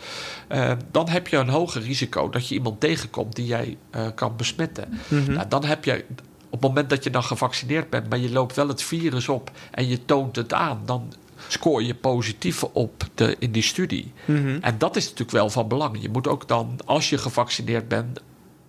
Eh, 0.47 0.71
dan 0.91 1.09
heb 1.09 1.27
je 1.27 1.37
een 1.37 1.49
hoger 1.49 1.81
risico 1.81 2.29
dat 2.29 2.47
je 2.47 2.55
iemand 2.55 2.79
tegenkomt 2.79 3.35
die 3.35 3.45
jij 3.45 3.77
kan 4.15 4.35
besmetten. 4.35 4.99
Mhm. 5.07 5.31
Nou, 5.33 5.47
dan 5.47 5.65
heb 5.65 5.85
je, 5.85 6.05
op 6.49 6.51
het 6.51 6.61
moment 6.61 6.89
dat 6.89 7.03
je 7.03 7.09
dan 7.09 7.23
gevaccineerd 7.23 7.89
bent, 7.89 8.09
maar 8.09 8.19
je 8.19 8.31
loopt 8.31 8.55
wel 8.55 8.67
het 8.67 8.83
virus 8.83 9.29
op 9.29 9.51
en 9.71 9.87
je 9.87 10.05
toont 10.05 10.35
het 10.35 10.53
aan, 10.53 10.81
dan 10.85 11.13
scoor 11.47 11.83
je 11.83 11.95
positief 11.95 12.63
op 12.63 13.03
de, 13.15 13.35
in 13.39 13.51
die 13.51 13.63
studie. 13.63 14.11
Mhm. 14.25 14.57
En 14.61 14.77
dat 14.77 14.95
is 14.95 15.03
natuurlijk 15.03 15.31
wel 15.31 15.49
van 15.49 15.67
belang. 15.67 16.01
Je 16.01 16.09
moet 16.09 16.27
ook 16.27 16.47
dan, 16.47 16.79
als 16.85 17.09
je 17.09 17.17
gevaccineerd 17.17 17.87
bent, 17.87 18.19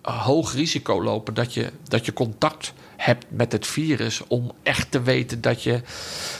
hoog 0.01 0.53
risico 0.53 1.03
lopen 1.03 1.33
dat 1.33 1.53
je, 1.53 1.71
dat 1.83 2.05
je 2.05 2.13
contact 2.13 2.73
hebt 2.97 3.25
met 3.29 3.51
het 3.51 3.67
virus 3.67 4.21
om 4.27 4.51
echt 4.63 4.91
te 4.91 5.01
weten 5.01 5.41
dat 5.41 5.63
je 5.63 5.81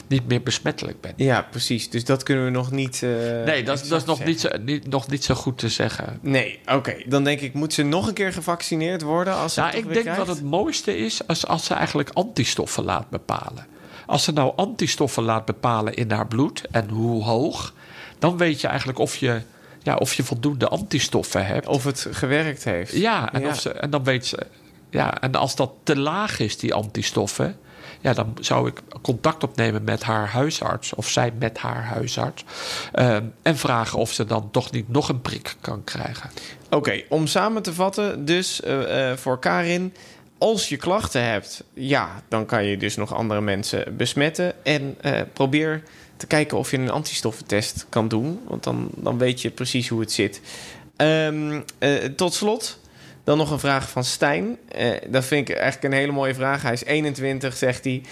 niet 0.06 0.26
meer 0.28 0.42
besmettelijk 0.42 1.00
bent. 1.00 1.14
Ja, 1.16 1.42
precies. 1.50 1.90
Dus 1.90 2.04
dat 2.04 2.22
kunnen 2.22 2.44
we 2.44 2.50
nog 2.50 2.70
niet. 2.70 3.02
eh, 3.02 3.10
Nee, 3.44 3.62
dat, 3.64 3.80
is- 3.82 3.88
dat 3.88 4.00
is 4.00 4.06
nog 4.06 4.24
niet, 4.24 4.40
zo, 4.40 4.48
niet, 4.60 4.86
nog 4.88 5.08
niet 5.08 5.24
zo 5.24 5.34
goed 5.34 5.58
te 5.58 5.68
zeggen. 5.68 6.18
Nee, 6.22 6.58
oké. 6.66 6.94
Dan 7.06 7.24
denk 7.24 7.40
ik, 7.40 7.54
moet 7.54 7.72
ze 7.72 7.82
nog 7.82 8.06
een 8.08 8.14
keer 8.14 8.32
gevaccineerd 8.32 9.02
worden 9.02 9.34
als 9.36 9.54
ze 9.54 9.60
Nou, 9.60 9.76
ik 9.76 9.88
denk 9.88 10.00
krijgt? 10.00 10.18
dat 10.26 10.28
het 10.36 10.42
mooiste 10.44 10.96
is 10.96 11.26
als, 11.26 11.46
als 11.46 11.64
ze 11.64 11.74
eigenlijk 11.74 12.10
antistoffen 12.12 12.84
laat 12.84 13.10
bepalen. 13.10 13.66
Als 14.06 14.24
ze 14.24 14.32
nou 14.32 14.52
antistoffen 14.56 15.22
laat 15.22 15.44
bepalen 15.44 15.94
in 15.94 16.10
haar 16.10 16.26
bloed 16.26 16.62
en 16.70 16.88
hoe 16.88 17.24
hoog, 17.24 17.72
dan 18.18 18.36
weet 18.36 18.60
je 18.60 18.66
eigenlijk 18.66 18.98
of 18.98 19.16
je, 19.16 19.40
ja, 19.82 19.96
of 19.96 20.14
je 20.14 20.22
voldoende 20.22 20.68
antistoffen 20.68 21.46
hebt. 21.46 21.66
Of 21.66 21.84
het 21.84 22.06
gewerkt 22.10 22.64
heeft. 22.64 22.92
Ja, 22.92 23.32
en, 23.32 23.40
Ja. 23.40 23.48
Of 23.48 23.60
ze, 23.60 23.70
en 23.72 23.90
dan 23.90 24.04
weet 24.04 24.26
ze. 24.26 24.46
Ja, 24.90 25.20
en 25.20 25.34
als 25.34 25.56
dat 25.56 25.72
te 25.82 25.96
laag 25.98 26.38
is, 26.38 26.58
die 26.58 26.74
antistoffen. 26.74 27.56
Ja, 28.00 28.12
dan 28.12 28.36
zou 28.40 28.68
ik 28.68 28.80
contact 29.02 29.44
opnemen 29.44 29.84
met 29.84 30.02
haar 30.02 30.28
huisarts. 30.28 30.94
Of 30.94 31.08
zij 31.08 31.32
met 31.38 31.58
haar 31.58 31.84
huisarts. 31.84 32.44
ehm, 32.92 33.24
en 33.42 33.56
vragen 33.56 33.98
of 33.98 34.12
ze 34.12 34.24
dan 34.24 34.50
toch 34.50 34.70
niet 34.70 34.88
nog 34.88 35.08
een 35.08 35.20
prik 35.20 35.56
kan 35.60 35.84
krijgen. 35.84 36.30
Oké, 36.70 37.02
om 37.08 37.26
samen 37.26 37.62
te 37.62 37.74
vatten, 37.74 38.24
dus 38.24 38.60
eh, 38.60 39.10
eh, 39.10 39.16
voor 39.16 39.38
Karin. 39.38 39.94
Als 40.44 40.68
je 40.68 40.76
klachten 40.76 41.24
hebt, 41.24 41.64
ja, 41.74 42.22
dan 42.28 42.46
kan 42.46 42.64
je 42.64 42.76
dus 42.76 42.96
nog 42.96 43.14
andere 43.14 43.40
mensen 43.40 43.96
besmetten. 43.96 44.64
En 44.64 44.96
eh, 45.00 45.20
probeer 45.32 45.82
te 46.16 46.26
kijken 46.26 46.58
of 46.58 46.70
je 46.70 46.76
een 46.76 46.90
antistoffentest 46.90 47.86
kan 47.88 48.08
doen. 48.08 48.40
Want 48.48 48.64
dan, 48.64 48.90
dan 48.96 49.18
weet 49.18 49.42
je 49.42 49.50
precies 49.50 49.88
hoe 49.88 50.00
het 50.00 50.12
zit. 50.12 50.40
Ehm, 50.96 51.60
eh, 51.78 51.94
tot 51.94 52.34
slot, 52.34 52.78
dan 53.24 53.38
nog 53.38 53.50
een 53.50 53.58
vraag 53.58 53.88
van 53.90 54.04
Stijn. 54.04 54.58
Eh, 54.68 54.90
dat 55.08 55.24
vind 55.24 55.48
ik 55.48 55.54
eigenlijk 55.54 55.94
een 55.94 56.00
hele 56.00 56.12
mooie 56.12 56.34
vraag. 56.34 56.62
Hij 56.62 56.72
is 56.72 56.84
21, 56.84 57.56
zegt 57.56 57.84
hij. 57.84 58.02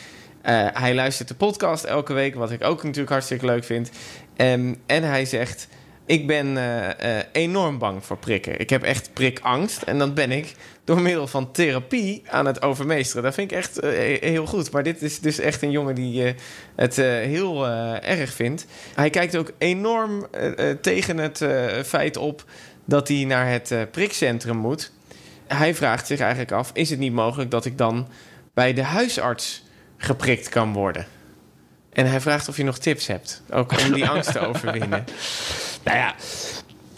Hij 0.72 0.94
luistert 0.94 1.28
de 1.28 1.34
podcast 1.34 1.84
elke 1.84 2.12
week, 2.12 2.34
wat 2.34 2.50
ik 2.50 2.64
ook 2.64 2.82
natuurlijk 2.82 3.10
hartstikke 3.10 3.46
leuk 3.46 3.64
vind. 3.64 3.90
Ehm, 4.36 4.74
en 4.86 5.02
hij 5.02 5.24
zegt: 5.24 5.68
Ik 6.06 6.26
ben 6.26 6.56
eh, 6.56 7.18
eh, 7.18 7.24
enorm 7.32 7.78
bang 7.78 8.04
voor 8.04 8.16
prikken. 8.16 8.58
Ik 8.60 8.70
heb 8.70 8.82
echt 8.82 9.10
prikangst. 9.12 9.82
En 9.82 9.98
dat 9.98 10.14
ben 10.14 10.30
ik 10.30 10.54
door 10.84 11.00
middel 11.00 11.26
van 11.26 11.52
therapie 11.52 12.22
aan 12.26 12.46
het 12.46 12.62
overmeesteren. 12.62 13.22
Dat 13.22 13.34
vind 13.34 13.50
ik 13.50 13.56
echt 13.56 13.78
eh, 13.78 14.20
heel 14.20 14.46
goed. 14.46 14.70
Maar 14.70 14.82
dit 14.82 15.02
is 15.02 15.20
dus 15.20 15.38
echt 15.38 15.62
een 15.62 15.70
jongen 15.70 15.94
die 15.94 16.34
het 16.76 16.96
heel 16.96 17.66
erg 18.00 18.32
vindt. 18.32 18.66
Hij 18.94 19.10
kijkt 19.10 19.36
ook 19.36 19.52
enorm 19.58 20.26
tegen 20.80 21.18
het 21.18 21.44
feit 21.86 22.16
op 22.16 22.44
dat 22.84 23.08
hij 23.08 23.24
naar 23.24 23.50
het 23.50 23.74
prikcentrum 23.90 24.56
moet. 24.56 24.92
Hij 25.46 25.74
vraagt 25.74 26.06
zich 26.06 26.20
eigenlijk 26.20 26.52
af: 26.52 26.70
is 26.74 26.90
het 26.90 26.98
niet 26.98 27.12
mogelijk 27.12 27.50
dat 27.50 27.64
ik 27.64 27.78
dan 27.78 28.08
bij 28.54 28.72
de 28.72 28.82
huisarts 28.82 29.64
geprikt 29.96 30.48
kan 30.48 30.72
worden? 30.72 31.06
En 31.92 32.06
hij 32.06 32.20
vraagt 32.20 32.48
of 32.48 32.56
je 32.56 32.64
nog 32.64 32.78
tips 32.78 33.06
hebt, 33.06 33.42
ook 33.50 33.72
om 33.80 33.92
die 33.92 34.08
angst 34.08 34.32
te 34.32 34.38
overwinnen. 34.38 35.04
Nou 35.84 35.96
ja, 35.98 36.14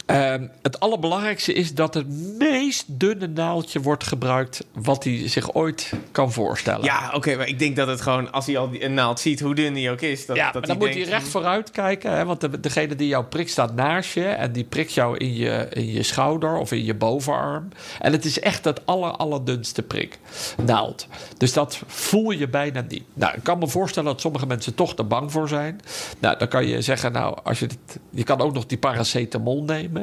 ehm, 0.06 0.46
het 0.62 0.80
allerbelangrijkste 0.80 1.52
is 1.52 1.74
dat 1.74 1.94
het 1.94 2.08
meest 2.38 2.84
dunne 2.86 3.26
naaldje 3.26 3.80
wordt 3.80 4.04
gebruikt. 4.04 4.66
wat 4.72 5.04
hij 5.04 5.28
zich 5.28 5.54
ooit 5.54 5.92
kan 6.12 6.32
voorstellen. 6.32 6.84
Ja, 6.84 7.10
oké, 7.14 7.36
maar 7.36 7.48
ik 7.48 7.58
denk 7.58 7.76
dat 7.76 7.88
het 7.88 8.00
gewoon, 8.00 8.32
als 8.32 8.46
hij 8.46 8.58
al 8.58 8.70
die, 8.70 8.84
een 8.84 8.94
naald 8.94 9.20
ziet, 9.20 9.40
hoe 9.40 9.54
dun 9.54 9.72
die 9.74 9.90
ook 9.90 10.00
is, 10.00 10.26
dat, 10.26 10.36
ja, 10.36 10.44
dat 10.44 10.52
maar 10.52 10.62
dan 10.62 10.70
hij 10.70 10.86
moet 10.86 10.94
denkt, 10.94 11.08
hij 11.08 11.18
recht 11.18 11.30
vooruit 11.30 11.70
kijken. 11.70 12.16
Hè, 12.16 12.24
want 12.24 12.40
de, 12.40 12.60
degene 12.60 12.94
die 12.94 13.08
jou 13.08 13.24
prikt 13.24 13.50
staat 13.50 13.74
naast 13.74 14.14
je. 14.14 14.24
En 14.24 14.52
die 14.52 14.64
prikt 14.64 14.92
jou 14.92 15.16
in 15.16 15.34
je, 15.34 15.66
in 15.70 15.92
je 15.92 16.02
schouder 16.02 16.56
of 16.56 16.72
in 16.72 16.84
je 16.84 16.94
bovenarm. 16.94 17.68
En 18.00 18.12
het 18.12 18.24
is 18.24 18.40
echt 18.40 18.64
het 18.64 18.86
aller, 18.86 19.10
allerdunste 19.10 19.82
prik. 19.82 20.18
Naald. 20.64 21.06
Dus 21.38 21.52
dat 21.52 21.80
voel 21.86 22.30
je 22.30 22.48
bijna 22.48 22.84
niet. 22.88 23.04
Nou, 23.14 23.34
ik 23.36 23.42
kan 23.42 23.58
me 23.58 23.68
voorstellen 23.68 24.10
dat 24.10 24.20
sommige 24.20 24.46
mensen 24.46 24.74
toch 24.74 24.96
er 24.96 25.06
bang 25.06 25.32
voor 25.32 25.48
zijn. 25.48 25.80
Nou, 26.18 26.38
dan 26.38 26.48
kan 26.48 26.66
je 26.66 26.82
zeggen, 26.82 27.12
nou, 27.12 27.38
als 27.42 27.58
je, 27.58 27.68
je 28.10 28.24
kan 28.24 28.40
ook 28.40 28.52
nog 28.52 28.66
die 28.66 28.78
paracetamol 28.78 29.62
nemen. 29.62 29.93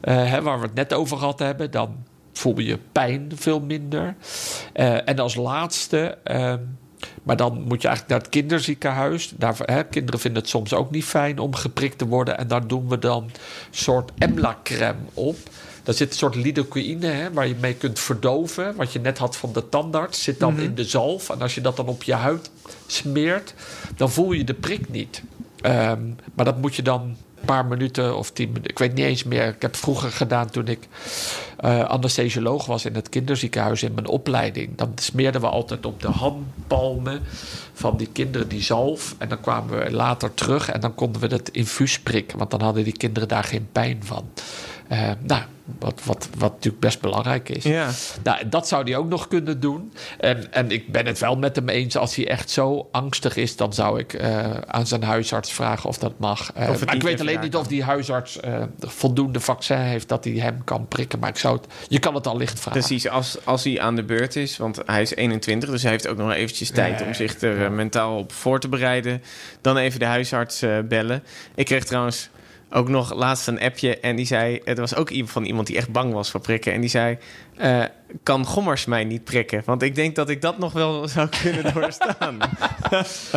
Eh, 0.00 0.30
hè, 0.30 0.42
waar 0.42 0.60
we 0.60 0.66
het 0.66 0.74
net 0.74 0.92
over 0.92 1.18
gehad 1.18 1.38
hebben. 1.38 1.70
Dan 1.70 1.96
voel 2.32 2.58
je 2.58 2.78
pijn 2.92 3.32
veel 3.34 3.60
minder. 3.60 4.14
Eh, 4.72 5.08
en 5.08 5.18
als 5.18 5.34
laatste... 5.34 6.18
ehm, 6.22 6.58
maar 7.22 7.36
dan 7.36 7.52
moet 7.52 7.82
je 7.82 7.88
eigenlijk 7.88 8.08
naar 8.08 8.18
het 8.18 8.28
kinderziekenhuis. 8.28 9.32
Daar, 9.36 9.56
hè, 9.58 9.84
kinderen 9.84 10.20
vinden 10.20 10.42
het 10.42 10.50
soms 10.50 10.74
ook 10.74 10.90
niet 10.90 11.04
fijn 11.04 11.38
om 11.38 11.54
geprikt 11.54 11.98
te 11.98 12.06
worden. 12.06 12.38
En 12.38 12.48
daar 12.48 12.66
doen 12.66 12.88
we 12.88 12.98
dan 12.98 13.22
een 13.22 13.30
soort 13.70 14.10
Emla-crème 14.18 14.98
op. 15.14 15.36
Daar 15.82 15.94
zit 15.94 16.10
een 16.10 16.16
soort 16.16 16.34
lidocaïne 16.34 17.06
hè, 17.06 17.32
waar 17.32 17.46
je 17.46 17.54
mee 17.60 17.74
kunt 17.74 17.98
verdoven. 17.98 18.76
Wat 18.76 18.92
je 18.92 19.00
net 19.00 19.18
had 19.18 19.36
van 19.36 19.52
de 19.52 19.68
tandarts. 19.68 20.22
Zit 20.22 20.40
dan 20.40 20.58
in 20.58 20.74
de 20.74 20.84
zalf. 20.84 21.30
En 21.30 21.40
als 21.40 21.54
je 21.54 21.60
dat 21.60 21.76
dan 21.76 21.86
op 21.86 22.02
je 22.02 22.14
huid 22.14 22.50
smeert, 22.86 23.54
dan 23.96 24.10
voel 24.10 24.32
je 24.32 24.44
de 24.44 24.54
prik 24.54 24.88
niet. 24.88 25.22
Ehm, 25.60 26.00
maar 26.34 26.44
dat 26.44 26.58
moet 26.58 26.74
je 26.74 26.82
dan 26.82 27.00
een 27.02 27.44
paar 27.44 27.66
minuten 27.66 28.16
of 28.16 28.30
tien 28.30 28.48
minuten. 28.48 28.70
Ik 28.70 28.78
weet 28.78 28.94
niet 28.94 29.04
eens 29.04 29.24
meer. 29.24 29.46
Ik 29.46 29.62
heb 29.62 29.76
vroeger 29.76 30.10
gedaan 30.10 30.50
toen 30.50 30.68
ik 30.68 30.88
eh 31.56 31.84
anesthesioloog 31.84 32.66
was 32.66 32.84
in 32.84 32.94
het 32.94 33.08
kinderziekenhuis 33.08 33.82
in 33.82 33.94
mijn 33.94 34.06
opleiding. 34.06 34.76
Dan 34.76 34.92
smeerden 34.94 35.40
we 35.40 35.46
altijd 35.48 35.86
op 35.86 36.00
de 36.00 36.08
handpalmen 36.08 37.22
van 37.72 37.96
die 37.96 38.08
kinderen 38.12 38.48
die 38.48 38.62
zalf. 38.62 39.14
En 39.18 39.28
dan 39.28 39.40
kwamen 39.40 39.78
we 39.78 39.90
later 39.90 40.34
terug 40.34 40.70
en 40.70 40.80
dan 40.80 40.94
konden 40.94 41.20
we 41.20 41.26
het 41.26 41.48
infuus 41.48 42.00
prikken. 42.00 42.38
Want 42.38 42.50
dan 42.50 42.60
hadden 42.60 42.84
die 42.84 42.96
kinderen 42.96 43.28
daar 43.28 43.44
geen 43.44 43.68
pijn 43.72 43.98
van. 44.04 44.28
Eh, 44.88 45.10
nou, 45.20 45.42
wat, 45.78 46.00
wat, 46.04 46.28
wat 46.38 46.52
natuurlijk 46.52 46.80
best 46.82 47.00
belangrijk 47.00 47.48
is. 47.48 47.64
Ja. 47.64 47.90
Nou, 48.22 48.48
dat 48.48 48.68
zou 48.68 48.84
hij 48.84 48.96
ook 48.96 49.08
nog 49.08 49.28
kunnen 49.28 49.60
doen. 49.60 49.92
En, 50.18 50.52
en 50.52 50.70
ik 50.70 50.92
ben 50.92 51.06
het 51.06 51.18
wel 51.18 51.36
met 51.36 51.56
hem 51.56 51.68
eens. 51.68 51.96
Als 51.96 52.14
hij 52.16 52.28
echt 52.28 52.50
zo 52.50 52.88
angstig 52.92 53.36
is, 53.36 53.56
dan 53.56 53.72
zou 53.72 53.98
ik 53.98 54.12
eh, 54.12 54.50
aan 54.66 54.86
zijn 54.86 55.02
huisarts 55.02 55.52
vragen 55.52 55.88
of 55.88 55.98
dat 55.98 56.12
mag. 56.18 56.52
Eh, 56.52 56.68
Of 56.68 56.76
het 56.76 56.84
maar 56.86 56.94
ik 56.94 57.02
weet 57.02 57.20
alleen 57.20 57.40
niet 57.40 57.50
kan. 57.52 57.60
of 57.60 57.66
die 57.66 57.82
huisarts 57.82 58.38
voldoende 58.80 59.40
vaccin 59.40 59.76
heeft 59.78 60.08
dat 60.08 60.24
hij 60.24 60.32
hem 60.32 60.64
kan 60.64 60.88
prikken. 60.88 61.18
Maar 61.18 61.28
ik 61.28 61.38
zou 61.38 61.56
het, 61.56 61.66
je 61.88 61.98
kan 61.98 62.14
het 62.14 62.26
al 62.26 62.36
licht 62.36 62.60
vragen. 62.60 62.80
Precies, 62.80 63.08
als, 63.08 63.36
als 63.44 63.64
hij 63.64 63.80
aan 63.80 63.96
de 63.96 64.04
beurt 64.04 64.36
is, 64.36 64.56
want 64.56 64.80
hij 64.86 65.02
is 65.02 65.14
21, 65.14 65.70
dus 65.70 65.82
hij 65.82 65.90
heeft 65.90 66.08
ook 66.08 66.16
nog 66.16 66.32
eventjes 66.32 66.70
tijd 66.70 67.02
om 67.02 67.14
zich 67.14 67.40
er 67.40 67.72
mentaal 67.72 68.18
op 68.18 68.32
voor 68.32 68.60
te 68.60 68.68
bereiden. 68.68 69.22
Dan 69.60 69.76
even 69.76 69.98
de 69.98 70.04
huisarts 70.06 70.64
bellen. 70.88 71.22
Ik 71.54 71.64
kreeg 71.64 71.84
trouwens 71.84 72.28
ook 72.70 72.88
nog 72.88 73.14
laatst 73.14 73.48
een 73.48 73.60
appje 73.60 73.98
en 74.00 74.16
die 74.16 74.26
zei, 74.26 74.60
het 74.64 74.78
was 74.78 74.94
ook 74.94 75.10
iemand 75.10 75.30
van 75.32 75.44
iemand 75.44 75.66
die 75.66 75.76
echt 75.76 75.92
bang 75.92 76.12
was 76.12 76.30
voor 76.30 76.40
prikken. 76.40 76.72
En 76.72 76.80
die 76.80 76.90
zei, 76.90 77.18
eh, 77.56 77.82
kan 78.22 78.44
Gommers 78.46 78.84
mij 78.84 79.04
niet 79.04 79.24
prikken? 79.24 79.62
Want 79.64 79.82
ik 79.82 79.94
denk 79.94 80.14
dat 80.14 80.28
ik 80.28 80.40
dat 80.40 80.58
nog 80.58 80.72
wel 80.72 81.08
zou 81.08 81.28
kunnen 81.42 81.72
doorstaan. 81.74 82.38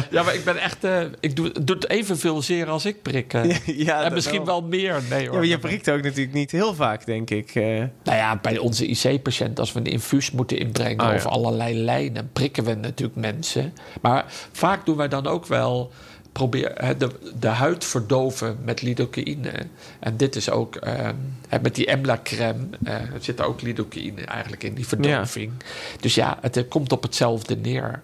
Ja, 0.09 0.23
maar 0.23 0.33
ik 0.35 0.43
ben 0.43 0.57
echt. 0.57 0.83
eh, 0.83 1.01
ik 1.19 1.35
doe, 1.35 1.51
doe 1.63 1.75
het 1.75 1.89
evenveel 1.89 2.41
zeer 2.41 2.67
als 2.69 2.85
ik 2.85 3.01
prik. 3.01 3.33
eh. 3.33 3.57
ja, 3.65 4.03
en 4.03 4.13
misschien 4.13 4.45
wel 4.45 4.61
meer. 4.61 5.01
Nee 5.09 5.21
Ja, 5.23 5.27
hoor. 5.29 5.37
maar 5.37 5.47
je 5.47 5.59
prikt 5.59 5.89
ook 5.89 6.01
natuurlijk 6.01 6.33
niet 6.33 6.51
heel 6.51 6.73
vaak, 6.73 7.05
denk 7.05 7.29
ik. 7.29 7.53
Nou 7.55 7.89
ja, 8.03 8.39
bij 8.41 8.57
onze 8.57 8.85
IC-patiënt, 8.87 9.59
als 9.59 9.71
we 9.73 9.79
een 9.79 9.85
infuus 9.85 10.31
moeten 10.31 10.57
inbrengen 10.59 11.05
Oh, 11.05 11.09
ja. 11.09 11.15
of 11.15 11.25
allerlei 11.25 11.75
lijnen, 11.75 12.29
prikken 12.33 12.63
we 12.63 12.73
natuurlijk 12.73 13.19
mensen. 13.19 13.73
Maar 14.01 14.25
vaak 14.51 14.85
doen 14.85 14.97
wij 14.97 15.07
dan 15.07 15.27
ook 15.27 15.45
wel 15.45 15.91
probeer 16.39 16.95
de, 16.97 17.09
de 17.39 17.47
huid 17.47 17.85
verdoven 17.85 18.57
met 18.63 18.81
lidocaïne. 18.81 19.51
En 19.99 20.17
dit 20.17 20.35
is 20.35 20.49
ook 20.49 20.75
eh, 20.75 21.09
hè, 21.47 21.59
met 21.61 21.75
die 21.75 21.85
Emla-crème, 21.85 22.67
eh, 22.83 22.93
er 22.93 23.19
zit 23.19 23.41
ook 23.41 23.61
lidocaïne 23.61 24.21
eigenlijk 24.25 24.63
in 24.63 24.73
die 24.73 24.87
verdoving. 24.87 25.51
Dus 25.99 26.15
ja, 26.15 26.37
het 26.41 26.57
eh, 26.57 26.63
komt 26.69 26.91
op 26.91 27.03
hetzelfde 27.03 27.55
neer. 27.55 28.01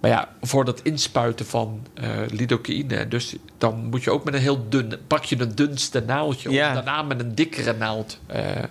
Maar 0.00 0.10
ja, 0.10 0.28
voor 0.40 0.64
dat 0.64 0.80
inspuiten 0.82 1.46
van 1.46 1.86
eh 1.94 2.10
lidocaïne, 2.30 3.08
dus 3.08 3.36
dan 3.58 3.86
moet 3.86 4.04
je 4.04 4.10
ook 4.10 4.24
met 4.24 4.34
een 4.34 4.40
heel 4.40 4.68
dun, 4.68 4.92
pak 5.06 5.24
je 5.24 5.40
een 5.40 5.54
dunste 5.54 6.02
naaldje, 6.06 6.50
Ja. 6.50 6.68
of 6.68 6.74
daarna 6.74 7.02
met 7.02 7.20
een 7.20 7.34
dikkere 7.34 7.72
naald. 7.72 8.18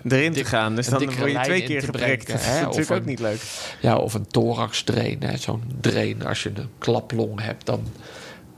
erin 0.07 0.33
te 0.33 0.45
gaan. 0.45 0.75
Dus 0.75 0.87
dan 0.87 1.05
word 1.05 1.31
je 1.31 1.39
twee 1.43 1.63
keer 1.63 1.83
geprikt. 1.83 2.27
Dat 2.27 2.39
is 2.39 2.45
natuurlijk 2.45 2.91
ook 2.91 3.05
niet 3.05 3.19
leuk. 3.19 3.41
Ja, 3.81 3.97
of 3.97 4.13
een 4.13 4.27
thorax 4.27 4.83
drain, 4.83 5.19
zo'n 5.39 5.63
drain. 5.81 6.25
Als 6.25 6.43
je 6.43 6.51
een 6.55 6.69
klaplong 6.77 7.41
hebt, 7.41 7.65
dan 7.65 7.83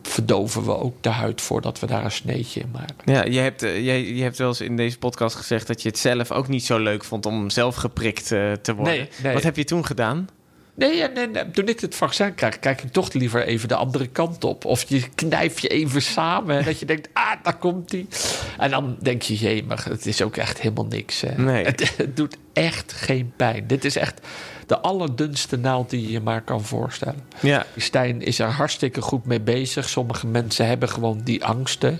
verdoven 0.08 0.64
we 0.66 0.78
ook 0.78 1.04
de 1.04 1.10
huid 1.10 1.42
voordat 1.42 1.80
we 1.80 1.86
daar 1.86 2.04
een 2.04 2.12
sneetje 2.12 2.60
in 2.60 2.70
maken. 2.72 3.14
Ja, 3.14 3.24
je 3.24 3.40
hebt, 3.40 3.64
eh, 3.64 3.86
jij, 3.86 4.14
je 4.14 4.24
hebt 4.24 4.38
wel 4.38 4.48
eens 4.48 4.62
in 4.62 4.76
deze 4.76 4.98
podcast 4.98 5.36
gezegd 5.36 5.68
dat 5.68 5.82
je 5.82 5.90
het 5.90 5.98
zelf 5.98 6.32
ook 6.32 6.48
niet 6.48 6.66
zo 6.66 6.78
leuk 6.78 7.04
vond 7.04 7.26
om 7.26 7.50
zelf 7.50 7.76
geprikt 7.76 8.32
eh, 8.32 8.52
te 8.52 8.76
worden. 8.76 8.94
Nee, 8.94 9.10
nee. 9.24 9.34
Wat 9.34 9.44
heb 9.44 9.56
je 9.56 9.64
toen 9.64 9.86
gedaan? 9.86 10.30
Nee, 10.76 11.08
nee, 11.08 11.28
nee, 11.28 11.52
toen 11.52 11.68
ik 11.68 11.80
het 11.80 11.96
vaccin 11.96 12.36
krijg, 12.36 12.60
kijk 12.60 12.82
ik 12.82 12.92
toch 12.92 13.14
liever 13.14 13.46
even 13.46 13.68
de 13.68 13.76
andere 13.76 14.08
kant 14.08 14.44
op. 14.44 14.66
Of 14.66 14.84
je 14.88 15.10
knijf 15.16 15.60
je 15.60 15.68
even 15.68 16.02
samen, 16.02 16.56
hè, 16.56 16.64
dat 16.64 16.80
je 16.80 16.86
denkt, 16.86 17.10
ah, 17.14 17.32
daar 17.44 17.58
komt 17.58 17.92
hij. 17.92 18.08
En 18.58 18.72
dan 18.72 18.98
denk 19.00 19.22
je, 19.22 19.36
jee, 19.36 19.64
maar 19.64 19.86
het 19.90 20.06
is 20.06 20.22
ook 20.22 20.38
echt 20.38 20.62
helemaal 20.62 20.86
niks. 20.86 21.22
Hè. 21.22 21.42
Nee. 21.42 21.66
Het, 21.66 21.98
het 21.98 22.18
doet 22.18 22.38
echt 22.54 22.94
geen 22.94 23.34
pijn. 23.36 23.68
Dit 23.68 23.86
is 23.86 23.96
echt, 23.96 24.28
de 24.74 24.80
allerdunste 24.80 25.58
naald 25.58 25.90
die 25.90 26.02
je 26.02 26.12
je 26.12 26.20
maar 26.20 26.42
kan 26.42 26.64
voorstellen. 26.64 27.22
Ja. 27.40 27.66
Stijn 27.78 28.22
is 28.22 28.40
er 28.40 28.48
hartstikke 28.48 29.02
goed 29.02 29.26
mee 29.26 29.42
bezig. 29.42 29.90
Sommige 29.90 30.28
mensen 30.28 30.68
hebben 30.68 30.90
gewoon 30.90 31.22
die 31.24 31.46
angsten. 31.46 32.00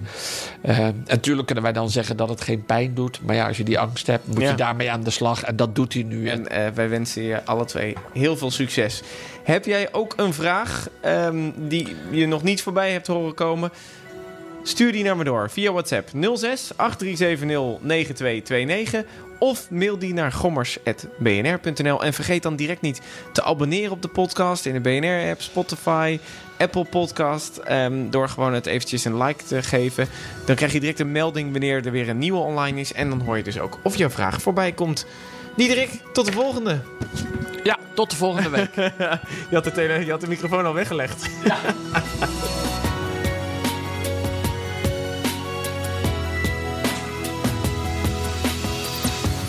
Uh, 0.66 0.80
en 0.80 1.04
natuurlijk 1.08 1.46
kunnen 1.46 1.64
wij 1.64 1.74
dan 1.74 1.90
zeggen 1.90 2.18
dat 2.18 2.30
het 2.30 2.42
geen 2.42 2.66
pijn 2.66 2.94
doet. 2.94 3.20
Maar 3.22 3.36
ja, 3.36 3.48
als 3.48 3.58
je 3.58 3.64
die 3.64 3.80
angst 3.80 4.08
hebt, 4.08 4.28
moet 4.28 4.42
Ja. 4.42 4.50
je 4.50 4.56
daarmee 4.56 4.92
aan 4.92 5.04
de 5.04 5.10
slag. 5.10 5.44
En 5.44 5.56
dat 5.56 5.76
doet 5.76 5.94
hij 5.94 6.04
nu. 6.04 6.28
En 6.30 6.48
eh, 6.48 6.68
wij 6.74 6.90
wensen 6.90 7.24
je 7.24 7.46
alle 7.46 7.66
twee 7.66 7.96
heel 8.14 8.38
veel 8.38 8.52
succes. 8.52 9.02
Heb 9.44 9.66
jij 9.66 9.94
ook 9.94 10.14
een 10.18 10.34
vraag 10.34 10.88
ehm, 11.02 11.52
die 11.56 11.96
je 12.12 12.28
nog 12.28 12.44
niet 12.44 12.62
voorbij 12.62 12.92
hebt 12.92 13.08
horen 13.08 13.34
komen? 13.34 13.72
Stuur 14.64 14.92
die 14.92 15.04
naar 15.04 15.18
me 15.18 15.24
door 15.24 15.50
via 15.50 15.72
WhatsApp 15.72 16.10
06 16.36 16.72
8370 16.76 17.82
9229 17.82 19.04
of 19.40 19.70
mail 19.70 19.98
die 20.00 20.14
naar 20.14 20.32
gommers.bnr.nl. 20.32 22.04
En 22.04 22.14
vergeet 22.14 22.44
dan 22.44 22.56
direct 22.56 22.82
niet 22.82 23.02
te 23.34 23.44
abonneren 23.44 23.92
op 23.92 24.02
de 24.02 24.08
podcast 24.08 24.66
in 24.66 24.74
de 24.74 24.80
BNR-app, 24.80 25.42
Spotify, 25.42 26.20
Apple 26.58 26.86
Podcast. 26.86 27.58
ehm, 27.58 28.10
door 28.10 28.30
gewoon 28.30 28.54
het 28.54 28.66
eventjes 28.66 29.06
een 29.06 29.18
like 29.24 29.44
te 29.44 29.64
geven. 29.64 30.08
Dan 30.46 30.56
krijg 30.56 30.74
je 30.74 30.80
direct 30.80 31.00
een 31.00 31.12
melding 31.12 31.52
wanneer 31.52 31.86
er 31.86 31.92
weer 31.92 32.10
een 32.10 32.18
nieuwe 32.18 32.40
online 32.40 32.80
is. 32.80 32.94
En 32.94 33.10
dan 33.10 33.22
hoor 33.22 33.38
je 33.38 33.44
dus 33.44 33.60
ook 33.60 33.80
of 33.84 33.96
jouw 33.98 34.10
vraag 34.10 34.42
voorbij 34.42 34.72
komt. 34.72 35.06
Diederik, 35.56 35.90
tot 36.14 36.26
de 36.26 36.32
volgende. 36.32 36.80
Ja, 37.64 37.78
tot 37.96 38.10
de 38.10 38.16
volgende 38.16 38.50
week. 38.50 38.76
Je 39.50 39.56
had 39.56 39.64
de, 39.64 39.72
tele- 39.72 39.94
je 40.06 40.12
had 40.12 40.22
de 40.22 40.28
microfoon 40.28 40.66
al 40.66 40.74
weggelegd. 40.74 41.30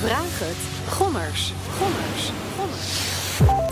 Vraag 0.05 0.39
het. 0.39 0.93
Gommers. 0.93 1.53
Gommers. 1.79 2.33
Gommers. 2.57 3.64